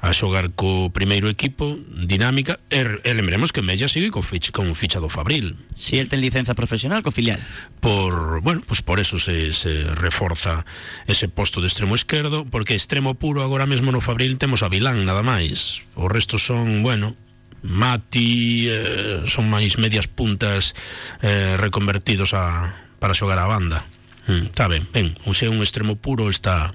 a 0.00 0.16
xogar 0.16 0.56
co 0.56 0.88
primeiro 0.88 1.28
equipo, 1.28 1.76
dinámica, 1.92 2.56
e, 2.72 2.80
e 3.04 3.12
lembremos 3.12 3.52
que 3.52 3.60
Mella 3.60 3.84
sigue 3.84 4.08
con 4.08 4.24
ficha, 4.24 4.48
con 4.48 4.72
ficha 4.72 4.96
do 4.96 5.12
Fabril. 5.12 5.60
Si 5.76 6.00
el 6.00 6.08
ten 6.08 6.24
licenza 6.24 6.56
profesional 6.56 7.04
co 7.04 7.12
filial. 7.12 7.44
Por, 7.84 8.40
bueno, 8.40 8.64
pues 8.64 8.80
por 8.80 8.96
eso 8.96 9.20
se, 9.20 9.52
se 9.52 9.84
reforza 9.92 10.64
ese 11.04 11.28
posto 11.28 11.60
de 11.60 11.68
extremo 11.68 11.94
esquerdo, 11.94 12.48
porque 12.48 12.72
extremo 12.74 13.12
puro 13.14 13.44
agora 13.44 13.68
mesmo 13.68 13.92
no 13.92 14.00
Fabril 14.00 14.40
temos 14.40 14.64
a 14.64 14.72
Vilán 14.72 15.04
nada 15.04 15.20
máis. 15.20 15.84
O 15.92 16.08
resto 16.08 16.40
son, 16.40 16.80
bueno, 16.80 17.12
Mati, 17.60 18.72
eh, 18.72 19.20
son 19.28 19.52
máis 19.52 19.76
medias 19.76 20.08
puntas 20.08 20.72
eh, 21.20 21.60
reconvertidos 21.60 22.32
a, 22.32 22.88
para 22.96 23.12
xogar 23.12 23.36
a 23.36 23.44
banda. 23.44 23.84
Mm, 24.24 24.48
está 24.48 24.64
ben, 24.64 24.88
ben, 24.96 25.12
o 25.28 25.36
sea, 25.36 25.52
un 25.52 25.60
extremo 25.60 26.00
puro 26.00 26.32
está 26.32 26.72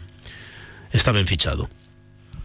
está 0.94 1.10
ben 1.12 1.26
fichado. 1.26 1.74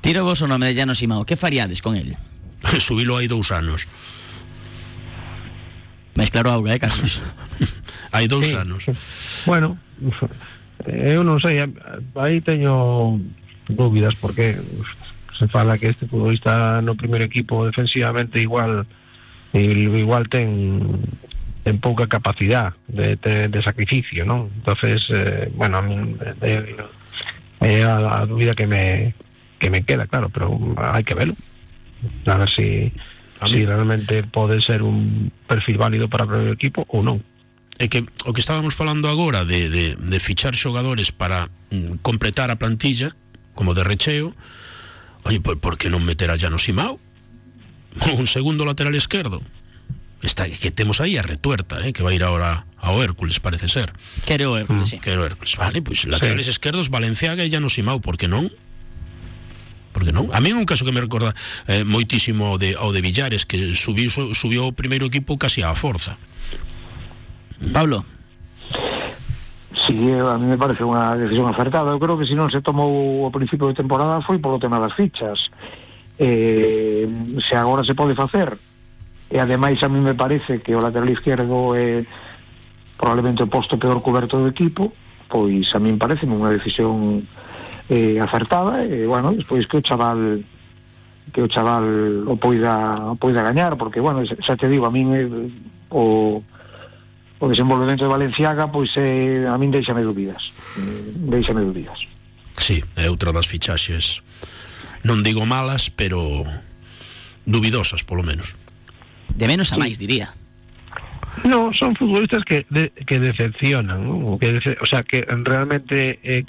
Tiro 0.01 0.25
vos 0.25 0.41
o 0.43 0.49
nome 0.49 0.67
de 0.67 0.75
Llano 0.75 0.95
Simao, 0.95 1.25
que 1.27 1.37
faríades 1.37 1.83
con 1.83 1.97
el? 1.97 2.17
Subilo 2.81 3.17
hai 3.21 3.29
dous 3.29 3.53
anos. 3.53 3.85
Mais 6.17 6.31
claro 6.33 6.51
auga, 6.51 6.75
eh, 6.75 6.81
Carlos? 6.81 7.21
hai 8.15 8.27
dous 8.29 8.49
Sí. 8.49 8.55
anos. 8.57 8.85
Bueno, 9.45 9.77
eu 10.89 11.21
non 11.21 11.37
sei, 11.41 11.61
aí 12.17 12.41
teño 12.41 13.21
dúbidas 13.69 14.17
porque 14.17 14.57
se 15.37 15.47
fala 15.49 15.77
que 15.77 15.93
este 15.93 16.09
futbolista 16.09 16.81
no 16.81 16.97
primeiro 16.97 17.25
equipo 17.29 17.65
defensivamente 17.69 18.41
igual 18.41 18.85
igual 19.53 20.29
ten 20.33 20.97
ten 21.61 21.77
pouca 21.77 22.09
capacidad 22.09 22.73
de, 22.89 23.17
de, 23.21 23.49
de 23.53 23.61
sacrificio, 23.61 24.25
¿no? 24.25 24.49
Entonces, 24.57 25.05
eh, 25.13 25.53
bueno, 25.53 25.77
a 25.77 25.83
mí 25.85 26.17
é 26.41 26.57
eh, 27.61 27.85
a, 27.85 28.25
a 28.25 28.27
dúbida 28.27 28.57
que 28.57 28.65
me 28.65 29.13
que 29.61 29.69
me 29.69 29.85
queda, 29.85 30.09
claro, 30.09 30.33
pero 30.33 30.57
hai 30.81 31.05
que 31.05 31.15
verlo. 31.15 31.37
A 32.25 32.41
ver 32.41 32.49
si 32.49 32.91
si 33.47 33.65
realmente 33.65 34.23
pode 34.25 34.61
ser 34.61 34.83
un 34.83 35.33
perfil 35.47 35.79
válido 35.79 36.09
para 36.09 36.25
o 36.25 36.29
primeiro 36.29 36.53
equipo 36.53 36.85
ou 36.89 37.05
non. 37.05 37.21
É 37.81 37.89
que 37.89 38.05
o 38.29 38.33
que 38.37 38.43
estábamos 38.45 38.77
falando 38.77 39.09
agora 39.09 39.45
de, 39.45 39.73
de, 39.73 39.85
de 39.97 40.19
fichar 40.21 40.53
xogadores 40.53 41.13
para 41.13 41.49
mm, 41.73 42.05
completar 42.05 42.53
a 42.53 42.61
plantilla, 42.61 43.17
como 43.57 43.73
de 43.73 43.85
recheo, 43.85 44.37
oye, 45.25 45.41
por, 45.41 45.57
por 45.61 45.81
que 45.81 45.89
non 45.89 46.05
meter 46.05 46.29
a 46.29 46.37
Llano 46.37 46.61
Simao? 46.61 47.01
Un 48.21 48.29
segundo 48.29 48.65
lateral 48.65 48.97
esquerdo. 48.97 49.41
Está, 50.21 50.45
que 50.45 50.69
temos 50.69 51.01
aí 51.01 51.17
a 51.17 51.25
retuerta, 51.25 51.81
eh, 51.81 51.97
que 51.97 52.05
vai 52.05 52.21
ir 52.21 52.25
ahora 52.25 52.69
ao 52.77 53.01
Hércules, 53.01 53.41
parece 53.41 53.73
ser. 53.73 53.97
Quero 54.29 54.61
Hércules, 54.61 54.93
sí. 54.93 55.01
Quero 55.01 55.25
Hércules, 55.25 55.57
vale, 55.57 55.81
pois 55.81 56.05
pues, 56.05 56.13
laterales 56.13 56.45
sí. 56.45 56.53
esquerdos 56.53 56.93
Valenciaga 56.93 57.41
e 57.41 57.49
Llano 57.49 57.73
Simao, 57.73 58.05
por 58.05 58.21
que 58.21 58.29
non? 58.29 58.53
Porque 59.93 60.15
non? 60.15 60.31
A 60.31 60.39
mí 60.39 60.55
un 60.55 60.67
caso 60.67 60.87
que 60.87 60.95
me 60.95 61.03
recorda 61.03 61.35
eh, 61.67 61.83
moitísimo 61.83 62.59
de, 62.59 62.79
ao 62.79 62.95
de 62.95 63.01
Villares 63.03 63.45
que 63.47 63.75
subiu, 63.75 64.11
subiu 64.11 64.71
o 64.71 64.77
primeiro 64.77 65.07
equipo 65.07 65.39
casi 65.39 65.63
á 65.63 65.75
forza 65.75 66.15
Pablo 67.73 68.05
Sí, 69.87 70.13
a 70.13 70.37
mí 70.37 70.47
me 70.47 70.59
parece 70.59 70.85
unha 70.85 71.17
decisión 71.17 71.49
acertada. 71.49 71.95
Eu 71.95 72.03
creo 72.03 72.19
que 72.19 72.29
se 72.29 72.37
non 72.37 72.53
se 72.53 72.61
tomou 72.61 73.27
o 73.27 73.33
principio 73.33 73.71
de 73.71 73.79
temporada 73.79 74.23
foi 74.23 74.37
polo 74.39 74.61
tema 74.61 74.79
das 74.79 74.93
fichas. 74.93 75.49
Eh, 76.21 77.09
se 77.41 77.55
agora 77.57 77.81
se 77.83 77.97
pode 77.97 78.13
facer, 78.13 78.55
e 79.31 79.39
ademais 79.39 79.81
a 79.83 79.89
mí 79.89 80.03
me 80.03 80.13
parece 80.13 80.61
que 80.61 80.75
o 80.75 80.83
lateral 80.83 81.09
izquierdo 81.09 81.73
é 81.79 82.03
probablemente 82.99 83.41
o 83.41 83.49
posto 83.49 83.79
peor 83.79 84.03
coberto 84.03 84.37
do 84.37 84.51
equipo, 84.51 84.93
pois 85.31 85.71
a 85.73 85.79
mí 85.79 85.95
me 85.95 86.03
parece 86.03 86.29
unha 86.29 86.51
decisión 86.53 87.25
eh, 87.91 88.23
acertada 88.23 88.87
e 88.87 89.03
bueno, 89.05 89.35
despois 89.35 89.67
que 89.67 89.83
o 89.83 89.83
chaval 89.83 90.47
que 91.35 91.43
o 91.43 91.51
chaval 91.51 92.23
o 92.31 92.39
poida 92.39 92.95
o 93.11 93.17
poida 93.19 93.43
gañar, 93.43 93.75
porque 93.75 93.99
bueno, 93.99 94.23
xa 94.23 94.55
te 94.55 94.71
digo, 94.71 94.87
a 94.87 94.95
min 94.95 95.11
eh, 95.11 95.27
o 95.91 96.39
o 97.41 97.47
desenvolvemento 97.49 98.07
de 98.07 98.15
Valenciaga 98.15 98.71
pois 98.71 98.95
eh, 98.95 99.43
a 99.51 99.59
min 99.59 99.75
deixame 99.75 100.07
dúbidas. 100.07 100.55
Eh, 100.79 101.35
deixame 101.35 101.67
dúbidas. 101.67 101.99
Sí, 102.55 102.79
é 102.95 103.11
outra 103.11 103.35
das 103.35 103.51
fichaxes 103.51 104.23
non 105.03 105.27
digo 105.27 105.43
malas, 105.49 105.91
pero 105.91 106.47
duvidosas 107.49 108.07
polo 108.07 108.23
menos. 108.23 108.55
De 109.35 109.51
menos 109.51 109.75
a 109.75 109.81
máis, 109.81 109.99
diría. 109.99 110.37
No, 111.45 111.73
son 111.73 111.95
futbolistas 111.97 112.45
que 112.45 112.67
de, 112.71 112.91
que 112.91 113.19
decepcionan, 113.19 114.25
que 114.39 114.53
dece, 114.53 114.77
o 114.81 114.87
sea, 114.87 115.03
que 115.03 115.23
realmente 115.23 116.19
eh, 116.23 116.45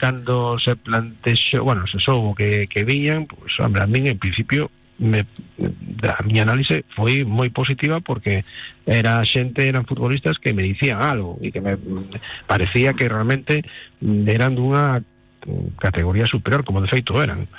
se 0.60 0.76
plantexou, 0.76 1.64
bueno, 1.64 1.88
se 1.88 2.00
soubo 2.00 2.36
que, 2.36 2.68
que 2.68 2.84
viñan, 2.84 3.26
pues, 3.26 3.60
hombre, 3.60 3.84
a 3.84 3.88
mí 3.88 4.02
en 4.08 4.18
principio 4.18 4.70
me, 5.02 5.26
a 6.06 6.22
miña 6.22 6.46
análise 6.46 6.86
foi 6.94 7.26
moi 7.26 7.50
positiva 7.50 8.06
porque 8.06 8.46
era 8.86 9.26
xente, 9.26 9.66
eran 9.66 9.90
futbolistas 9.90 10.38
que 10.38 10.54
me 10.54 10.62
dicían 10.62 11.02
algo 11.02 11.42
e 11.42 11.50
que 11.50 11.58
me 11.58 11.74
parecía 12.46 12.94
que 12.94 13.10
realmente 13.10 13.66
eran 14.02 14.54
dunha 14.54 15.02
categoría 15.82 16.30
superior, 16.30 16.62
como 16.62 16.86
de 16.86 16.88
feito 16.88 17.18
eran. 17.18 17.50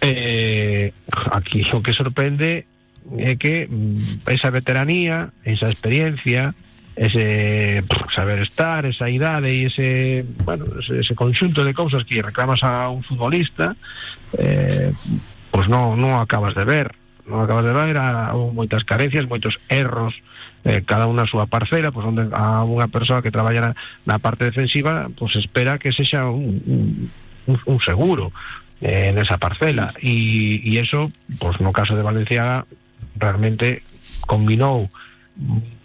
Eh, 0.00 0.94
aquí 1.34 1.66
o 1.74 1.82
que 1.82 1.90
sorprende 1.90 2.70
é 3.16 3.40
que 3.40 3.64
mm, 3.64 4.28
esa 4.28 4.50
veteranía, 4.52 5.32
esa 5.44 5.72
experiencia, 5.72 6.52
ese 6.98 7.84
saber 8.14 8.40
estar, 8.40 8.84
esa 8.84 9.08
idade 9.08 9.54
e 9.54 9.70
ese, 9.70 10.26
bueno, 10.44 10.66
ese, 10.82 11.14
conxunto 11.14 11.62
de 11.62 11.72
cousas 11.72 12.02
que 12.04 12.20
reclamas 12.20 12.66
a 12.66 12.90
un 12.90 13.06
futbolista 13.06 13.78
eh, 14.34 14.90
pois 15.54 15.70
non, 15.70 15.96
non 15.96 16.18
acabas 16.18 16.58
de 16.58 16.66
ver. 16.66 16.92
Non 17.24 17.44
acabas 17.44 17.64
de 17.64 17.72
ver 17.72 17.96
a, 17.96 18.32
a 18.32 18.36
moitas 18.36 18.82
carencias, 18.82 19.30
moitos 19.30 19.62
erros 19.70 20.18
eh, 20.66 20.82
cada 20.82 21.06
unha 21.06 21.22
a 21.24 21.30
súa 21.30 21.46
parcela, 21.46 21.94
pois 21.94 22.02
onde 22.02 22.26
a 22.34 22.66
unha 22.66 22.90
persoa 22.90 23.22
que 23.22 23.32
traballa 23.32 23.70
na, 23.70 23.72
na 24.04 24.16
parte 24.18 24.50
defensiva, 24.50 25.06
pois 25.14 25.38
espera 25.38 25.78
que 25.78 25.94
sexa 25.94 26.26
un, 26.26 27.08
un, 27.46 27.78
seguro 27.78 28.34
eh, 28.82 29.14
nesa 29.14 29.38
parcela. 29.38 29.94
E, 30.02 30.58
e 30.66 30.82
eso, 30.82 31.14
pois 31.38 31.62
no 31.62 31.70
caso 31.70 31.94
de 31.94 32.02
Valenciaga 32.02 32.66
realmente 33.18 33.82
combinou 34.26 34.88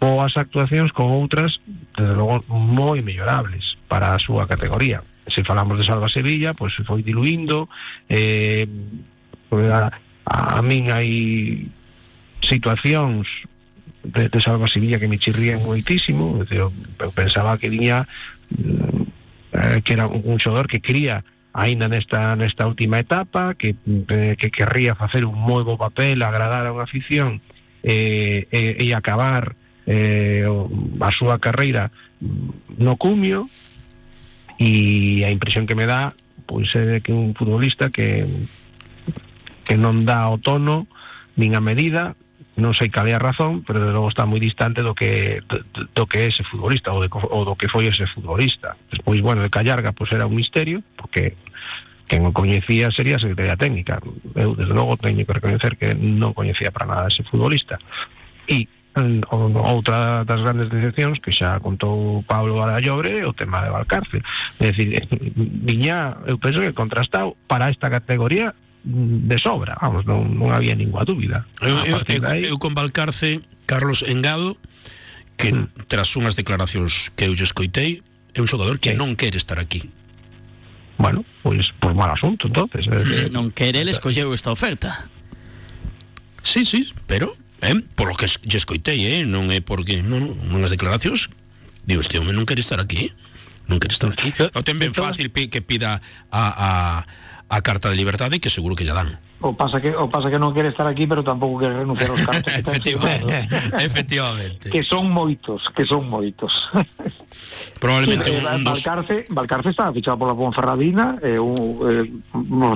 boas 0.00 0.34
actuacións 0.36 0.90
con 0.90 1.14
outras 1.14 1.62
desde 1.94 2.14
logo 2.14 2.42
moi 2.50 2.98
mellorables 3.02 3.78
para 3.86 4.14
a 4.14 4.18
súa 4.18 4.50
categoría. 4.50 5.02
Se 5.30 5.46
falamos 5.46 5.78
de 5.78 5.86
Salva 5.86 6.10
Sevilla 6.10 6.54
pois 6.54 6.74
foi 6.74 7.02
diluindo 7.06 7.70
eh, 8.10 8.66
a, 9.54 9.94
a 10.26 10.60
min 10.62 10.90
hai 10.90 11.70
de, 14.04 14.40
Salva 14.40 14.66
Sevilla 14.66 14.98
que 14.98 15.08
me 15.08 15.18
chirrían 15.18 15.62
moitísimo 15.64 16.44
eu, 16.50 16.68
pensaba 17.14 17.56
que 17.56 17.70
viña 17.70 18.04
eh, 19.54 19.80
que 19.80 19.92
era 19.94 20.10
un 20.10 20.36
xogador 20.42 20.68
que 20.68 20.82
quería 20.82 21.24
aínda 21.54 21.86
nesta 21.86 22.34
nesta 22.34 22.66
última 22.66 22.98
etapa 22.98 23.54
que 23.54 23.78
eh, 23.86 24.34
que 24.34 24.50
querría 24.50 24.98
facer 24.98 25.22
un 25.22 25.38
moi 25.38 25.62
bo 25.62 25.78
papel, 25.78 26.26
agradar 26.26 26.66
a 26.66 26.74
unha 26.74 26.82
afición 26.82 27.38
eh, 27.86 28.50
e, 28.50 28.82
e 28.82 28.86
acabar 28.90 29.54
eh, 29.86 30.42
a 30.44 31.10
súa 31.14 31.38
carreira 31.38 31.94
no 32.74 32.98
cumio 32.98 33.46
e 34.58 35.22
a 35.22 35.30
impresión 35.30 35.70
que 35.70 35.78
me 35.78 35.86
dá 35.86 36.10
pois 36.50 36.74
é 36.74 36.98
de 36.98 36.98
que 36.98 37.14
un 37.14 37.38
futbolista 37.38 37.94
que 37.94 38.26
que 39.62 39.78
non 39.78 40.02
dá 40.02 40.26
o 40.26 40.42
tono 40.42 40.90
nin 41.38 41.54
a 41.54 41.62
medida 41.62 42.18
non 42.54 42.70
sei 42.70 42.86
cal 42.86 43.10
é 43.10 43.14
a 43.14 43.22
razón, 43.22 43.66
pero 43.66 43.82
de 43.82 43.90
logo 43.90 44.06
está 44.06 44.22
moi 44.30 44.38
distante 44.38 44.82
do 44.82 44.94
que 44.94 45.42
do, 45.50 45.58
do 45.90 46.04
que 46.06 46.22
é 46.22 46.30
ese 46.30 46.46
futbolista 46.46 46.94
ou, 46.94 47.02
de, 47.02 47.10
ou 47.10 47.42
do 47.42 47.58
que 47.58 47.66
foi 47.66 47.90
ese 47.90 48.06
futbolista. 48.06 48.78
Despois, 48.94 49.18
bueno, 49.26 49.42
de 49.42 49.50
Callarga, 49.50 49.90
pois 49.90 50.14
era 50.14 50.30
un 50.30 50.38
misterio, 50.38 50.78
porque 50.94 51.34
quen 52.08 52.26
o 52.26 52.32
coñecía 52.32 52.92
sería 52.92 53.16
a 53.16 53.22
Secretaría 53.22 53.56
Técnica. 53.56 54.00
Eu, 54.36 54.54
desde 54.54 54.74
logo, 54.74 54.96
teño 54.96 55.24
que 55.24 55.32
reconocer 55.32 55.76
que 55.76 55.96
non 55.96 56.36
coñecía 56.36 56.70
para 56.70 56.88
nada 56.88 57.08
ese 57.08 57.24
futbolista. 57.24 57.80
E 58.48 58.68
outra 58.94 60.22
das 60.22 60.40
grandes 60.40 60.70
decepcións 60.70 61.18
que 61.18 61.34
xa 61.34 61.58
contou 61.58 62.22
Pablo 62.22 62.62
Arallobre 62.62 63.26
o 63.26 63.34
tema 63.34 63.58
de 63.66 63.74
Valcárcel 63.74 64.22
é 64.62 64.70
dicir, 64.70 65.02
viña, 65.34 66.14
eu 66.30 66.38
penso 66.38 66.62
que 66.62 66.70
contrastado 66.70 67.34
para 67.50 67.70
esta 67.70 67.90
categoría 67.90 68.54
de 68.84 69.38
sobra, 69.40 69.74
vamos, 69.80 70.04
non, 70.04 70.36
non 70.36 70.52
había 70.52 70.76
ninguna 70.76 71.08
dúbida. 71.08 71.48
Eu, 71.64 71.74
eu, 71.88 71.98
eu, 72.04 72.20
eu 72.52 72.56
con 72.60 72.76
Valcarce, 72.76 73.40
Carlos 73.64 74.04
Engado, 74.04 74.60
que 75.40 75.56
mm. 75.56 75.88
tras 75.88 76.12
unhas 76.14 76.36
declaracións 76.36 77.10
que 77.16 77.24
eu 77.26 77.32
lle 77.32 77.48
escoitei, 77.48 78.04
é 78.36 78.38
un 78.44 78.46
xogador 78.46 78.78
que 78.78 78.92
sí. 78.92 78.98
non 79.00 79.16
quere 79.16 79.40
estar 79.40 79.56
aquí. 79.56 79.88
Bueno, 80.96 81.24
pois 81.42 81.68
pues, 81.68 81.74
pues 81.80 81.94
mal 81.94 82.10
asunto, 82.10 82.46
entonces. 82.46 82.86
Eh, 82.86 83.30
non 83.30 83.50
quere, 83.50 83.82
ele 83.82 83.90
escolleu 83.90 84.32
esta 84.32 84.54
oferta. 84.54 85.10
Sí, 86.44 86.64
sí, 86.64 86.92
pero 87.06 87.34
eh, 87.60 87.80
por 87.94 88.08
lo 88.08 88.14
que 88.14 88.28
lle 88.46 88.58
escoitei, 88.58 89.00
eh, 89.06 89.20
non 89.24 89.50
é 89.50 89.58
porque 89.58 90.04
non, 90.04 90.36
non 90.46 90.62
as 90.62 90.70
declaracións 90.70 91.32
digo, 91.86 92.00
este 92.00 92.18
home 92.18 92.32
non 92.32 92.46
quere 92.48 92.60
estar 92.60 92.80
aquí 92.80 93.12
non 93.68 93.80
quere 93.80 93.96
estar 93.96 94.12
aquí 94.12 94.32
o 94.52 94.60
ten 94.64 94.76
ben 94.76 94.92
fácil 94.92 95.32
que 95.32 95.60
pida 95.64 96.00
a, 96.28 96.44
a 96.52 96.70
a 97.54 97.62
carta 97.62 97.88
de 97.88 97.96
liberdade 97.96 98.42
que 98.42 98.50
seguro 98.50 98.74
que 98.74 98.82
lle 98.82 98.90
dan. 98.90 99.14
O 99.38 99.54
pasa 99.54 99.78
que 99.78 99.94
o 99.94 100.10
pasa 100.10 100.26
que 100.26 100.42
non 100.42 100.50
quere 100.50 100.74
estar 100.74 100.88
aquí, 100.90 101.06
pero 101.06 101.22
tampouco 101.22 101.62
quere 101.62 101.86
renunciar 101.86 102.10
aos 102.10 102.26
cartos. 102.26 102.50
efectivamente, 102.66 103.46
efectivamente. 103.78 104.66
Que 104.72 104.82
son 104.82 105.06
moitos, 105.06 105.70
que 105.70 105.86
son 105.86 106.10
moitos. 106.10 106.50
Probablemente 107.84 108.32
sí, 108.32 108.36
un, 108.42 108.42
un 108.42 108.64
dos... 108.64 108.82
Valcarce, 108.82 109.24
Valcarce 109.30 109.70
está 109.70 109.92
fichado 109.94 110.18
pola 110.18 110.34
Ponferradina, 110.34 111.14
eh, 111.22 111.38
un, 111.38 111.54
eh, 111.86 112.10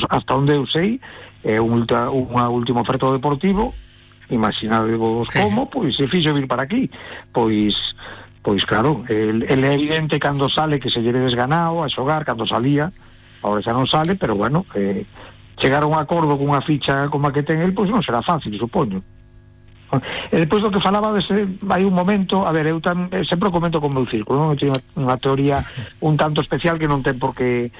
hasta 0.06 0.32
onde 0.36 0.54
eu 0.54 0.68
sei, 0.68 1.02
é 1.42 1.56
eh, 1.56 1.60
un 1.60 1.82
ultra, 1.82 2.12
unha 2.12 2.46
última 2.46 2.86
oferta 2.86 3.10
deportivo, 3.10 3.74
imaginadevos 4.30 5.26
como, 5.34 5.66
pois 5.66 5.96
se 5.96 6.06
fixo 6.06 6.36
vir 6.36 6.46
para 6.46 6.68
aquí. 6.68 6.86
Pois 7.34 7.74
pois 8.44 8.64
claro, 8.64 9.04
el, 9.08 9.42
el 9.44 9.60
é 9.64 9.74
evidente 9.74 10.20
cando 10.20 10.48
sale 10.48 10.78
que 10.78 10.88
se 10.88 11.02
lle 11.02 11.12
desganado 11.12 11.82
a 11.82 11.88
xogar, 11.88 12.24
cando 12.24 12.46
salía, 12.46 12.92
ahora 13.42 13.62
xa 13.62 13.72
non 13.72 13.86
sale, 13.86 14.14
pero 14.14 14.34
bueno, 14.34 14.66
eh, 14.74 15.06
chegar 15.58 15.82
a 15.82 15.90
un 15.90 15.98
acordo 15.98 16.38
cunha 16.38 16.62
ficha 16.62 17.08
como 17.10 17.28
a 17.28 17.32
que 17.32 17.42
ten 17.42 17.60
el, 17.60 17.74
pois 17.74 17.90
non 17.90 18.02
será 18.02 18.22
fácil, 18.22 18.54
supoño. 18.56 19.02
E 20.28 20.36
depois 20.36 20.60
do 20.60 20.68
que 20.68 20.84
falaba 20.84 21.16
dese, 21.16 21.48
hai 21.72 21.82
un 21.82 21.96
momento, 21.96 22.44
a 22.44 22.52
ver, 22.52 22.68
eu 22.68 22.76
tan, 22.76 23.08
eh, 23.08 23.24
sempre 23.24 23.48
comento 23.48 23.80
con 23.80 23.96
meu 23.96 24.04
círculo, 24.04 24.36
non? 24.36 24.48
Eu 24.52 24.68
unha, 24.68 24.80
unha 25.00 25.16
teoría 25.16 25.64
un 26.04 26.14
tanto 26.20 26.44
especial 26.44 26.76
que 26.76 26.90
non 26.90 27.00
ten 27.00 27.16
por 27.16 27.32
que, 27.32 27.72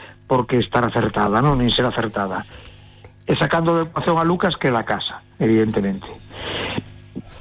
estar 0.56 0.80
acertada, 0.88 1.44
non? 1.44 1.60
Nin 1.60 1.68
ser 1.68 1.84
acertada. 1.84 2.48
E 3.28 3.36
sacando 3.36 3.76
de 3.76 3.82
ecuación 3.92 4.16
a 4.16 4.24
Lucas 4.24 4.56
que 4.56 4.72
da 4.72 4.88
casa, 4.88 5.20
evidentemente. 5.36 6.08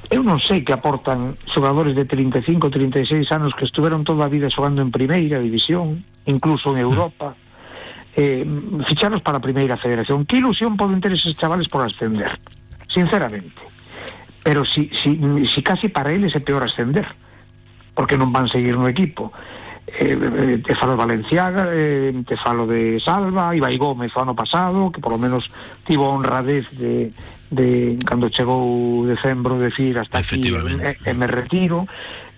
eu 0.08 0.24
non 0.24 0.40
sei 0.40 0.64
que 0.64 0.72
aportan 0.72 1.36
xogadores 1.52 1.92
de 1.92 2.08
35, 2.08 2.72
36 2.72 3.28
anos 3.28 3.52
que 3.52 3.68
estuveron 3.68 4.08
toda 4.08 4.24
a 4.24 4.32
vida 4.32 4.48
xogando 4.48 4.80
en 4.80 4.88
primeira 4.88 5.36
división, 5.36 6.00
incluso 6.24 6.72
en 6.72 6.80
Europa, 6.80 7.36
eh, 8.18 8.42
ficharos 8.86 9.22
para 9.22 9.38
a 9.38 9.44
primeira 9.44 9.78
federación. 9.78 10.26
Que 10.26 10.42
ilusión 10.42 10.74
poden 10.74 10.98
ter 10.98 11.14
eses 11.14 11.38
chavales 11.38 11.70
por 11.70 11.86
ascender? 11.86 12.34
Sinceramente. 12.90 13.62
Pero 14.42 14.66
si, 14.66 14.90
si, 14.90 15.14
si 15.46 15.62
casi 15.62 15.86
para 15.86 16.10
eles 16.10 16.34
é 16.34 16.42
peor 16.42 16.66
ascender, 16.66 17.06
porque 17.94 18.18
non 18.18 18.34
van 18.34 18.50
seguir 18.50 18.74
no 18.74 18.90
equipo. 18.90 19.30
Eh, 19.86 20.18
eh, 20.18 20.58
te 20.66 20.74
falo 20.74 20.98
de 20.98 20.98
Valenciaga, 20.98 21.70
eh, 21.70 22.12
te 22.26 22.36
falo 22.36 22.66
de 22.66 22.98
Salva, 22.98 23.54
Ibai 23.54 23.78
Gómez 23.78 24.10
o 24.14 24.20
ano 24.20 24.34
pasado, 24.34 24.90
que 24.90 25.00
por 25.00 25.14
lo 25.14 25.18
menos 25.18 25.46
tivo 25.86 26.10
a 26.10 26.18
honradez 26.18 26.66
de, 26.74 27.14
de 27.50 27.98
cando 28.04 28.28
chegou 28.28 29.06
decembro 29.06 29.56
decir 29.58 29.96
hasta 29.96 30.18
aquí 30.18 30.42
e, 30.42 30.90
e 31.06 31.12
me 31.14 31.26
retiro 31.26 31.88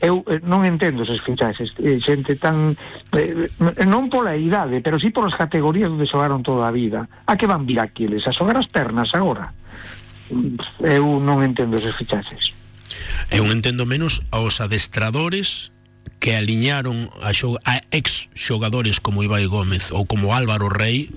eu 0.01 0.25
eh, 0.27 0.41
non 0.41 0.65
entendo 0.65 1.05
eses 1.05 1.21
fichaxes 1.21 1.77
eh, 1.77 2.01
xente 2.01 2.33
tan 2.41 2.73
eh, 3.13 3.49
non 3.85 4.09
pola 4.09 4.33
idade 4.33 4.81
pero 4.81 4.97
sí 4.97 5.13
polas 5.13 5.37
categorías 5.37 5.93
onde 5.93 6.09
xogaron 6.09 6.41
toda 6.41 6.69
a 6.69 6.73
vida 6.73 7.05
a 7.29 7.37
que 7.37 7.45
van 7.45 7.69
vir 7.69 7.85
aquí 7.85 8.09
eles 8.09 8.25
a 8.25 8.33
xogar 8.33 8.57
as 8.57 8.67
pernas 8.67 9.13
agora 9.13 9.53
eu 10.81 11.05
non 11.21 11.45
entendo 11.45 11.77
eses 11.77 11.93
fichaxes 12.01 12.57
eu 13.29 13.45
entendo 13.53 13.85
menos 13.85 14.25
aos 14.33 14.65
adestradores 14.65 15.71
que 16.17 16.33
aliñaron 16.33 17.13
a, 17.21 17.37
xo 17.37 17.61
a 17.69 17.85
ex 17.93 18.33
xogadores 18.33 19.05
como 19.05 19.21
Ibai 19.21 19.45
Gómez 19.45 19.93
ou 19.93 20.09
como 20.09 20.33
Álvaro 20.33 20.73
Rey 20.73 21.13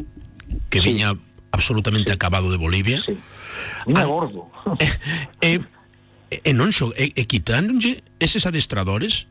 que 0.67 0.83
sí. 0.83 0.91
viña 0.91 1.15
absolutamente 1.55 2.11
sí. 2.11 2.15
acabado 2.19 2.51
de 2.51 2.59
Bolivia 2.59 2.99
sí 2.99 3.15
ah, 3.95 4.05
gordo. 4.05 4.47
E, 4.79 4.87
e, 5.55 5.61
e 6.41 6.51
non 6.57 6.73
xo, 6.73 6.89
e, 6.97 7.13
e 7.13 7.23
quitáronlle 7.29 8.01
eses 8.17 8.49
adestradores 8.49 9.29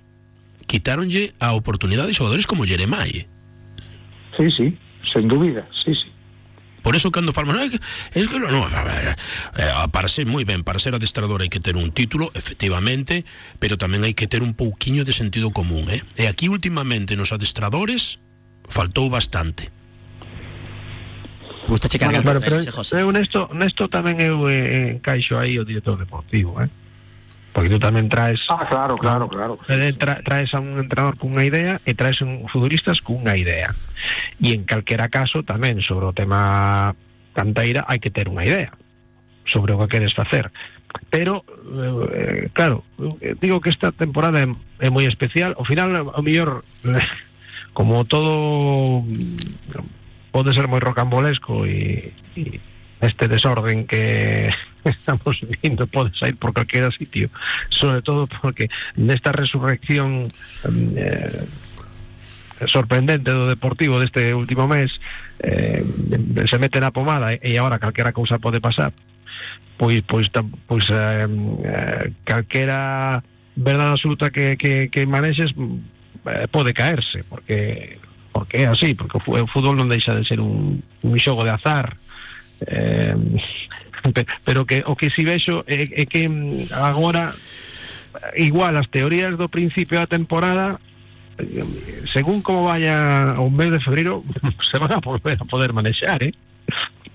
quitáronlle 0.71 1.35
a 1.43 1.59
oportunidade 1.59 2.13
de 2.13 2.19
xogadores 2.19 2.47
como 2.47 2.63
Jeremai. 2.63 3.27
Sí, 4.37 4.47
sí, 4.51 4.67
sen 5.11 5.27
dúbida, 5.27 5.67
sí, 5.73 5.95
sí. 5.95 6.09
Por 6.83 6.97
eso 6.97 7.11
cando 7.11 7.33
falamos, 7.33 7.57
no, 7.57 7.63
es 7.63 8.29
que 8.29 8.39
no, 8.39 8.51
no 8.51 8.67
a 8.67 8.85
ver, 8.85 9.17
eh, 9.57 9.71
para 9.93 10.09
ser 10.09 10.27
moi 10.27 10.43
ben, 10.43 10.67
para 10.67 10.83
ser 10.83 10.95
adestrador 10.95 11.43
hai 11.43 11.51
que 11.51 11.63
ter 11.63 11.79
un 11.79 11.95
título, 11.95 12.35
efectivamente, 12.35 13.23
pero 13.63 13.79
tamén 13.79 14.03
hai 14.03 14.15
que 14.19 14.27
ter 14.27 14.43
un 14.43 14.55
pouquiño 14.55 15.07
de 15.07 15.15
sentido 15.15 15.55
común, 15.55 15.87
eh? 15.91 16.03
E 16.19 16.27
aquí 16.27 16.51
últimamente 16.51 17.15
nos 17.15 17.31
adestradores 17.31 18.19
faltou 18.67 19.07
bastante 19.11 19.71
gusta 21.69 21.89
checar 21.89 22.11
bueno, 22.11 22.41
pero, 22.41 22.41
pero, 22.41 22.73
José. 22.73 23.03
Eu 23.03 23.13
nesto, 23.13 23.49
nesto 23.55 23.87
tamén 23.87 24.19
eu 24.19 24.51
eh, 24.51 24.99
encaixo 24.99 25.39
aí 25.39 25.59
o 25.59 25.65
director 25.65 25.95
deportivo, 25.95 26.59
eh? 26.59 26.69
Porque 27.53 27.69
tú 27.69 27.77
tamén 27.77 28.09
traes 28.09 28.41
Ah, 28.49 28.65
claro, 28.65 28.97
claro, 28.97 29.29
claro. 29.29 29.61
Tra, 30.01 30.25
traes 30.25 30.57
a 30.57 30.61
un 30.61 30.81
entrenador 30.81 31.21
cunha 31.21 31.45
idea 31.45 31.81
e 31.85 31.93
traes 31.93 32.25
un 32.25 32.49
futbolistas 32.49 33.05
cunha 33.05 33.37
idea. 33.37 33.77
E 34.41 34.57
en 34.57 34.65
calquera 34.65 35.13
caso 35.13 35.45
tamén 35.45 35.85
sobre 35.85 36.09
o 36.09 36.17
tema 36.17 36.97
canteira 37.37 37.85
hai 37.89 38.01
que 38.01 38.13
ter 38.13 38.29
unha 38.29 38.45
idea 38.45 38.73
sobre 39.45 39.77
o 39.77 39.81
que 39.85 39.99
queres 39.99 40.17
facer. 40.17 40.49
Pero 41.11 41.45
eh, 42.13 42.49
claro, 42.53 42.85
digo 43.41 43.61
que 43.61 43.71
esta 43.71 43.93
temporada 43.93 44.41
é, 44.41 44.49
é 44.81 44.89
moi 44.89 45.05
especial, 45.05 45.53
ao 45.57 45.69
final 45.69 45.93
o 46.09 46.23
mellor 46.25 46.65
como 47.77 48.05
todo 48.05 49.05
pode 50.33 50.53
ser 50.53 50.69
moi 50.69 50.81
rocambolesco 50.81 51.69
e, 51.69 52.13
e 52.37 52.61
este 53.01 53.29
desorden 53.29 53.85
que 53.85 54.49
estamos 54.89 55.39
viendo 55.62 55.87
pode 55.87 56.11
sair 56.18 56.37
por 56.37 56.53
calquera 56.53 56.91
sitio. 56.91 57.30
Sobre 57.68 58.03
todo 58.03 58.26
porque 58.26 58.68
nesta 58.97 59.33
resurrección 59.33 60.28
eh, 60.97 61.47
sorprendente 62.66 63.30
do 63.30 63.47
Deportivo 63.47 63.99
deste 63.99 64.35
último 64.35 64.66
mes 64.66 64.95
eh, 65.43 65.83
se 66.47 66.59
mete 66.59 66.78
na 66.78 66.95
pomada 66.95 67.35
e 67.35 67.59
agora 67.59 67.83
calquera 67.83 68.14
cousa 68.14 68.39
pode 68.39 68.61
pasar. 68.61 68.93
Pois 69.78 70.03
pois 70.07 70.30
pois 70.66 70.87
eh, 70.91 71.26
eh, 71.26 72.05
calquera 72.24 73.22
verdade 73.57 73.93
absoluta 73.95 74.30
que, 74.30 74.57
que, 74.57 74.89
que 74.89 75.03
eh, 75.03 76.72
caerse 76.72 77.24
porque 77.28 77.99
porque 78.33 78.66
así, 78.66 78.95
porque 78.95 79.18
o 79.18 79.47
fútbol 79.47 79.76
non 79.76 79.93
deixa 79.93 80.16
de 80.16 80.24
ser 80.24 80.41
un, 80.41 80.80
un 81.05 81.12
de 81.45 81.53
azar 81.53 81.93
eh, 82.66 83.16
pero 84.45 84.67
que 84.67 84.83
o 84.87 84.97
que 84.97 85.11
si 85.11 85.25
vexo 85.25 85.65
é, 85.67 86.03
é 86.03 86.05
que 86.07 86.27
agora 86.75 87.35
igual 88.37 88.77
as 88.77 88.91
teorías 88.91 89.39
do 89.39 89.49
principio 89.49 89.99
da 90.03 90.11
temporada 90.11 90.83
según 92.13 92.43
como 92.43 92.65
vaya 92.65 93.35
o 93.39 93.49
mes 93.49 93.71
de 93.71 93.81
febrero 93.81 94.23
se 94.71 94.79
van 94.79 94.93
a 94.93 95.01
volver 95.01 95.39
a 95.41 95.45
poder 95.45 95.73
manexar, 95.73 96.23
eh? 96.23 96.35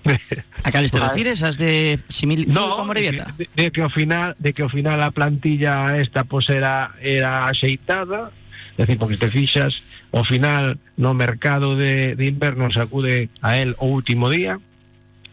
A 0.64 0.70
cales 0.70 0.92
te 0.92 1.00
refires? 1.00 1.42
As 1.42 1.58
de 1.58 1.98
simil 2.08 2.48
no, 2.48 2.76
como 2.76 2.94
de, 2.94 3.12
de, 3.12 3.48
de, 3.54 3.70
que 3.70 3.82
ao 3.82 3.90
final 3.90 4.34
de 4.38 4.52
que 4.52 4.62
ao 4.62 4.68
final 4.68 5.00
a 5.02 5.10
plantilla 5.10 5.96
esta 5.98 6.24
pues 6.24 6.48
era 6.48 6.94
era 7.02 7.46
axeitada, 7.46 8.32
é 8.78 8.82
dicir, 8.82 8.98
porque 8.98 9.16
te 9.16 9.28
fixas 9.28 9.84
ao 10.12 10.24
final 10.24 10.78
no 10.96 11.12
mercado 11.14 11.76
de, 11.76 12.16
de 12.16 12.24
inverno 12.26 12.70
se 12.72 12.80
acude 12.80 13.28
a 13.42 13.58
él 13.58 13.74
o 13.78 13.86
último 13.86 14.30
día 14.30 14.58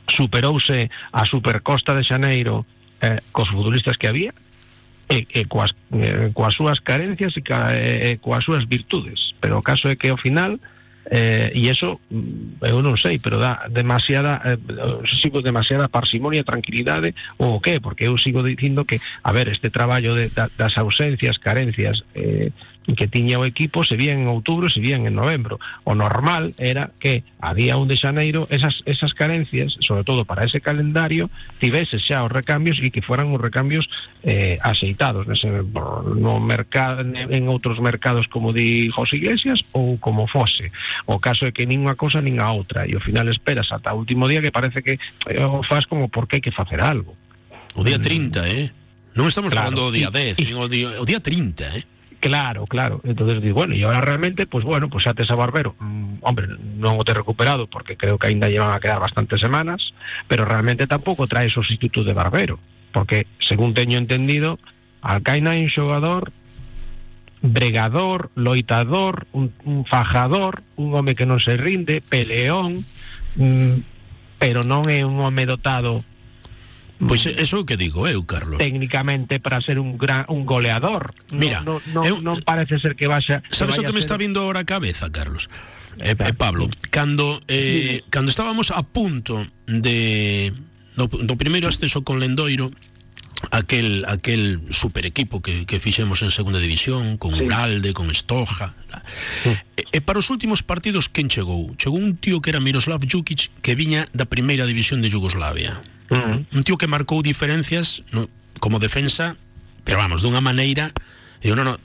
superouse 0.07 0.89
a 1.11 1.25
Supercosta 1.25 1.93
de 1.93 2.03
Xaneiro 2.03 2.65
eh, 3.01 3.19
cos 3.31 3.49
futbolistas 3.49 3.97
que 3.97 4.07
había 4.07 4.33
e, 5.09 5.27
e 5.29 5.45
coas, 5.45 5.75
eh, 5.93 6.33
coas 6.33 6.53
súas 6.57 6.81
carencias 6.81 7.37
e, 7.37 7.41
ca, 7.41 7.77
e, 7.77 8.13
e 8.13 8.17
coas 8.17 8.43
súas 8.43 8.65
virtudes. 8.65 9.37
Pero 9.37 9.61
o 9.61 9.65
caso 9.65 9.89
é 9.89 9.95
que 9.95 10.09
ao 10.09 10.17
final 10.17 10.57
eh, 11.11 11.53
e 11.53 11.69
eso 11.69 12.01
mm, 12.09 12.65
eu 12.65 12.81
non 12.81 12.97
sei 12.97 13.21
pero 13.21 13.37
dá 13.37 13.69
demasiada 13.69 14.41
eh, 14.41 14.57
sigo 15.05 15.45
demasiada 15.45 15.85
parsimonia, 15.85 16.41
tranquilidade 16.41 17.13
ou 17.37 17.57
o 17.57 17.61
que, 17.61 17.77
porque 17.77 18.09
eu 18.09 18.17
sigo 18.17 18.41
dicindo 18.41 18.89
que 18.89 18.97
a 19.21 19.29
ver, 19.29 19.45
este 19.53 19.69
traballo 19.69 20.17
de, 20.17 20.33
da, 20.33 20.49
das 20.57 20.73
ausencias, 20.81 21.37
carencias 21.37 22.01
eh, 22.17 22.49
que 22.93 23.09
tiña 23.09 23.41
o 23.41 23.45
equipo 23.49 23.81
se 23.81 23.97
vían 23.97 24.21
en 24.21 24.29
outubro, 24.29 24.69
se 24.69 24.77
vían 24.77 25.09
en 25.09 25.17
novembro. 25.17 25.57
O 25.81 25.97
normal 25.97 26.53
era 26.61 26.93
que 27.01 27.25
a 27.41 27.57
día 27.57 27.81
1 27.81 27.89
de 27.89 27.97
xaneiro 27.97 28.45
esas, 28.53 28.85
esas 28.85 29.17
carencias, 29.17 29.73
sobre 29.81 30.05
todo 30.05 30.25
para 30.25 30.45
ese 30.45 30.61
calendario, 30.61 31.33
tivese 31.57 31.97
xa 31.97 32.21
os 32.21 32.29
recambios 32.29 32.77
e 32.77 32.93
que 32.93 33.01
fueran 33.01 33.33
os 33.33 33.41
recambios 33.41 33.89
eh, 34.21 34.61
aceitados 34.61 35.25
nese, 35.25 35.49
no 35.49 36.37
mercado, 36.37 37.01
en 37.01 37.43
outros 37.49 37.81
mercados 37.81 38.29
como 38.29 38.53
di 38.53 38.93
José 38.93 39.17
Iglesias 39.17 39.65
ou 39.73 39.97
como 39.97 40.29
fose. 40.29 40.69
O 41.09 41.17
caso 41.17 41.49
é 41.49 41.51
que 41.55 41.65
nin 41.65 41.81
unha 41.81 41.97
cosa 41.97 42.21
nin 42.21 42.37
a 42.37 42.53
outra 42.53 42.85
e 42.85 42.93
ao 42.93 43.01
final 43.01 43.25
esperas 43.33 43.73
ata 43.73 43.97
o 43.97 44.05
último 44.05 44.29
día 44.29 44.45
que 44.45 44.53
parece 44.53 44.85
que 44.85 45.01
eh, 45.25 45.41
o 45.41 45.65
faz 45.65 45.89
como 45.89 46.05
porque 46.13 46.37
hai 46.37 46.43
que 46.45 46.53
facer 46.53 46.85
algo. 46.85 47.17
O 47.73 47.81
día 47.81 47.97
30, 47.97 48.45
eh? 48.45 48.69
Non 49.15 49.31
estamos 49.31 49.49
claro, 49.49 49.73
falando 49.73 49.89
do 49.89 49.95
día 49.95 50.13
10, 50.13 50.37
y, 50.37 50.43
nin 50.45 50.57
o 50.61 50.67
día, 50.69 51.01
o 51.01 51.05
día 51.07 51.23
30, 51.23 51.81
eh? 51.81 51.94
Claro, 52.25 52.65
claro. 52.65 53.01
Entonces 53.03 53.53
bueno, 53.53 53.75
y 53.75 53.83
ahora 53.83 54.01
realmente, 54.01 54.47
pues 54.47 54.65
bueno, 54.65 54.89
pues 54.89 55.03
xa 55.03 55.13
tes 55.13 55.29
a 55.29 55.35
Barbero, 55.35 55.75
mm, 55.77 56.25
hombre, 56.25 56.49
non 56.57 56.97
o 56.97 57.05
te 57.05 57.13
recuperado 57.13 57.69
porque 57.69 58.01
creo 58.01 58.17
que 58.17 58.33
ainda 58.33 58.49
llevan 58.49 58.73
a 58.73 58.81
quedar 58.81 58.97
bastantes 58.97 59.37
semanas, 59.37 59.93
pero 60.25 60.41
realmente 60.41 60.89
tampouco 60.89 61.29
trae 61.29 61.53
sustituto 61.53 62.01
de 62.01 62.17
Barbero, 62.17 62.57
porque 62.97 63.29
según 63.37 63.77
teño 63.77 64.01
entendido, 64.01 64.57
Alcaina 65.05 65.53
é 65.53 65.61
un 65.61 65.69
xogador 65.69 66.33
bregador, 67.45 68.33
loitador, 68.33 69.29
un, 69.29 69.53
fajador, 69.85 70.65
un 70.81 70.97
home 70.97 71.13
que 71.13 71.29
non 71.29 71.37
se 71.37 71.61
rinde, 71.61 72.01
peleón, 72.01 72.89
mm, 73.37 73.85
pero 74.41 74.65
non 74.65 74.89
é 74.89 75.05
un 75.05 75.21
home 75.21 75.45
dotado 75.45 76.01
Pois 76.95 77.27
eso 77.27 77.57
é 77.57 77.59
o 77.59 77.67
que 77.67 77.75
digo 77.75 78.07
eu, 78.07 78.23
Carlos. 78.23 78.55
Técnicamente 78.55 79.43
para 79.43 79.59
ser 79.59 79.79
un 79.83 79.99
gran 79.99 80.23
un 80.31 80.47
goleador. 80.47 81.11
Mira, 81.35 81.59
no, 81.59 81.83
no, 81.91 82.07
eu, 82.07 82.23
non 82.23 82.39
parece 82.39 82.79
ser 82.79 82.95
que 82.95 83.11
vaya 83.11 83.43
Sabes 83.51 83.75
que 83.75 83.83
o 83.83 83.87
que 83.87 83.91
me 83.91 83.99
ser... 83.99 84.07
está 84.07 84.15
vindo 84.15 84.39
ahora 84.39 84.63
a 84.63 84.67
cabeza, 84.67 85.11
Carlos? 85.11 85.51
Eh, 85.99 86.15
eh, 86.15 86.33
Pablo, 86.35 86.71
cando 86.91 87.43
eh, 87.47 88.03
cando 88.07 88.31
estábamos 88.31 88.71
a 88.71 88.83
punto 88.83 89.43
de 89.67 90.55
do, 90.95 91.11
do 91.11 91.35
primeiro 91.35 91.67
ascenso 91.67 92.07
con 92.07 92.23
Lendoiro, 92.23 92.71
aquel 93.51 94.07
aquel 94.07 94.63
super 94.71 95.05
equipo 95.05 95.41
que, 95.41 95.65
que 95.65 95.79
fixemos 95.79 96.23
en 96.23 96.31
segunda 96.31 96.59
división 96.59 97.17
con 97.17 97.35
sí. 97.35 97.43
Uralde, 97.43 97.93
con 97.93 98.09
Estoja 98.09 98.73
sí. 99.43 99.51
e, 99.75 99.83
e 99.91 99.99
para 99.99 100.19
os 100.19 100.31
últimos 100.31 100.63
partidos 100.63 101.11
quen 101.11 101.27
chegou? 101.27 101.75
chegou 101.75 101.99
un 101.99 102.15
tío 102.15 102.39
que 102.39 102.55
era 102.55 102.63
Miroslav 102.63 103.03
Jukic 103.03 103.51
que 103.59 103.75
viña 103.75 104.07
da 104.15 104.25
primeira 104.25 104.63
división 104.63 105.03
de 105.03 105.11
Yugoslavia 105.11 105.83
Un 106.09 106.61
tío 106.63 106.77
que 106.77 106.87
marcou 106.87 107.25
diferencias 107.25 108.05
no, 108.13 108.29
como 108.59 108.77
defensa, 108.77 109.37
pero 109.83 109.97
vamos, 109.97 110.21
dunha 110.21 110.41
maneira, 110.41 110.93
eu 111.41 111.57
non, 111.57 111.65
non, 111.65 111.77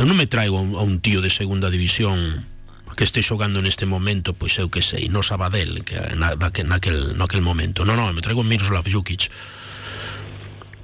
eu 0.00 0.04
non 0.08 0.16
me 0.16 0.24
traigo 0.24 0.56
a 0.56 0.82
un, 0.84 1.00
tío 1.04 1.20
de 1.20 1.28
segunda 1.28 1.68
división 1.68 2.48
que 2.96 3.04
este 3.08 3.24
xogando 3.24 3.64
neste 3.64 3.88
momento, 3.88 4.36
pois 4.36 4.60
eu 4.60 4.68
que 4.68 4.84
sei, 4.84 5.08
no 5.08 5.24
Sabadell, 5.24 5.88
que 5.88 5.96
na, 6.20 6.36
naquel, 6.36 7.16
naquel 7.16 7.40
momento. 7.40 7.88
Non, 7.88 7.96
non, 7.96 8.12
me 8.12 8.20
traigo 8.20 8.44
Miroslav 8.44 8.84
Jukic. 8.84 9.32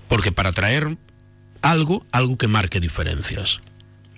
Porque 0.08 0.32
para 0.32 0.56
traer 0.56 0.96
algo, 1.60 2.06
algo 2.16 2.40
que 2.40 2.48
marque 2.48 2.80
diferencias. 2.80 3.60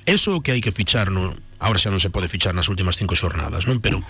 Eso 0.07 0.47
que 0.47 0.55
hai 0.55 0.63
que 0.63 0.71
fichar 0.71 1.11
no, 1.11 1.35
ahora 1.59 1.83
xa 1.83 1.91
non 1.91 1.99
se 1.99 2.13
pode 2.13 2.31
fichar 2.31 2.55
nas 2.55 2.71
últimas 2.71 2.95
cinco 2.95 3.19
xornadas, 3.19 3.67
non? 3.67 3.83
Pero 3.83 4.07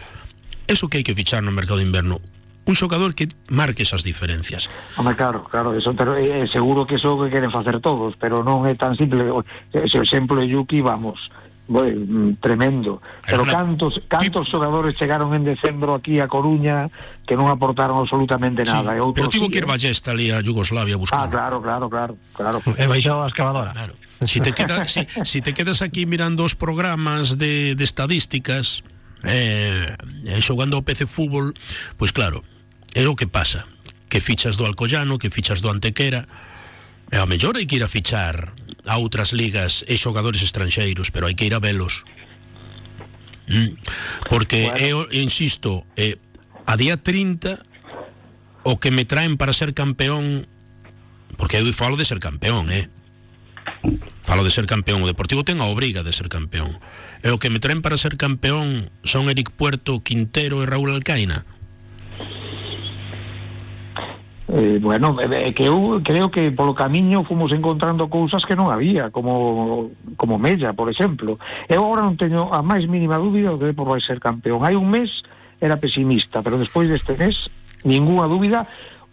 eso 0.69 0.93
que 0.93 1.01
hai 1.01 1.05
que 1.07 1.17
fichar 1.17 1.41
no 1.41 1.55
mercado 1.55 1.81
de 1.81 1.89
inverno 1.89 2.21
un 2.69 2.77
xogador 2.77 3.17
que 3.17 3.33
marque 3.49 3.83
esas 3.83 4.05
diferencias. 4.05 4.69
Home, 5.01 5.17
claro, 5.17 5.49
claro, 5.49 5.73
eso, 5.73 5.97
pero 5.97 6.13
é 6.15 6.45
seguro 6.53 6.85
que 6.85 7.01
eso 7.01 7.17
que 7.17 7.33
queren 7.33 7.49
facer 7.49 7.81
todos, 7.81 8.13
pero 8.21 8.45
non 8.45 8.69
é 8.69 8.77
tan 8.77 8.93
simple. 8.93 9.25
Ese 9.73 10.05
exemplo 10.05 10.37
de 10.37 10.53
Yuki, 10.53 10.85
vamos, 10.85 11.33
boi, 11.65 11.97
mm, 11.97 12.45
tremendo. 12.45 13.01
Pero 13.25 13.49
una... 13.49 13.53
cantos 13.53 14.01
cantos 14.09 14.49
xogadores 14.53 14.97
chegaron 14.97 15.33
en 15.33 15.49
decembro 15.49 15.97
aquí 15.97 16.21
a 16.21 16.29
Coruña 16.29 16.93
que 17.25 17.37
non 17.37 17.49
aportaron 17.49 17.97
absolutamente 17.97 18.65
nada. 18.65 18.93
Sí, 18.93 18.97
e 18.97 19.05
outros 19.05 19.29
pero 19.29 19.33
tivo 19.33 19.49
sí, 19.49 19.53
que 19.57 19.59
ir 19.65 19.69
Ballesta 19.69 20.13
ali 20.13 20.29
a 20.29 20.45
Yugoslavia 20.45 21.01
buscando. 21.01 21.25
Ah, 21.25 21.33
claro, 21.33 21.65
claro, 21.65 21.89
claro, 21.89 22.15
claro. 22.37 22.59
E 22.77 22.85
baixou 22.85 23.25
a 23.25 23.33
excavadora. 23.33 23.73
Claro. 23.73 23.97
Si 24.25 24.43
te, 24.43 24.51
queda, 24.51 24.85
si, 24.91 25.07
si 25.23 25.41
te 25.41 25.55
quedas 25.55 25.81
aquí 25.81 26.05
mirando 26.05 26.43
os 26.43 26.59
programas 26.59 27.39
de, 27.39 27.79
de 27.79 27.85
estadísticas 27.85 28.83
eh, 29.23 29.95
eh, 30.27 30.41
xogando 30.41 30.77
ao 30.77 30.83
PC 30.83 31.07
Fútbol, 31.07 31.55
pois 32.01 32.11
claro, 32.11 32.43
É 32.95 33.05
o 33.07 33.17
que 33.17 33.27
pasa, 33.27 33.67
que 34.09 34.21
fichas 34.21 34.57
do 34.57 34.65
Alcoyano, 34.65 35.19
que 35.19 35.31
fichas 35.31 35.61
do 35.61 35.69
Antequera, 35.69 36.29
e 37.13 37.17
a 37.17 37.25
mellor 37.25 37.57
hai 37.57 37.65
que 37.65 37.81
ir 37.81 37.85
a 37.85 37.89
fichar 37.89 38.53
a 38.85 39.01
outras 39.01 39.33
ligas 39.33 39.85
e 39.89 39.97
xogadores 39.97 40.45
estranxeiros, 40.45 41.09
pero 41.09 41.29
hai 41.29 41.37
que 41.37 41.49
ir 41.49 41.57
a 41.57 41.61
velos. 41.61 42.05
Mm. 43.49 43.81
Porque, 44.29 44.69
bueno. 44.69 45.09
eu 45.09 45.25
insisto, 45.25 45.89
eh, 45.97 46.21
a 46.69 46.77
día 46.77 47.01
30 47.01 47.65
o 48.69 48.77
que 48.77 48.91
me 48.91 49.09
traen 49.09 49.41
para 49.41 49.57
ser 49.57 49.73
campeón, 49.73 50.47
porque 51.41 51.57
eu 51.57 51.73
falo 51.73 51.97
de 51.97 52.05
ser 52.05 52.21
campeón, 52.21 52.69
eh? 52.69 52.93
Falo 54.21 54.45
de 54.45 54.51
ser 54.51 54.67
campeón, 54.67 55.01
o 55.01 55.09
Deportivo 55.09 55.45
ten 55.45 55.65
a 55.65 55.71
obriga 55.73 56.05
de 56.05 56.13
ser 56.13 56.29
campeón. 56.29 56.77
E 57.25 57.33
o 57.33 57.41
que 57.41 57.49
me 57.49 57.63
traen 57.65 57.81
para 57.81 57.97
ser 57.97 58.21
campeón 58.21 58.93
son 59.01 59.33
Eric 59.33 59.49
Puerto, 59.57 60.05
Quintero 60.05 60.61
e 60.61 60.69
Raúl 60.69 60.93
Alcaina. 60.93 61.49
Eh, 64.51 64.79
bueno, 64.81 65.15
é 65.21 65.53
que 65.53 65.69
eu 65.69 66.01
creo 66.01 66.33
que 66.33 66.49
polo 66.57 66.73
camiño 66.73 67.21
fomos 67.21 67.53
encontrando 67.53 68.09
cousas 68.09 68.49
que 68.49 68.57
non 68.57 68.73
había, 68.73 69.13
como 69.13 69.93
como 70.17 70.41
Mella, 70.41 70.73
por 70.73 70.89
exemplo. 70.89 71.37
Eu 71.69 71.85
agora 71.85 72.09
non 72.09 72.17
teño 72.17 72.49
a 72.49 72.65
máis 72.65 72.89
mínima 72.89 73.21
dúbida 73.21 73.53
de 73.61 73.61
que 73.61 73.77
por 73.77 73.93
vai 73.93 74.01
ser 74.01 74.17
campeón. 74.17 74.65
Hai 74.65 74.73
un 74.73 74.89
mes 74.89 75.21
era 75.61 75.77
pesimista, 75.77 76.41
pero 76.41 76.57
despois 76.57 76.89
deste 76.89 77.13
mes 77.21 77.37
ninguna 77.85 78.25
dúbida, 78.25 78.65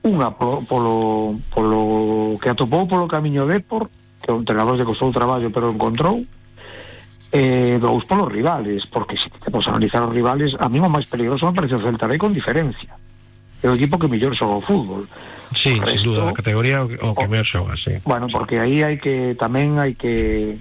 unha 0.08 0.32
polo, 0.40 0.64
polo, 0.64 1.36
polo 1.52 2.40
que 2.40 2.56
atopou 2.56 2.88
polo 2.88 3.12
camiño 3.12 3.44
Depor, 3.44 3.92
que 4.24 4.32
o 4.32 4.40
entrenador 4.40 4.80
lle 4.80 4.88
costou 4.88 5.12
o 5.12 5.18
traballo, 5.20 5.52
pero 5.52 5.68
o 5.68 5.76
encontrou, 5.76 6.24
eh, 7.36 7.76
dous 7.84 8.08
polos 8.08 8.32
rivales, 8.32 8.88
porque 8.88 9.20
te 9.20 9.52
podes 9.52 9.68
analizar 9.68 10.00
os 10.00 10.16
rivales, 10.16 10.56
a 10.56 10.72
mí 10.72 10.80
o 10.80 10.88
máis 10.88 11.12
peligroso 11.12 11.44
me 11.44 11.60
parece 11.60 11.76
o 11.76 11.84
Celta 11.84 12.08
con 12.16 12.32
diferencia 12.32 12.96
é 13.64 13.68
o 13.70 13.76
equipo 13.76 14.00
que 14.00 14.08
mellor 14.08 14.36
xoga 14.36 14.60
o 14.60 14.64
fútbol. 14.64 15.08
Sí, 15.56 15.80
sin 15.88 16.02
duda, 16.04 16.30
a 16.30 16.34
categoría 16.34 16.84
o, 16.84 16.90
o 16.90 17.16
que 17.16 17.28
mellor 17.28 17.48
xoga, 17.48 17.76
sí. 17.78 18.02
Bueno, 18.04 18.28
porque 18.28 18.60
aí 18.60 18.84
hai 18.84 18.98
que 19.00 19.38
tamén 19.40 19.80
hai 19.80 19.96
que 19.96 20.58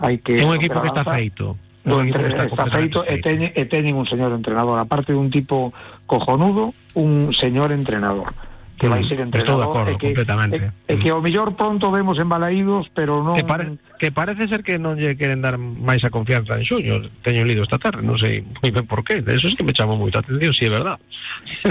hai 0.00 0.18
que 0.22 0.40
É 0.40 0.46
un 0.46 0.56
equipo 0.56 0.80
que 0.80 0.88
está 0.88 1.04
feito. 1.04 1.58
Do 1.84 2.00
entre, 2.00 2.32
está, 2.32 2.48
está 2.48 2.64
feito 2.72 3.04
e 3.04 3.20
teñen, 3.20 3.52
e 3.52 3.62
teñen 3.68 4.00
un 4.00 4.08
señor 4.08 4.32
entrenador, 4.32 4.80
aparte 4.80 5.12
dun 5.12 5.28
tipo 5.28 5.76
cojonudo, 6.08 6.72
un 6.96 7.36
señor 7.36 7.76
entrenador 7.76 8.32
que 8.80 8.88
vai 8.88 9.04
ser 9.04 9.20
entrenador 9.20 9.44
Estou 9.44 9.56
de 9.60 9.66
acordo, 9.68 9.90
e 9.92 9.96
que, 10.00 10.08
completamente. 10.16 10.56
E, 10.88 10.96
e 10.96 10.98
que 10.98 11.12
ao 11.12 11.22
mellor 11.22 11.54
pronto 11.54 11.92
vemos 11.94 12.18
en 12.18 12.26
Balaídos, 12.26 12.90
pero 12.90 13.22
non 13.22 13.38
que, 13.38 13.46
pare, 13.46 13.76
que 13.98 14.10
parece 14.10 14.48
ser 14.48 14.62
que 14.62 14.78
non 14.78 14.98
lle 14.98 15.14
queren 15.14 15.38
dar 15.38 15.54
máis 15.56 16.02
a 16.02 16.10
confianza 16.10 16.58
en 16.58 16.66
Xuño, 16.66 16.98
teño 17.22 17.46
lido 17.46 17.62
esta 17.62 17.78
tarde, 17.78 18.02
non 18.02 18.18
sei 18.18 18.42
moi 18.42 18.70
ben 18.74 18.86
por 18.90 19.06
qué, 19.06 19.22
eso 19.22 19.46
es 19.46 19.54
que 19.54 19.62
me 19.62 19.72
chamou 19.72 19.94
moita 19.94 20.18
atención, 20.18 20.50
si 20.50 20.66
sí, 20.66 20.68
é 20.68 20.74
verdad. 20.74 20.98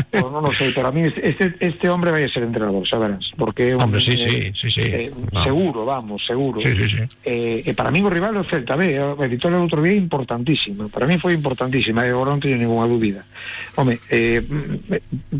Pues 0.09 0.23
non 0.31 0.43
o 0.43 0.51
sei, 0.55 0.71
pero 0.71 0.87
a 0.87 0.93
mí 0.95 1.03
este, 1.03 1.55
este 1.59 1.85
hombre 1.91 2.15
vai 2.15 2.23
a 2.23 2.31
ser 2.31 2.47
entrenador, 2.47 2.87
xa 2.87 2.95
verás, 2.95 3.27
porque 3.35 3.75
un, 3.75 3.83
hombre, 3.83 3.99
sí, 3.99 4.15
eh, 4.15 4.55
sí, 4.55 4.71
sí, 4.71 4.81
sí. 4.81 4.83
Eh, 4.87 5.11
no. 5.11 5.43
seguro, 5.43 5.83
vamos, 5.83 6.23
seguro. 6.23 6.63
Sí, 6.63 6.71
sí, 6.79 6.87
sí. 6.95 7.03
Eh, 7.27 7.73
para 7.75 7.91
mí 7.91 7.99
o 7.99 8.09
rival 8.09 8.39
é 8.39 8.41
o 8.41 8.47
Celta 8.47 8.79
B, 8.79 8.95
victoria 9.27 9.59
do 9.59 9.67
outro 9.67 9.83
día 9.83 9.99
importantísima, 9.99 10.87
para 10.87 11.03
mí 11.03 11.19
foi 11.19 11.35
importantísima, 11.35 12.07
e 12.07 12.15
agora 12.15 12.31
non 12.31 12.39
teño 12.39 12.55
ninguna 12.55 12.87
dúbida. 12.87 13.27
Home, 13.75 13.99
eh, 14.07 14.39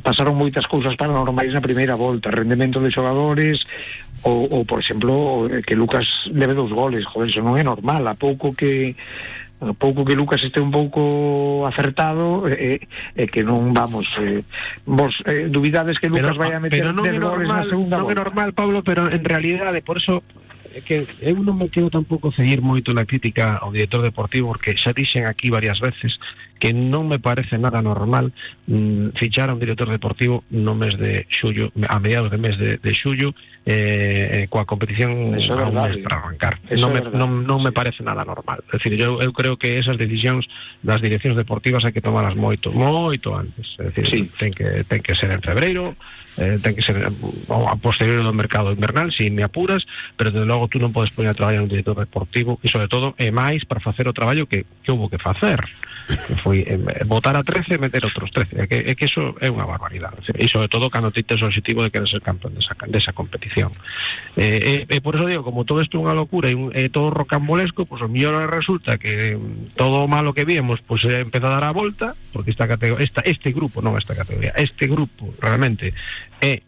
pasaron 0.04 0.36
moitas 0.36 0.68
cousas 0.68 1.00
paranormais 1.00 1.56
na 1.56 1.64
primeira 1.64 1.96
volta, 1.96 2.28
rendemento 2.28 2.84
de 2.84 2.92
xogadores 2.92 3.64
ou 4.24 4.64
por 4.64 4.80
exemplo 4.80 5.48
que 5.68 5.76
Lucas 5.76 6.08
leve 6.32 6.56
dos 6.56 6.72
goles. 6.72 7.04
Joder, 7.06 7.30
eso 7.30 7.44
non 7.44 7.60
é 7.60 7.64
normal. 7.64 8.08
A 8.08 8.16
pouco 8.16 8.56
que 8.56 8.96
a 9.64 9.74
pouco 9.74 10.04
que 10.04 10.16
Lucas 10.16 10.44
este 10.44 10.60
un 10.60 10.72
pouco 10.72 11.66
acertado 11.68 12.48
e 12.48 12.84
eh, 12.84 12.88
eh, 13.16 13.28
que 13.28 13.44
non 13.44 13.72
vamos 13.72 14.12
eh, 14.20 14.44
vos 14.84 15.16
eh, 15.24 15.48
dubidades 15.48 16.00
que 16.00 16.12
Lucas 16.12 16.36
pero, 16.36 16.44
vai 16.44 16.52
a 16.52 16.60
meter 16.60 16.84
pero 16.84 16.92
non 16.92 17.08
10 17.08 17.20
goles 17.24 17.48
normal, 17.48 17.64
na 17.64 17.72
segunda 17.72 17.96
non 17.96 18.12
é 18.12 18.16
normal 18.16 18.50
Pablo, 18.52 18.84
pero 18.84 19.08
en 19.08 19.24
realidade 19.24 19.80
por 19.80 20.00
eso 20.04 20.20
que 20.82 21.06
eu 21.22 21.38
non 21.38 21.56
me 21.56 21.70
quero 21.70 21.94
tampouco 21.94 22.34
seguir 22.34 22.60
moito 22.60 22.92
na 22.98 23.06
crítica 23.06 23.62
ao 23.62 23.70
director 23.70 24.02
deportivo 24.02 24.52
porque 24.52 24.74
xa 24.74 24.92
dixen 24.92 25.30
aquí 25.30 25.54
varias 25.54 25.78
veces 25.78 26.18
que 26.58 26.74
non 26.74 27.06
me 27.06 27.22
parece 27.22 27.62
nada 27.62 27.80
normal 27.86 28.34
mm, 28.66 29.14
fichar 29.16 29.48
a 29.48 29.56
un 29.56 29.62
director 29.62 29.88
deportivo 29.88 30.44
no 30.50 30.74
mes 30.74 30.98
de 30.98 31.30
xullo, 31.30 31.70
a 31.88 32.02
mediados 32.02 32.34
de 32.34 32.40
mes 32.42 32.58
de, 32.58 32.82
de 32.82 32.92
xullo 32.92 33.38
eh, 33.66 34.44
eh, 34.44 34.46
coa 34.52 34.68
competición 34.68 35.36
Eso 35.40 35.56
a 35.56 35.72
un 35.72 35.76
mes 35.76 35.98
para 36.04 36.20
arrancar 36.20 36.60
Eso 36.68 36.84
non 36.88 36.92
me, 36.92 37.00
verdade. 37.00 37.16
non, 37.16 37.30
non 37.48 37.60
me 37.64 37.72
parece 37.72 38.04
nada 38.04 38.28
normal. 38.28 38.60
É 38.68 38.76
dicir, 38.76 39.00
eu, 39.00 39.24
eu 39.24 39.32
creo 39.32 39.56
que 39.56 39.80
esas 39.80 39.96
decisións 39.96 40.52
das 40.84 41.00
direccións 41.00 41.40
deportivas 41.40 41.88
hai 41.88 41.96
que 41.96 42.04
tomarlas 42.04 42.36
moito 42.36 42.76
moito 42.76 43.32
antes. 43.32 43.80
É 43.80 43.88
dicir, 43.88 44.28
Sí. 44.28 44.32
ten, 44.36 44.52
que, 44.52 44.84
ten 44.84 45.00
que 45.00 45.16
ser 45.16 45.32
en 45.32 45.40
febreiro 45.40 45.96
eh, 46.36 46.60
ten 46.60 46.76
que 46.76 46.84
ser 46.84 47.08
a 47.08 47.76
posterior 47.80 48.26
do 48.26 48.34
mercado 48.36 48.74
invernal 48.76 49.14
se 49.16 49.32
me 49.32 49.48
apuras, 49.48 49.88
pero 50.20 50.34
desde 50.34 50.44
logo 50.50 50.68
tú 50.68 50.84
non 50.84 50.92
podes 50.92 51.14
poñer 51.16 51.32
a 51.32 51.38
traballar 51.38 51.64
un 51.64 51.72
director 51.72 51.96
deportivo 51.96 52.60
e 52.60 52.68
sobre 52.68 52.92
todo 52.92 53.16
é 53.16 53.32
máis 53.32 53.64
para 53.64 53.80
facer 53.80 54.10
o 54.10 54.14
traballo 54.18 54.44
que, 54.44 54.68
que 54.84 54.92
houve 54.92 55.08
que 55.16 55.22
facer 55.24 55.62
que 56.08 56.60
eh, 56.68 56.80
votar 57.06 57.36
a 57.38 57.44
13 57.44 57.76
e 57.76 57.78
meter 57.80 58.04
outros 58.04 58.32
13 58.32 58.60
é 58.60 58.68
que, 58.68 58.78
é 58.84 58.94
que 58.96 59.06
iso 59.06 59.36
é 59.40 59.48
unha 59.48 59.64
barbaridade 59.64 60.20
e 60.36 60.46
sobre 60.52 60.68
todo 60.68 60.92
cando 60.92 61.12
ti 61.16 61.24
tes 61.24 61.40
o 61.42 61.48
objetivo 61.48 61.84
de 61.84 61.90
querer 61.92 62.08
ser 62.08 62.20
campeón 62.20 62.56
desa, 62.56 62.76
desa 62.88 63.16
competición. 63.16 63.72
Eh, 64.36 64.86
e, 64.90 64.96
e 64.96 64.98
por 65.00 65.16
eso 65.16 65.28
digo, 65.28 65.48
como 65.48 65.64
todo 65.64 65.80
isto 65.80 65.96
é 65.98 66.04
unha 66.04 66.16
locura 66.16 66.52
e, 66.52 66.56
un, 66.56 66.72
todo 66.92 67.14
rocambolesco, 67.14 67.88
pois 67.88 68.04
pues, 68.04 68.08
o 68.08 68.12
mellor 68.12 68.52
resulta 68.52 69.00
que 69.00 69.40
mm, 69.40 69.80
todo 69.80 70.04
o 70.04 70.08
malo 70.12 70.36
que 70.36 70.44
vimos 70.44 70.84
pois 70.84 71.08
pues, 71.08 71.24
empeza 71.24 71.48
a 71.48 71.56
dar 71.60 71.66
a 71.68 71.76
volta 71.76 72.12
porque 72.36 72.52
esta 72.52 72.68
categoría, 72.68 73.04
esta, 73.04 73.22
este 73.24 73.56
grupo, 73.56 73.80
non 73.80 73.96
esta 73.96 74.14
categoría 74.14 74.52
este 74.60 74.92
grupo 74.92 75.32
realmente 75.40 75.96
é 76.44 76.60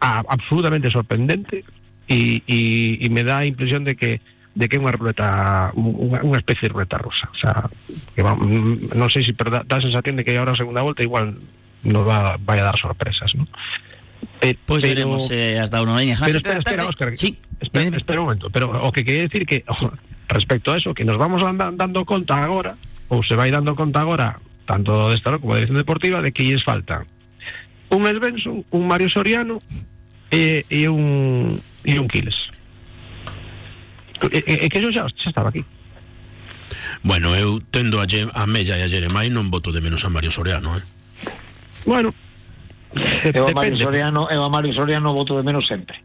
absolutamente 0.00 0.88
sorprendente 0.88 1.64
e, 2.08 2.42
e 2.48 3.06
me 3.12 3.22
dá 3.22 3.44
a 3.44 3.48
impresión 3.48 3.84
de 3.84 3.94
que 3.94 4.20
de 4.54 4.66
que 4.68 4.76
é 4.76 4.82
unha 4.82 4.94
ruleta 4.94 5.70
unha, 5.78 6.20
unha 6.26 6.38
especie 6.42 6.66
de 6.66 6.74
ruleta 6.74 6.98
rusa 6.98 7.30
o 7.30 7.38
sea, 7.38 7.70
que 8.14 8.22
va, 8.22 8.34
mm, 8.34 8.98
non 8.98 9.06
sei 9.06 9.22
se 9.22 9.32
pero 9.32 9.54
dá, 9.54 9.62
a 9.62 9.82
sensación 9.82 10.18
de 10.18 10.26
que 10.26 10.34
ahora 10.34 10.52
a 10.52 10.58
segunda 10.58 10.82
volta 10.82 11.06
igual 11.06 11.38
nos 11.86 12.04
va, 12.04 12.34
vai 12.42 12.58
a 12.58 12.66
dar 12.66 12.76
sorpresas 12.76 13.34
¿no? 13.38 13.46
Eh, 14.42 14.52
Pois 14.66 14.82
pues 14.82 14.90
veremos 14.90 15.30
eh, 15.30 15.56
hasta 15.60 15.80
unha 15.80 15.96
liña. 16.02 16.18
pero 16.18 16.42
espera, 16.42 16.58
espera, 16.58 16.82
Óscar, 16.84 17.08
sí, 17.16 17.38
espera, 17.62 17.94
espera 17.94 18.18
un 18.20 18.26
momento 18.26 18.50
pero 18.50 18.74
o 18.74 18.90
que 18.90 19.06
quería 19.06 19.30
decir 19.30 19.46
que 19.46 19.62
respecto 20.28 20.74
a 20.74 20.76
eso 20.76 20.94
que 20.94 21.06
nos 21.06 21.16
vamos 21.16 21.46
dando 21.46 22.04
conta 22.04 22.42
agora 22.42 22.74
ou 23.06 23.22
se 23.22 23.38
vai 23.38 23.54
dando 23.54 23.78
conta 23.78 24.02
agora 24.02 24.42
tanto 24.66 25.10
desta 25.10 25.38
como 25.38 25.54
da 25.54 25.62
dirección 25.62 25.78
deportiva 25.78 26.18
de 26.22 26.34
que 26.34 26.42
lles 26.42 26.62
faltan 26.62 27.06
un 27.90 28.06
Svensson, 28.06 28.64
un 28.70 28.86
Mario 28.86 29.10
Soriano 29.10 29.58
e, 30.30 30.62
e 30.70 30.86
un 30.86 31.58
e 31.82 31.98
un 31.98 32.06
Quiles 32.06 32.50
e, 34.28 34.38
e, 34.44 34.54
e 34.64 34.68
que 34.68 34.78
eso 34.78 34.92
xa, 34.92 35.08
xa 35.16 35.30
estaba 35.32 35.48
aquí 35.48 35.64
Bueno, 37.02 37.32
eu 37.34 37.58
tendo 37.72 37.98
a, 37.98 38.04
Ye- 38.04 38.28
a 38.34 38.44
Mella 38.46 38.76
e 38.76 38.84
a 38.84 38.88
Jeremai 38.92 39.32
non 39.32 39.48
voto 39.48 39.72
de 39.72 39.80
menos 39.80 40.04
a 40.04 40.12
Mario 40.12 40.28
Soriano, 40.30 40.76
eh? 40.76 40.84
bueno 41.88 42.12
Eu 43.32 43.46
a 43.46 43.54
Mario. 43.54 43.78
Soriano, 43.78 44.26
eu 44.28 44.42
a 44.42 44.50
Mario 44.50 44.74
Soriano 44.74 45.14
voto 45.14 45.38
de 45.38 45.46
menos 45.46 45.66
sempre. 45.66 45.96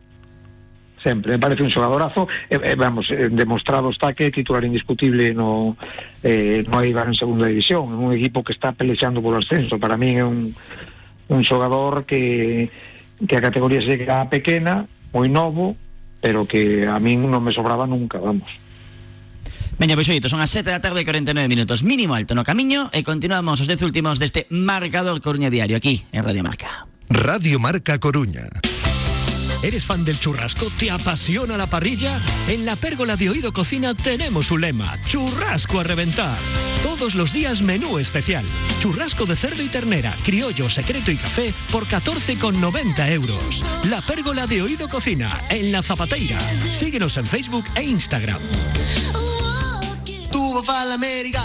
Sempre, 1.01 1.34
me 1.34 1.39
parece 1.39 1.61
un 1.61 1.70
xogadorazo, 1.70 2.26
e, 2.49 2.57
e, 2.57 2.74
vamos, 2.74 3.09
eh, 3.13 3.30
demostrado 3.30 3.89
está 3.93 4.13
que 4.13 4.26
é 4.26 4.32
titular 4.34 4.66
indiscutible 4.66 5.34
no 5.38 5.78
eh, 6.26 6.66
no 6.66 6.82
Eibar 6.82 7.05
en 7.09 7.13
segunda 7.13 7.45
división, 7.45 7.93
en 7.93 7.99
un 8.01 8.13
equipo 8.13 8.41
que 8.41 8.53
está 8.53 8.74
pelexando 8.74 9.22
polo 9.22 9.38
ascenso, 9.38 9.78
para 9.78 9.97
mí 9.97 10.18
é 10.18 10.26
un 10.26 10.53
un 11.30 11.41
xogador 11.45 12.05
que 12.09 12.70
que 13.22 13.36
a 13.38 13.41
categoría 13.41 13.82
se 13.86 13.97
queda 14.01 14.26
pequena, 14.30 14.89
moi 15.13 15.30
novo, 15.30 15.78
pero 16.26 16.47
que 16.49 16.89
a 16.89 16.97
min 16.97 17.30
non 17.30 17.45
me 17.45 17.53
sobraba 17.53 17.86
nunca, 17.86 18.17
vamos. 18.17 18.49
Veña, 19.78 19.93
pois 19.93 20.09
oito, 20.09 20.26
son 20.26 20.41
as 20.41 20.49
7 20.49 20.73
da 20.73 20.82
tarde 20.82 21.05
e 21.05 21.05
49 21.05 21.45
minutos 21.45 21.86
Mínimo 21.86 22.15
alto 22.15 22.34
no 22.34 22.47
camiño 22.47 22.88
E 22.95 23.03
continuamos 23.03 23.61
os 23.61 23.67
10 23.67 23.84
últimos 23.86 24.17
deste 24.17 24.47
Marcador 24.47 25.19
Coruña 25.19 25.51
Diario 25.51 25.76
Aquí 25.76 26.07
en 26.15 26.23
Radio 26.23 26.41
Marca 26.41 26.88
Radio 27.11 27.59
Marca 27.59 27.99
Coruña. 27.99 28.49
¿Eres 29.62 29.86
fan 29.86 30.06
del 30.06 30.20
churrasco? 30.20 30.70
¿Te 30.78 30.91
apasiona 30.91 31.58
la 31.58 31.68
parrilla? 31.68 32.20
En 32.47 32.66
la 32.66 32.76
pérgola 32.76 33.16
de 33.16 33.30
Oído 33.30 33.51
Cocina 33.53 33.93
tenemos 33.93 34.51
un 34.51 34.62
lema, 34.62 34.97
churrasco 35.06 35.80
a 35.80 35.84
reventar. 35.84 36.38
Todos 36.84 37.16
los 37.16 37.34
días 37.34 37.62
menú 37.62 37.97
especial. 37.97 38.45
Churrasco 38.80 39.26
de 39.26 39.36
cerdo 39.36 39.64
y 39.64 39.68
ternera, 39.68 40.16
criollo, 40.24 40.70
secreto 40.70 41.12
y 41.12 41.18
café 41.18 41.53
por 41.72 41.86
14,90 41.86 43.12
euros. 43.12 43.66
La 43.89 44.01
pérgola 44.01 44.47
de 44.47 44.62
Oído 44.62 44.88
Cocina, 44.88 45.41
en 45.49 45.72
La 45.72 45.82
Zapateira. 45.82 46.39
Síguenos 46.53 47.18
en 47.18 47.26
Facebook 47.26 47.66
e 47.76 47.84
Instagram. 47.84 48.39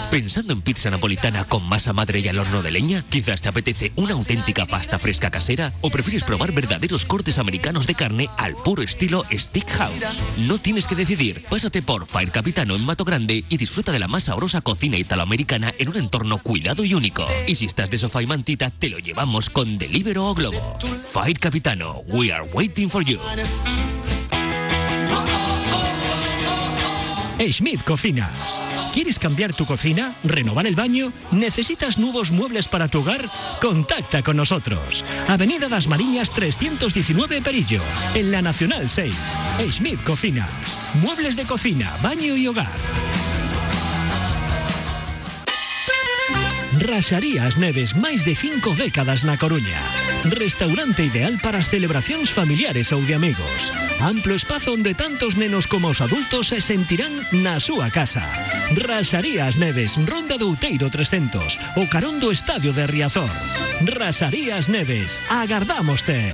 ¿Pensando 0.09 0.53
en 0.53 0.61
pizza 0.61 0.89
napolitana 0.89 1.45
con 1.45 1.67
masa 1.67 1.93
madre 1.93 2.19
y 2.19 2.27
al 2.27 2.39
horno 2.39 2.61
de 2.61 2.71
leña? 2.71 3.03
Quizás 3.09 3.41
te 3.41 3.49
apetece 3.49 3.91
una 3.95 4.13
auténtica 4.13 4.65
pasta 4.65 4.99
fresca 4.99 5.31
casera 5.31 5.71
o 5.81 5.89
prefieres 5.89 6.23
probar 6.23 6.51
verdaderos 6.51 7.05
cortes 7.05 7.39
americanos 7.39 7.87
de 7.87 7.95
carne 7.95 8.29
al 8.37 8.55
puro 8.55 8.81
estilo 8.83 9.23
Stick 9.31 9.69
House. 9.71 10.19
No 10.37 10.57
tienes 10.57 10.87
que 10.87 10.95
decidir, 10.95 11.45
pásate 11.49 11.81
por 11.81 12.05
Fire 12.05 12.31
Capitano 12.31 12.75
en 12.75 12.85
Mato 12.85 13.05
Grande 13.05 13.45
y 13.47 13.57
disfruta 13.57 13.91
de 13.91 13.99
la 13.99 14.07
más 14.07 14.25
sabrosa 14.25 14.61
cocina 14.61 14.97
italoamericana 14.97 15.73
en 15.77 15.89
un 15.89 15.97
entorno 15.97 16.37
cuidado 16.39 16.83
y 16.83 16.93
único. 16.93 17.25
Y 17.47 17.55
si 17.55 17.65
estás 17.65 17.89
de 17.89 17.97
sofá 17.97 18.21
y 18.21 18.27
mantita, 18.27 18.69
te 18.69 18.89
lo 18.89 18.99
llevamos 18.99 19.49
con 19.49 19.77
Delivero 19.77 20.27
o 20.27 20.33
Globo. 20.33 20.77
Fire 21.11 21.39
Capitano, 21.39 22.01
we 22.07 22.31
are 22.31 22.45
waiting 22.53 22.89
for 22.89 23.03
you. 23.03 23.19
Schmidt 27.49 27.83
Cocinas. 27.83 28.61
¿Quieres 28.93 29.17
cambiar 29.17 29.53
tu 29.53 29.65
cocina? 29.65 30.15
¿Renovar 30.23 30.67
el 30.67 30.75
baño? 30.75 31.11
¿Necesitas 31.31 31.97
nuevos 31.97 32.31
muebles 32.31 32.67
para 32.67 32.87
tu 32.87 32.99
hogar? 32.99 33.27
Contacta 33.59 34.21
con 34.21 34.37
nosotros. 34.37 35.03
Avenida 35.27 35.67
Las 35.67 35.87
Mariñas 35.87 36.31
319 36.31 37.41
Perillo, 37.41 37.81
en 38.13 38.31
la 38.31 38.41
Nacional 38.41 38.87
6. 38.89 39.13
Schmidt 39.69 40.03
Cocinas. 40.03 40.81
Muebles 41.01 41.35
de 41.35 41.45
cocina, 41.45 41.91
baño 42.03 42.35
y 42.35 42.47
hogar. 42.47 42.69
Raxarías 46.81 47.61
Neves, 47.61 47.93
máis 47.93 48.25
de 48.25 48.33
cinco 48.33 48.73
décadas 48.73 49.21
na 49.21 49.37
Coruña. 49.37 49.77
Restaurante 50.33 51.05
ideal 51.05 51.37
para 51.37 51.61
as 51.61 51.69
celebracións 51.69 52.33
familiares 52.33 52.89
ou 52.89 53.05
de 53.05 53.13
amigos. 53.13 53.69
Amplo 54.01 54.33
espazo 54.33 54.73
onde 54.73 54.97
tantos 54.97 55.37
nenos 55.37 55.69
como 55.69 55.93
os 55.93 56.01
adultos 56.01 56.49
se 56.49 56.57
sentirán 56.57 57.13
na 57.45 57.61
súa 57.61 57.93
casa. 57.93 58.25
Raxarías 58.73 59.61
Neves, 59.61 59.93
Ronda 60.09 60.41
do 60.41 60.49
Outeiro 60.49 60.89
300, 60.89 61.61
o 61.77 61.85
Estadio 62.33 62.73
de 62.73 62.89
Riazor. 62.89 63.29
Raxarías 63.85 64.65
Neves, 64.65 65.21
agardámoste. 65.29 66.33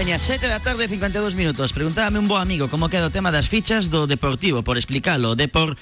Peña, 0.00 0.16
7 0.16 0.48
da 0.48 0.64
tarde, 0.64 0.88
52 0.88 1.36
minutos. 1.36 1.76
Preguntábame 1.76 2.16
un 2.16 2.24
bo 2.24 2.40
amigo 2.40 2.72
como 2.72 2.88
queda 2.88 3.12
o 3.12 3.12
tema 3.12 3.28
das 3.28 3.52
fichas 3.52 3.92
do 3.92 4.08
Deportivo, 4.08 4.64
por 4.64 4.80
explicalo. 4.80 5.36
Depor 5.36 5.76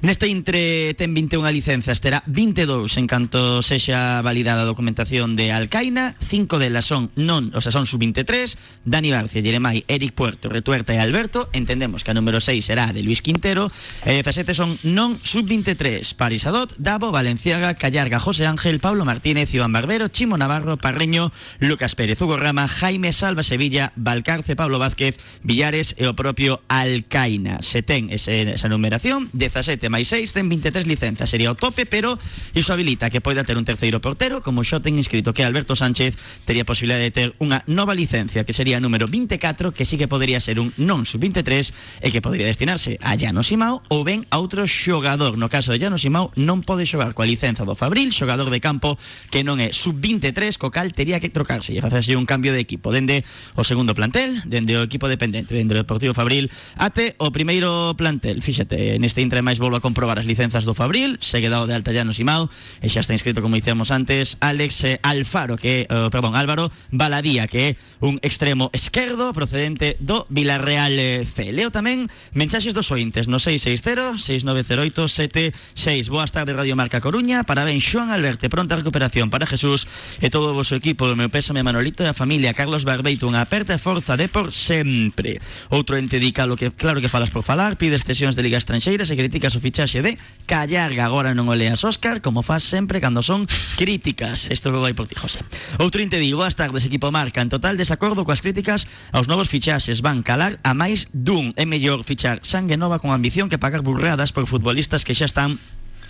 Neste 0.00 0.32
intre 0.32 0.96
ten 0.96 1.12
21 1.12 1.44
licencias, 1.52 2.00
terá 2.00 2.24
22 2.24 2.88
en 2.96 3.04
canto 3.04 3.60
sexa 3.60 4.24
validada 4.24 4.64
a 4.64 4.70
documentación 4.72 5.36
de 5.36 5.52
Alcaina, 5.52 6.16
cinco 6.24 6.56
delas 6.56 6.88
son 6.88 7.12
non, 7.20 7.52
o 7.52 7.60
sea, 7.60 7.68
son 7.68 7.84
sub-23, 7.84 8.80
Dani 8.88 9.12
Barcia, 9.12 9.44
Jeremai, 9.44 9.84
Eric 9.92 10.16
Puerto, 10.16 10.48
Retuerta 10.48 10.96
e 10.96 11.04
Alberto, 11.04 11.52
entendemos 11.52 12.00
que 12.00 12.12
a 12.12 12.16
número 12.16 12.40
6 12.40 12.64
será 12.64 12.96
de 12.96 13.04
Luis 13.04 13.20
Quintero, 13.20 13.68
e 14.08 14.24
17 14.24 14.56
son 14.56 14.72
non 14.88 15.20
sub-23, 15.20 16.00
Paris 16.16 16.48
Adot, 16.48 16.72
Davo, 16.80 17.12
Valenciaga, 17.12 17.76
Callarga, 17.76 18.16
José 18.16 18.48
Ángel, 18.48 18.80
Pablo 18.80 19.04
Martínez, 19.04 19.52
Iván 19.52 19.76
Barbero, 19.76 20.08
Chimo 20.08 20.40
Navarro, 20.40 20.80
Parreño, 20.80 21.28
Lucas 21.60 21.92
Pérez, 21.92 22.16
Hugo 22.24 22.40
Rama, 22.40 22.72
Jaime 22.72 23.12
Salva 23.12 23.44
Sevilla, 23.44 23.92
Valcarce, 24.00 24.56
Pablo 24.56 24.80
Vázquez, 24.80 25.20
Villares 25.44 25.92
e 26.00 26.08
o 26.08 26.16
propio 26.16 26.64
Alcaina. 26.72 27.60
Se 27.60 27.84
ten 27.84 28.08
esa 28.08 28.72
numeración, 28.72 29.28
17 29.36 29.89
máis 29.90 30.06
6 30.08 30.30
ten 30.30 30.46
23 30.46 30.86
licenzas, 30.86 31.26
sería 31.26 31.50
o 31.50 31.58
tope, 31.58 31.84
pero 31.84 32.14
iso 32.54 32.70
habilita 32.70 33.10
que 33.10 33.20
poida 33.20 33.42
ter 33.42 33.58
un 33.58 33.66
terceiro 33.66 33.98
portero, 33.98 34.40
como 34.40 34.62
xo 34.62 34.78
ten 34.78 34.94
inscrito 34.96 35.34
que 35.34 35.42
Alberto 35.42 35.74
Sánchez 35.74 36.14
tería 36.46 36.62
posibilidade 36.62 37.10
de 37.10 37.12
ter 37.12 37.28
unha 37.42 37.66
nova 37.66 37.92
licencia, 37.92 38.46
que 38.46 38.54
sería 38.54 38.78
número 38.78 39.10
24, 39.10 39.74
que 39.74 39.82
sí 39.82 39.98
que 39.98 40.06
podería 40.06 40.38
ser 40.38 40.62
un 40.62 40.70
non 40.78 41.02
sub-23 41.02 42.06
e 42.06 42.08
que 42.14 42.22
podría 42.22 42.46
destinarse 42.46 42.96
a 43.02 43.18
Llano 43.18 43.42
Simao 43.42 43.82
ou 43.90 44.06
ben 44.06 44.22
a 44.30 44.38
outro 44.38 44.64
xogador. 44.70 45.34
No 45.34 45.50
caso 45.50 45.74
de 45.74 45.82
Llano 45.82 45.98
Simao 45.98 46.30
non 46.38 46.62
pode 46.62 46.86
xogar 46.86 47.12
coa 47.12 47.26
licenza 47.26 47.66
do 47.66 47.74
Fabril, 47.74 48.14
xogador 48.14 48.48
de 48.48 48.62
campo 48.62 48.94
que 49.34 49.42
non 49.42 49.58
é 49.58 49.74
sub-23, 49.74 50.54
co 50.54 50.70
cal 50.70 50.94
que 50.94 51.32
trocarse 51.32 51.74
e 51.74 51.80
facerse 51.82 52.14
un 52.14 52.28
cambio 52.28 52.52
de 52.54 52.60
equipo 52.60 52.92
dende 52.92 53.24
o 53.56 53.64
segundo 53.64 53.96
plantel, 53.96 54.36
dende 54.46 54.76
o 54.76 54.84
equipo 54.84 55.08
dependente, 55.08 55.56
dende 55.56 55.74
o 55.74 55.80
Deportivo 55.80 56.14
Fabril, 56.14 56.52
ate 56.76 57.16
o 57.18 57.32
primeiro 57.32 57.96
plantel. 57.96 58.44
Fíxate, 58.44 59.00
neste 59.00 59.24
intre 59.24 59.40
máis 59.40 59.58
volvo 59.58 59.79
comprobar 59.80 60.18
as 60.18 60.26
licenzas 60.26 60.64
do 60.64 60.74
Fabril, 60.74 61.16
segue 61.20 61.48
dado 61.48 61.66
de 61.66 61.74
alta 61.74 61.92
Llano 61.92 62.12
Simao 62.12 62.48
e 62.80 62.86
está 62.86 63.12
inscrito, 63.12 63.42
como 63.42 63.56
dicemos 63.56 63.90
antes, 63.90 64.36
Alex 64.40 64.84
eh, 64.84 65.00
Alfaro, 65.02 65.56
que, 65.56 65.88
uh, 65.90 66.10
perdón, 66.10 66.36
Álvaro 66.36 66.70
Baladía, 66.92 67.48
que 67.48 67.72
é 67.72 67.76
un 68.00 68.20
extremo 68.22 68.70
esquerdo 68.72 69.32
procedente 69.32 69.96
do 70.00 70.26
Villarreal 70.28 70.98
eh, 70.98 71.24
C. 71.24 71.52
Leo 71.52 71.70
tamén 71.72 72.08
mensaxes 72.36 72.74
dos 72.76 72.92
ointes 72.92 73.28
no 73.28 73.38
660-6908-76. 73.40 76.08
Boas 76.08 76.32
tardes, 76.32 76.56
Radio 76.56 76.76
Marca 76.76 77.00
Coruña. 77.00 77.44
Parabéns, 77.44 77.84
Xoan 77.84 78.10
Alberto, 78.12 78.48
pronta 78.48 78.76
recuperación 78.76 79.30
para 79.30 79.46
Jesús 79.46 79.86
e 80.20 80.30
todo 80.30 80.52
o 80.52 80.64
equipo. 80.74 81.06
O 81.08 81.16
meu 81.16 81.32
pésame 81.32 81.62
Manolito 81.62 82.04
e 82.04 82.10
a 82.10 82.14
familia 82.14 82.54
Carlos 82.54 82.84
Barbeito. 82.84 83.26
Unha 83.26 83.42
aperta 83.42 83.74
e 83.74 83.80
forza 83.80 84.16
de 84.16 84.28
por 84.28 84.52
sempre. 84.52 85.40
Outro 85.72 85.96
ente 85.96 86.20
dica 86.20 86.46
lo 86.46 86.56
que 86.56 86.70
claro 86.70 87.00
que 87.00 87.08
falas 87.08 87.30
por 87.30 87.42
falar, 87.42 87.76
pides 87.76 88.04
cesións 88.04 88.36
de 88.36 88.44
ligas 88.44 88.66
estranxeiras 88.66 89.10
e 89.10 89.16
criticas 89.16 89.56
o 89.56 89.60
fichaxe 89.70 90.02
de 90.02 90.18
Callarga. 90.50 91.06
Agora 91.06 91.30
non 91.30 91.46
o 91.46 91.54
leas, 91.54 91.86
Óscar, 91.86 92.18
como 92.18 92.42
faz 92.42 92.66
sempre 92.66 92.98
cando 92.98 93.22
son 93.22 93.46
críticas. 93.78 94.50
Isto 94.50 94.74
vai 94.74 94.98
por 94.98 95.06
ti, 95.06 95.14
José. 95.14 95.46
Outro 95.78 96.02
ente 96.02 96.18
digo, 96.18 96.42
boas 96.42 96.58
tardes, 96.58 96.82
equipo 96.82 97.14
Marca. 97.14 97.38
En 97.38 97.48
total 97.48 97.78
desacordo 97.78 98.26
coas 98.26 98.42
críticas 98.42 98.90
aos 99.14 99.30
novos 99.30 99.46
fichaxes. 99.46 100.02
Van 100.02 100.26
calar 100.26 100.58
a 100.66 100.74
máis 100.74 101.06
dun. 101.14 101.54
É 101.54 101.62
mellor 101.62 102.02
fichar 102.02 102.42
sangue 102.42 102.74
nova 102.74 102.98
con 102.98 103.14
ambición 103.14 103.46
que 103.46 103.62
pagar 103.62 103.86
burradas 103.86 104.34
por 104.34 104.50
futbolistas 104.50 105.06
que 105.06 105.14
xa 105.14 105.30
están 105.30 105.62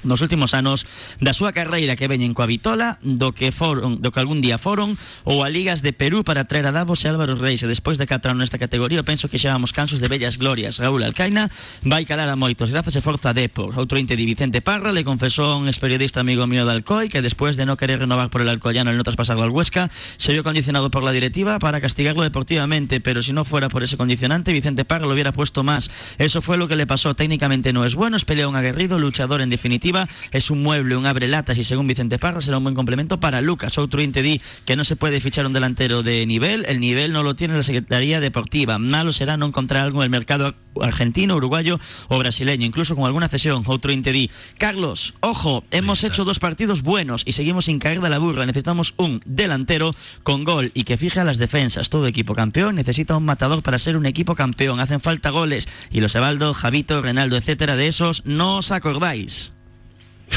nos 0.04 0.20
últimos 0.20 0.54
anos 0.54 0.86
da 1.20 1.36
súa 1.36 1.52
carreira 1.52 1.96
que 1.96 2.08
veñen 2.08 2.32
coa 2.32 2.48
Vitola 2.48 2.96
do 3.04 3.36
que 3.36 3.52
foron 3.52 4.00
do 4.00 4.10
que 4.10 4.20
algún 4.20 4.40
día 4.40 4.56
foron 4.56 4.96
ou 5.28 5.44
a 5.44 5.48
ligas 5.52 5.84
de 5.84 5.92
Perú 5.92 6.24
para 6.24 6.48
traer 6.48 6.66
a 6.66 6.72
Davos 6.72 7.04
e 7.04 7.08
Álvaro 7.12 7.36
Reis. 7.36 7.62
E 7.62 7.68
despois 7.68 8.00
de 8.00 8.08
catrar 8.08 8.34
nesta 8.34 8.56
categoría 8.56 9.04
penso 9.04 9.28
que 9.28 9.36
xa 9.36 9.52
vamos 9.52 9.76
cansos 9.76 10.00
de 10.00 10.08
bellas 10.08 10.40
glorias. 10.40 10.80
Raúl 10.80 11.04
Alcaina 11.04 11.50
vai 11.84 12.08
calar 12.08 12.28
a 12.28 12.36
moitos. 12.36 12.72
Grazas 12.72 12.96
e 12.96 13.04
forza 13.04 13.36
Depor 13.36 13.76
outro 13.76 14.00
inte 14.00 14.16
de 14.16 14.24
Vicente 14.24 14.64
Parra 14.64 14.92
le 14.92 15.04
confesou 15.04 15.58
un 15.60 15.68
periodista 15.80 16.20
amigo 16.20 16.46
mío 16.46 16.64
de 16.64 16.72
Alcoy 16.72 17.08
que 17.08 17.20
despois 17.20 17.56
de 17.56 17.66
no 17.66 17.76
querer 17.76 18.00
renovar 18.00 18.30
por 18.30 18.40
el 18.40 18.48
Alcoyano 18.48 18.90
el 18.90 18.96
no 18.96 19.04
traspasarlo 19.04 19.44
al 19.44 19.50
Huesca 19.50 19.88
se 19.92 20.32
vio 20.32 20.44
condicionado 20.44 20.90
por 20.90 21.02
la 21.02 21.12
directiva 21.12 21.58
para 21.58 21.80
castigarlo 21.80 22.22
deportivamente. 22.22 23.00
Pero 23.00 23.22
si 23.22 23.32
no 23.32 23.44
fuera 23.44 23.68
por 23.68 23.82
ese 23.82 23.96
condicionante 23.96 24.52
Vicente 24.52 24.84
Parra 24.84 25.06
lo 25.06 25.12
hubiera 25.12 25.32
puesto 25.32 25.62
más. 25.62 26.16
Eso 26.18 26.42
fue 26.42 26.56
lo 26.56 26.68
que 26.68 26.76
le 26.76 26.86
pasó. 26.86 27.14
Técnicamente 27.14 27.72
no 27.72 27.84
es 27.84 27.94
bueno. 27.94 28.16
Es 28.16 28.24
peleón 28.24 28.56
aguerrido 28.56 28.98
luchador 28.98 29.40
en 29.40 29.50
definitiva 29.50 29.89
es 30.32 30.50
un 30.50 30.62
mueble, 30.62 30.96
un 30.96 31.06
abre 31.06 31.28
latas 31.28 31.58
y 31.58 31.64
según 31.64 31.86
Vicente 31.86 32.18
Parra 32.18 32.40
será 32.40 32.58
un 32.58 32.64
buen 32.64 32.74
complemento 32.74 33.20
para 33.20 33.40
Lucas. 33.40 33.78
Outro 33.78 34.02
inte 34.02 34.22
di 34.22 34.40
que 34.64 34.76
no 34.76 34.84
se 34.84 34.96
puede 34.96 35.20
fichar 35.20 35.46
un 35.46 35.52
delantero 35.52 36.02
de 36.02 36.26
nivel, 36.26 36.64
el 36.68 36.80
nivel 36.80 37.12
no 37.12 37.22
lo 37.22 37.34
tiene 37.34 37.56
la 37.56 37.62
Secretaría 37.62 38.20
Deportiva. 38.20 38.78
Malo 38.78 39.12
será 39.12 39.36
no 39.36 39.46
encontrar 39.46 39.84
algo 39.84 40.00
en 40.00 40.04
el 40.04 40.10
mercado 40.10 40.54
argentino, 40.80 41.36
uruguayo 41.36 41.78
o 42.08 42.18
brasileño, 42.18 42.66
incluso 42.66 42.94
con 42.94 43.04
alguna 43.04 43.28
cesión. 43.28 43.62
Outro 43.66 43.92
inte 43.92 44.12
di, 44.12 44.30
Carlos, 44.58 45.14
ojo, 45.20 45.64
hemos 45.70 46.04
hecho 46.04 46.24
dos 46.24 46.38
partidos 46.38 46.82
buenos 46.82 47.22
y 47.26 47.32
seguimos 47.32 47.66
sin 47.66 47.78
caer 47.78 48.00
de 48.00 48.10
la 48.10 48.18
burra. 48.18 48.46
Necesitamos 48.46 48.94
un 48.96 49.20
delantero 49.26 49.94
con 50.22 50.44
gol 50.44 50.70
y 50.74 50.84
que 50.84 50.96
fije 50.96 51.20
a 51.20 51.24
las 51.24 51.38
defensas. 51.38 51.90
Todo 51.90 52.06
equipo 52.06 52.34
campeón 52.34 52.76
necesita 52.76 53.16
un 53.16 53.24
matador 53.24 53.62
para 53.62 53.78
ser 53.78 53.96
un 53.96 54.06
equipo 54.06 54.34
campeón. 54.34 54.80
Hacen 54.80 55.00
falta 55.00 55.30
goles 55.30 55.66
y 55.90 56.00
los 56.00 56.14
Evaldo, 56.14 56.54
Javito, 56.54 57.02
Renaldo, 57.02 57.36
etcétera, 57.36 57.76
de 57.76 57.88
esos 57.88 58.24
no 58.24 58.58
os 58.58 58.72
acordáis. 58.72 59.52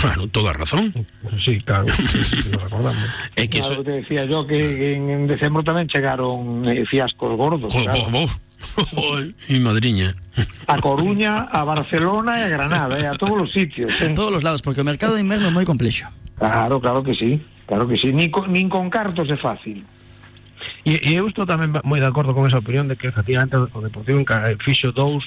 Bueno, 0.01 0.27
toda 0.27 0.53
razón. 0.53 0.93
Sí, 1.43 1.59
claro, 1.61 1.85
lo 1.87 2.59
recordamos. 2.59 3.03
Que 3.35 3.47
Claro, 3.49 3.73
eso... 3.73 3.83
te 3.83 3.91
decía 3.91 4.25
yo 4.25 4.45
que 4.47 4.95
en, 4.95 5.09
en 5.09 5.27
decembro 5.27 5.61
tamén 5.63 5.87
chegaron 5.87 6.65
eh, 6.67 6.83
fiascos 6.89 7.37
gordos. 7.37 7.71
Jo, 7.71 7.83
claro. 7.83 8.27
y 9.47 9.59
madriña. 9.63 10.15
A 10.67 10.79
Coruña, 10.79 11.45
a 11.51 11.63
Barcelona 11.63 12.39
e 12.39 12.43
a 12.47 12.49
Granada, 12.49 12.95
eh, 12.99 13.07
a 13.07 13.13
todos 13.15 13.47
os 13.47 13.51
sitios. 13.53 13.91
Eh. 14.01 14.07
En 14.07 14.15
todos 14.15 14.33
os 14.33 14.43
lados, 14.43 14.61
porque 14.63 14.81
o 14.81 14.87
mercado 14.87 15.15
de 15.15 15.21
inverno 15.21 15.47
é 15.47 15.53
moi 15.53 15.63
complexo. 15.67 16.07
Claro, 16.39 16.79
claro 16.81 17.03
que 17.03 17.13
sí. 17.13 17.37
Claro 17.69 17.87
que 17.87 17.95
sí, 17.95 18.11
nin 18.11 18.31
con, 18.33 18.49
nin 18.51 18.67
con 18.67 18.89
cartos 18.91 19.29
é 19.29 19.37
fácil. 19.39 19.83
E, 20.87 20.95
e 20.99 21.11
eu 21.15 21.27
estou 21.27 21.43
tamén 21.47 21.75
moi 21.83 21.99
de 21.99 22.07
acordo 22.07 22.31
con 22.35 22.47
esa 22.47 22.59
opinión 22.59 22.87
de 22.87 22.95
que 22.95 23.07
efectivamente 23.11 23.55
o 23.59 23.79
Deportivo 23.83 24.19
enca- 24.19 24.47
fixo 24.63 24.91
dous 24.95 25.23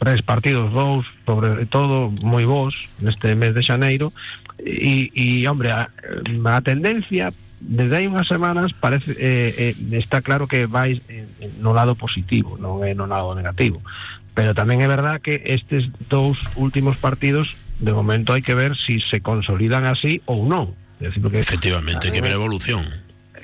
tres 0.00 0.24
partidos 0.24 0.72
dous, 0.72 1.04
sobre 1.28 1.68
todo 1.68 2.08
moi 2.24 2.48
bons 2.48 2.72
neste 3.04 3.36
mes 3.36 3.52
de 3.52 3.60
xaneiro 3.60 4.16
e, 4.56 5.12
e 5.12 5.44
hombre, 5.44 5.70
a, 5.70 5.92
a 5.92 6.60
tendencia 6.64 7.30
desde 7.60 7.92
hai 7.92 8.08
unhas 8.08 8.24
semanas 8.24 8.72
parece 8.72 9.12
eh, 9.20 9.76
eh, 9.76 10.00
está 10.00 10.24
claro 10.24 10.48
que 10.48 10.64
vai 10.64 10.96
eh, 11.12 11.28
no 11.60 11.76
lado 11.76 11.92
positivo, 11.92 12.56
non 12.56 12.80
é 12.80 12.96
no 12.96 13.04
lado 13.04 13.36
negativo. 13.36 13.84
Pero 14.32 14.56
tamén 14.56 14.80
é 14.80 14.88
verdad 14.88 15.20
que 15.20 15.44
estes 15.44 15.92
dous 16.08 16.40
últimos 16.56 16.96
partidos 16.96 17.52
de 17.76 17.92
momento 17.92 18.32
hai 18.32 18.40
que 18.40 18.56
ver 18.56 18.80
si 18.80 19.04
se 19.04 19.20
consolidan 19.20 19.84
así 19.84 20.24
ou 20.24 20.48
non. 20.48 20.72
É 21.04 21.12
decir, 21.12 21.20
porque 21.20 21.44
Efectivamente, 21.44 22.08
hai 22.08 22.12
que 22.16 22.24
ver 22.24 22.32
a 22.32 22.40
evolución. 22.40 22.88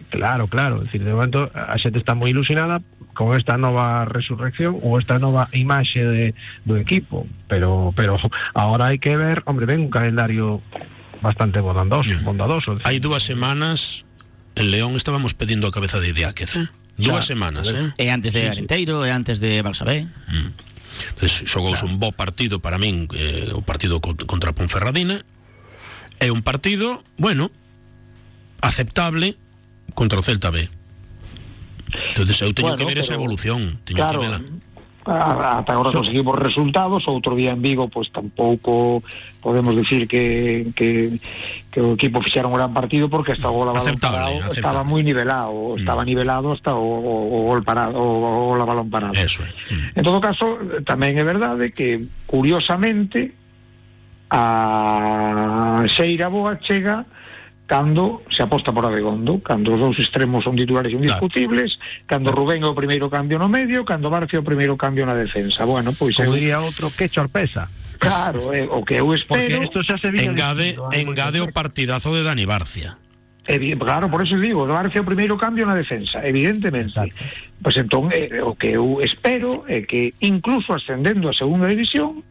Claro, 0.08 0.48
claro, 0.48 0.80
é 0.80 0.88
dicir, 0.88 1.04
de 1.04 1.12
momento 1.12 1.52
a 1.52 1.76
xente 1.76 2.00
está 2.00 2.16
moi 2.16 2.32
ilusionada 2.32 2.80
con 3.16 3.32
esta 3.32 3.56
nova 3.56 4.04
resurrección 4.04 4.76
ou 4.84 5.00
esta 5.00 5.16
nova 5.16 5.48
imaxe 5.56 6.04
de, 6.04 6.24
do 6.68 6.76
equipo, 6.76 7.24
pero 7.48 7.90
pero 7.96 8.20
ahora 8.52 8.92
hai 8.92 9.00
que 9.00 9.16
ver, 9.16 9.40
hombre, 9.48 9.64
ven 9.64 9.88
un 9.88 9.90
calendario 9.90 10.60
bastante 11.24 11.64
bondadoso, 11.64 12.12
bondadoso. 12.20 12.76
Hai 12.84 13.00
dúas 13.00 13.24
semanas 13.24 14.04
en 14.52 14.68
León 14.68 14.92
estábamos 15.00 15.32
pedindo 15.32 15.64
a 15.64 15.72
cabeza 15.72 15.96
de 15.98 16.12
Idiáquez, 16.12 16.60
eh? 16.60 16.68
Dúas 17.00 17.24
Claro. 17.24 17.32
semanas, 17.32 17.64
eh? 17.72 17.92
E 17.96 18.12
antes 18.12 18.36
de 18.36 18.48
Arenteiro, 18.52 19.00
e 19.04 19.10
antes 19.12 19.40
de 19.40 19.60
Barça 19.64 19.84
B. 19.88 20.04
Entonces, 21.12 21.44
xogouse 21.44 21.84
un 21.84 21.96
bo 22.00 22.12
partido 22.12 22.60
para 22.60 22.76
min 22.80 23.04
eh, 23.16 23.52
o 23.52 23.60
partido 23.64 24.00
co- 24.00 24.16
contra 24.28 24.52
Ponferradina 24.56 25.24
é 26.20 26.32
un 26.32 26.40
partido, 26.40 27.04
bueno 27.20 27.48
aceptable 28.64 29.36
contra 29.92 30.18
o 30.18 30.22
Celta 30.24 30.48
B 30.48 30.68
entonces 32.16 32.40
eu 32.40 32.52
teño 32.56 32.72
Bueno, 32.72 32.80
que 32.80 32.88
ver 32.88 32.98
esa 33.04 33.12
evolución 33.14 33.76
teño 33.84 34.00
claro, 34.00 34.16
que 34.20 34.26
vela 34.26 34.40
a- 35.06 35.62
ata 35.62 35.70
agora 35.70 35.94
conseguimos 35.94 36.34
resultados, 36.34 37.06
outro 37.06 37.38
día 37.38 37.54
en 37.54 37.62
Vigo 37.62 37.86
pois 37.86 38.10
tampouco 38.10 39.04
podemos 39.38 39.70
decir 39.78 40.10
que, 40.10 40.66
que, 40.74 41.14
que 41.70 41.78
o 41.78 41.94
equipo 41.94 42.18
fixera 42.26 42.50
un 42.50 42.58
gran 42.58 42.74
partido 42.74 43.06
porque 43.06 43.30
hasta 43.38 43.46
o 43.46 43.54
gol 43.54 43.70
Aceptable, 43.70 44.02
parado 44.02 44.34
aceptable. 44.42 44.58
estaba 44.58 44.80
moi 44.82 45.06
nivelado, 45.06 45.78
estaba 45.78 46.02
nivelado 46.02 46.50
hasta 46.50 46.74
o, 46.74 46.82
o, 46.82 47.14
o 47.22 47.38
gol 47.54 47.62
parado, 47.62 47.94
o, 47.94 48.02
o 48.02 48.50
gol 48.50 48.58
a 48.58 48.66
balón 48.66 48.90
parado. 48.90 49.14
Eso 49.14 49.46
é. 49.46 49.50
En 49.94 50.02
todo 50.02 50.18
caso, 50.18 50.58
tamén 50.82 51.14
é 51.14 51.22
verdade 51.22 51.70
que 51.70 52.02
curiosamente 52.26 53.30
a 54.30 55.86
Xeira 55.86 56.26
Boa 56.28 56.58
chega 56.58 57.06
cando 57.66 58.22
se 58.30 58.42
aposta 58.42 58.70
por 58.72 58.86
Abegondo, 58.86 59.42
cando 59.42 59.74
os 59.74 59.80
dous 59.82 59.98
extremos 59.98 60.46
son 60.46 60.54
titulares 60.54 60.94
indiscutibles, 60.94 61.78
cando 62.06 62.30
Rubén 62.30 62.62
é 62.62 62.68
o 62.70 62.78
primeiro 62.78 63.10
cambio 63.10 63.42
no 63.42 63.50
medio, 63.50 63.82
cando 63.82 64.06
Barcia 64.10 64.38
é 64.38 64.42
o 64.42 64.46
primeiro 64.46 64.78
cambio 64.78 65.02
na 65.02 65.18
defensa. 65.18 65.66
Bueno, 65.66 65.90
pois 65.98 66.14
Como 66.14 66.30
eu, 66.30 66.34
diría 66.38 66.62
outro, 66.62 66.94
que 66.94 67.10
chorpeza. 67.10 67.66
claro, 67.98 68.54
é, 68.54 68.62
o 68.70 68.84
que 68.86 69.02
eu 69.02 69.10
Porque 69.10 69.18
espero, 69.50 69.62
isto 69.66 69.82
xa 69.82 69.98
se 69.98 70.08
engade, 70.14 70.78
dicindo 70.78 70.94
engade 70.94 71.42
o 71.42 71.50
partidazo 71.50 72.14
de 72.14 72.22
Dani 72.22 72.46
Barcia 72.46 72.96
Evi- 73.48 73.74
claro, 73.78 74.10
por 74.10 74.22
eso 74.22 74.38
digo, 74.38 74.66
Barcia 74.66 74.98
é 74.98 75.02
o 75.02 75.06
primeiro 75.06 75.38
cambio 75.38 75.66
na 75.66 75.74
defensa, 75.74 76.18
evidentemente. 76.26 76.98
Pois 77.62 77.74
entón, 77.78 78.10
eh, 78.10 78.42
o 78.42 78.54
que 78.58 78.74
eu 78.74 78.98
espero 79.02 79.62
é 79.70 79.82
que 79.86 80.14
incluso 80.22 80.74
ascendendo 80.74 81.30
a 81.30 81.34
segunda 81.34 81.66
división, 81.70 82.22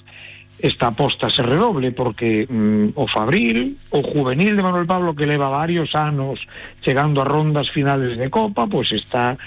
esta 0.66 0.88
aposta 0.88 1.30
se 1.30 1.43
redoble 1.43 1.91
porque 1.91 2.47
mm, 2.49 2.97
o 2.97 3.07
Fabril, 3.07 3.78
o 3.91 4.01
juvenil 4.01 4.55
de 4.55 4.63
Manuel 4.63 4.88
Pablo 4.88 5.16
que 5.16 5.28
leva 5.28 5.49
varios 5.49 5.93
anos 5.93 6.41
chegando 6.82 7.22
a 7.22 7.26
rondas 7.26 7.70
finales 7.70 8.18
de 8.18 8.30
Copa, 8.30 8.66
pois 8.66 8.91
está 8.91 9.38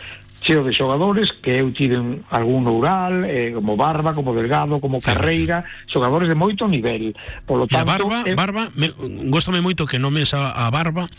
cheo 0.40 0.62
de 0.62 0.70
xogadores 0.70 1.34
que 1.42 1.58
eu 1.58 1.74
tiven 1.74 2.22
algún 2.30 2.70
Oural, 2.70 3.26
eh, 3.26 3.50
como 3.50 3.74
Barba, 3.74 4.14
como 4.14 4.30
Delgado, 4.30 4.78
como 4.78 5.02
Carreira, 5.02 5.66
xogadores 5.90 6.30
de 6.30 6.38
moito 6.38 6.70
nivel. 6.70 7.18
Por 7.42 7.58
lo 7.58 7.66
E 7.66 7.74
a 7.74 7.82
tanto, 7.82 8.06
Barba, 8.06 8.18
eh, 8.22 8.38
Barba 8.38 8.70
me, 8.78 8.94
góstame 9.26 9.58
moito 9.58 9.90
que 9.90 9.98
nomes 9.98 10.38
a, 10.38 10.54
a 10.54 10.70
Barba 10.70 11.10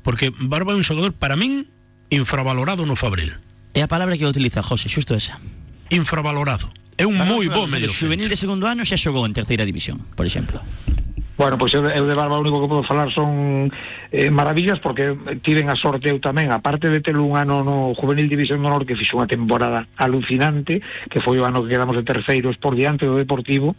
porque 0.00 0.32
Barba 0.32 0.72
é 0.72 0.76
un 0.80 0.86
xogador 0.86 1.12
para 1.12 1.36
min 1.36 1.68
infravalorado 2.08 2.88
no 2.88 2.96
Fabril 2.96 3.36
É 3.76 3.82
a 3.82 3.90
palabra 3.90 4.16
que 4.16 4.24
utiliza 4.24 4.64
José, 4.64 4.88
xusto 4.88 5.12
esa. 5.12 5.36
infravalorado 5.92 6.72
é 6.98 7.04
un 7.06 7.16
moi 7.16 7.46
bo 7.50 7.66
medio 7.66 7.90
O 7.90 7.94
juvenil 7.94 8.28
de 8.28 8.38
segundo 8.38 8.66
ano 8.66 8.86
xa 8.86 8.98
xogou 8.98 9.26
en 9.26 9.34
terceira 9.34 9.66
división, 9.66 10.00
por 10.14 10.26
exemplo. 10.26 10.62
Bueno, 11.36 11.58
pois 11.58 11.74
eu, 11.74 11.82
eu 11.82 12.06
de 12.06 12.14
Barba 12.14 12.38
o 12.38 12.46
único 12.46 12.62
que 12.62 12.70
podo 12.70 12.86
falar 12.86 13.10
son 13.10 13.66
eh, 14.12 14.30
maravillas 14.30 14.78
porque 14.78 15.18
tiven 15.42 15.66
a 15.66 15.74
sorte 15.74 16.06
eu 16.06 16.22
tamén, 16.22 16.54
aparte 16.54 16.86
de 16.86 17.02
ter 17.02 17.18
un 17.18 17.34
ano 17.34 17.66
no 17.66 17.90
Juvenil 17.98 18.30
División 18.30 18.62
do 18.62 18.70
Honor 18.70 18.86
que 18.86 18.94
fixo 18.94 19.18
unha 19.18 19.26
temporada 19.26 19.90
alucinante, 19.98 20.78
que 21.10 21.18
foi 21.18 21.42
o 21.42 21.46
ano 21.46 21.66
que 21.66 21.74
quedamos 21.74 21.98
de 21.98 22.06
terceiros 22.06 22.54
por 22.62 22.78
diante 22.78 23.10
do 23.10 23.18
Deportivo, 23.18 23.74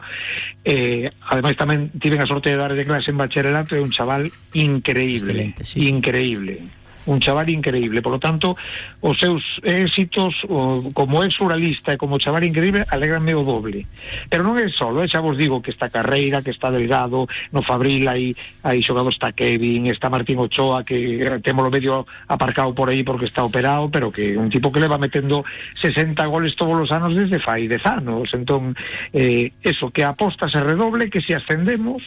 eh, 0.68 1.07
ademais 1.32 1.55
tamén 1.55 1.95
tiven 1.95 2.20
a 2.20 2.28
sorte 2.28 2.51
de 2.51 2.59
dar 2.59 2.76
de 2.76 2.84
clase 2.84 3.16
en 3.16 3.24
bacharelato, 3.24 3.72
é 3.72 3.80
un 3.80 3.91
chaval 3.95 4.28
increíble, 4.51 5.55
Excelente, 5.55 5.63
sí. 5.63 5.80
increíble 5.88 6.68
un 7.05 7.19
chaval 7.19 7.49
increíble, 7.49 8.01
por 8.01 8.13
lo 8.13 8.19
tanto 8.19 8.57
os 9.01 9.17
seus 9.17 9.43
éxitos 9.63 10.43
o, 10.49 10.91
como 10.93 11.23
ex 11.23 11.37
ruralista 11.37 11.93
e 11.93 11.97
como 11.97 12.17
chaval 12.17 12.43
increíble 12.43 12.85
alegranme 12.89 13.33
o 13.33 13.45
doble. 13.45 13.85
Pero 14.29 14.43
non 14.43 14.57
é 14.57 14.69
solo, 14.69 15.05
eh, 15.05 15.09
vos 15.21 15.37
digo 15.37 15.61
que 15.61 15.71
está 15.71 15.89
Carreira, 15.89 16.41
que 16.41 16.51
está 16.51 16.69
Delgado 16.69 17.27
no 17.53 17.61
Fabril 17.61 18.05
hai, 18.09 18.33
hai 18.65 18.81
xogado 18.81 19.09
está 19.09 19.31
Kevin 19.31 19.87
está 19.87 20.09
Martín 20.09 20.41
Ochoa 20.41 20.83
que 20.83 21.21
eh, 21.21 21.39
témolo 21.41 21.69
medio 21.69 22.05
aparcado 22.27 22.73
por 22.73 22.89
aí 22.89 23.03
porque 23.03 23.25
está 23.25 23.43
operado 23.43 23.89
pero 23.89 24.11
que 24.11 24.37
un 24.37 24.49
tipo 24.49 24.71
que 24.71 24.81
leva 24.81 24.97
metendo 24.97 25.45
60 25.81 26.17
goles 26.25 26.55
todos 26.55 26.75
os 26.75 26.91
anos 26.91 27.15
desde 27.15 27.39
fai 27.39 27.67
10 27.67 27.85
anos 27.85 28.33
entón, 28.33 28.75
eh, 29.13 29.53
eso, 29.63 29.89
que 29.91 30.03
aposta 30.03 30.49
se 30.49 30.59
redoble 30.61 31.09
que 31.09 31.21
se 31.21 31.35
ascendemos 31.35 32.01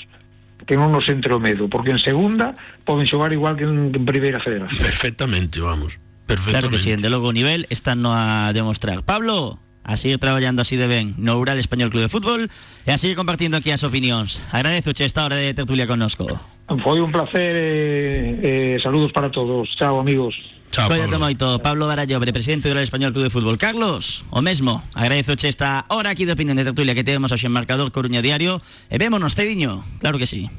que 0.68 0.76
non 0.76 0.92
nos 0.92 1.08
entre 1.08 1.32
o 1.32 1.40
medo, 1.40 1.66
porque 1.72 1.90
en 1.90 1.98
segunda 1.98 2.52
poden 2.84 3.08
xogar 3.08 3.32
igual 3.32 3.56
que 3.56 3.64
en, 3.64 3.88
en 3.88 4.04
primeira 4.04 4.36
federación. 4.38 4.76
perfectamente, 4.76 5.64
vamos 5.64 5.96
Claro 6.28 6.68
que 6.68 6.78
sí, 6.78 6.94
de 6.94 7.08
logo 7.08 7.28
o 7.28 7.32
nivel 7.32 7.64
están 7.72 8.04
no 8.04 8.12
a 8.12 8.52
demostrar. 8.52 9.00
Pablo, 9.00 9.58
a 9.80 9.96
seguir 9.96 10.18
traballando 10.18 10.60
así 10.60 10.76
de 10.76 10.86
ben 10.86 11.16
no 11.16 11.40
Ural 11.40 11.56
Español 11.56 11.88
Club 11.88 12.04
de 12.04 12.12
Fútbol 12.12 12.52
e 12.84 12.90
a 12.92 13.00
seguir 13.00 13.16
compartindo 13.16 13.56
aquí 13.56 13.72
as 13.72 13.80
opinións. 13.80 14.44
Agradezo 14.52 14.92
che 14.92 15.08
esta 15.08 15.24
hora 15.24 15.40
de 15.40 15.56
tertulia 15.56 15.88
connosco. 15.88 16.28
Foi 16.68 17.00
un 17.00 17.08
placer 17.08 17.56
eh, 17.56 18.76
eh, 18.76 18.76
saludos 18.82 19.10
para 19.12 19.32
todos. 19.32 19.72
Chao, 19.78 20.00
amigos. 20.00 20.36
Chao, 20.70 20.88
Pablo. 20.88 21.18
moito, 21.18 21.58
Pablo 21.64 21.88
Barallobre, 21.88 22.28
presidente 22.28 22.68
do 22.68 22.76
Español 22.76 23.16
Club 23.16 23.24
de 23.24 23.32
Fútbol. 23.32 23.56
Carlos, 23.56 24.28
o 24.28 24.44
mesmo, 24.44 24.84
agradezo 24.92 25.32
che 25.32 25.48
esta 25.48 25.88
hora 25.88 26.12
aquí 26.12 26.28
de 26.28 26.36
opinión 26.36 26.60
de 26.60 26.68
tertulia 26.68 26.92
que 26.92 27.04
temos 27.08 27.32
hoxe 27.32 27.48
en 27.48 27.56
Marcador 27.56 27.88
Coruña 27.88 28.20
Diario 28.20 28.60
e 28.92 29.00
vémonos 29.00 29.32
cediño, 29.32 29.80
claro 29.96 30.20
que 30.20 30.28
sí. 30.28 30.52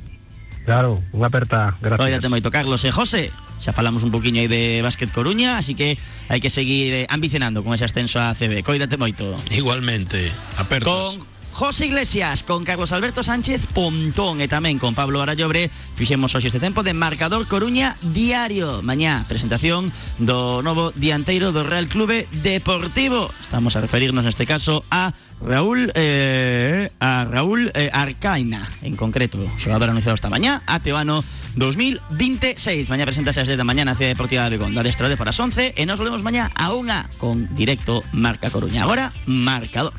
Claro, 0.66 0.98
unha 1.14 1.30
aperta, 1.30 1.78
gracias. 1.78 2.02
Cuídate 2.02 2.26
moito, 2.26 2.50
Carlos 2.50 2.82
e 2.86 2.90
José. 2.90 3.30
Xa 3.62 3.70
falamos 3.70 4.02
un 4.02 4.10
poquinho 4.10 4.42
aí 4.42 4.50
de 4.50 4.82
Básquet 4.82 5.14
Coruña, 5.14 5.62
así 5.62 5.78
que 5.78 5.94
hai 6.26 6.42
que 6.42 6.50
seguir 6.50 7.06
eh, 7.06 7.06
ambicionando 7.06 7.62
con 7.62 7.78
ese 7.78 7.86
ascenso 7.86 8.18
a 8.18 8.34
CB. 8.34 8.66
Cuídate 8.66 8.98
moito. 8.98 9.38
igualmente 9.54 10.34
apertas 10.58 10.90
Con 10.90 11.39
José 11.60 11.88
Iglesias, 11.88 12.44
con 12.44 12.64
Carlos 12.64 12.94
Alberto 12.94 13.22
Sánchez 13.22 13.68
Pontón 13.76 14.40
e 14.40 14.48
tamén 14.48 14.80
con 14.80 14.96
Pablo 14.96 15.20
Arallobre 15.20 15.68
fixemos 15.68 16.32
hoxe 16.32 16.48
este 16.48 16.64
tempo 16.64 16.88
de 16.88 16.96
Marcador 16.96 17.52
Coruña 17.52 18.00
Diario. 18.00 18.80
Mañá, 18.80 19.28
presentación 19.28 19.92
do 20.24 20.64
novo 20.64 20.96
dianteiro 20.96 21.52
do 21.52 21.68
Real 21.68 21.92
Clube 21.92 22.32
Deportivo. 22.48 23.28
Estamos 23.44 23.76
a 23.76 23.84
referirnos 23.84 24.24
neste 24.24 24.48
caso 24.48 24.88
a 24.88 25.12
Raúl 25.44 25.92
eh, 26.00 26.96
a 27.04 27.28
Raúl 27.28 27.76
eh, 27.76 27.92
Arcaina 27.92 28.64
en 28.80 28.96
concreto, 28.96 29.44
xogador 29.60 29.92
anunciado 29.92 30.16
esta 30.16 30.32
mañá 30.32 30.64
a 30.64 30.80
Tebano 30.80 31.20
2026 31.60 32.88
Mañá 32.88 33.04
presentase 33.04 33.44
as 33.44 33.52
10 33.52 33.60
da 33.60 33.68
mañá 33.68 33.84
na 33.84 34.00
Cidade 34.00 34.16
Deportiva 34.16 34.48
de 34.48 34.56
Begonda 34.56 34.80
de 34.80 34.96
Estrade 34.96 35.20
para 35.20 35.36
as 35.36 35.40
11 35.44 35.76
e 35.76 35.84
nos 35.84 36.00
volvemos 36.00 36.24
mañá 36.24 36.56
a 36.56 36.72
unha 36.72 37.04
con 37.20 37.52
directo 37.52 38.00
Marca 38.16 38.48
Coruña. 38.48 38.88
Agora, 38.88 39.12
Marcador 39.28 39.92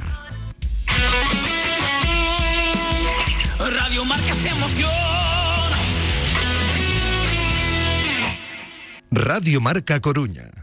Radio 3.69 4.05
Marca 4.05 4.35
se 4.35 4.49
emoción. 4.49 4.91
Radio 9.11 9.61
Marca 9.61 10.01
Coruña. 10.01 10.60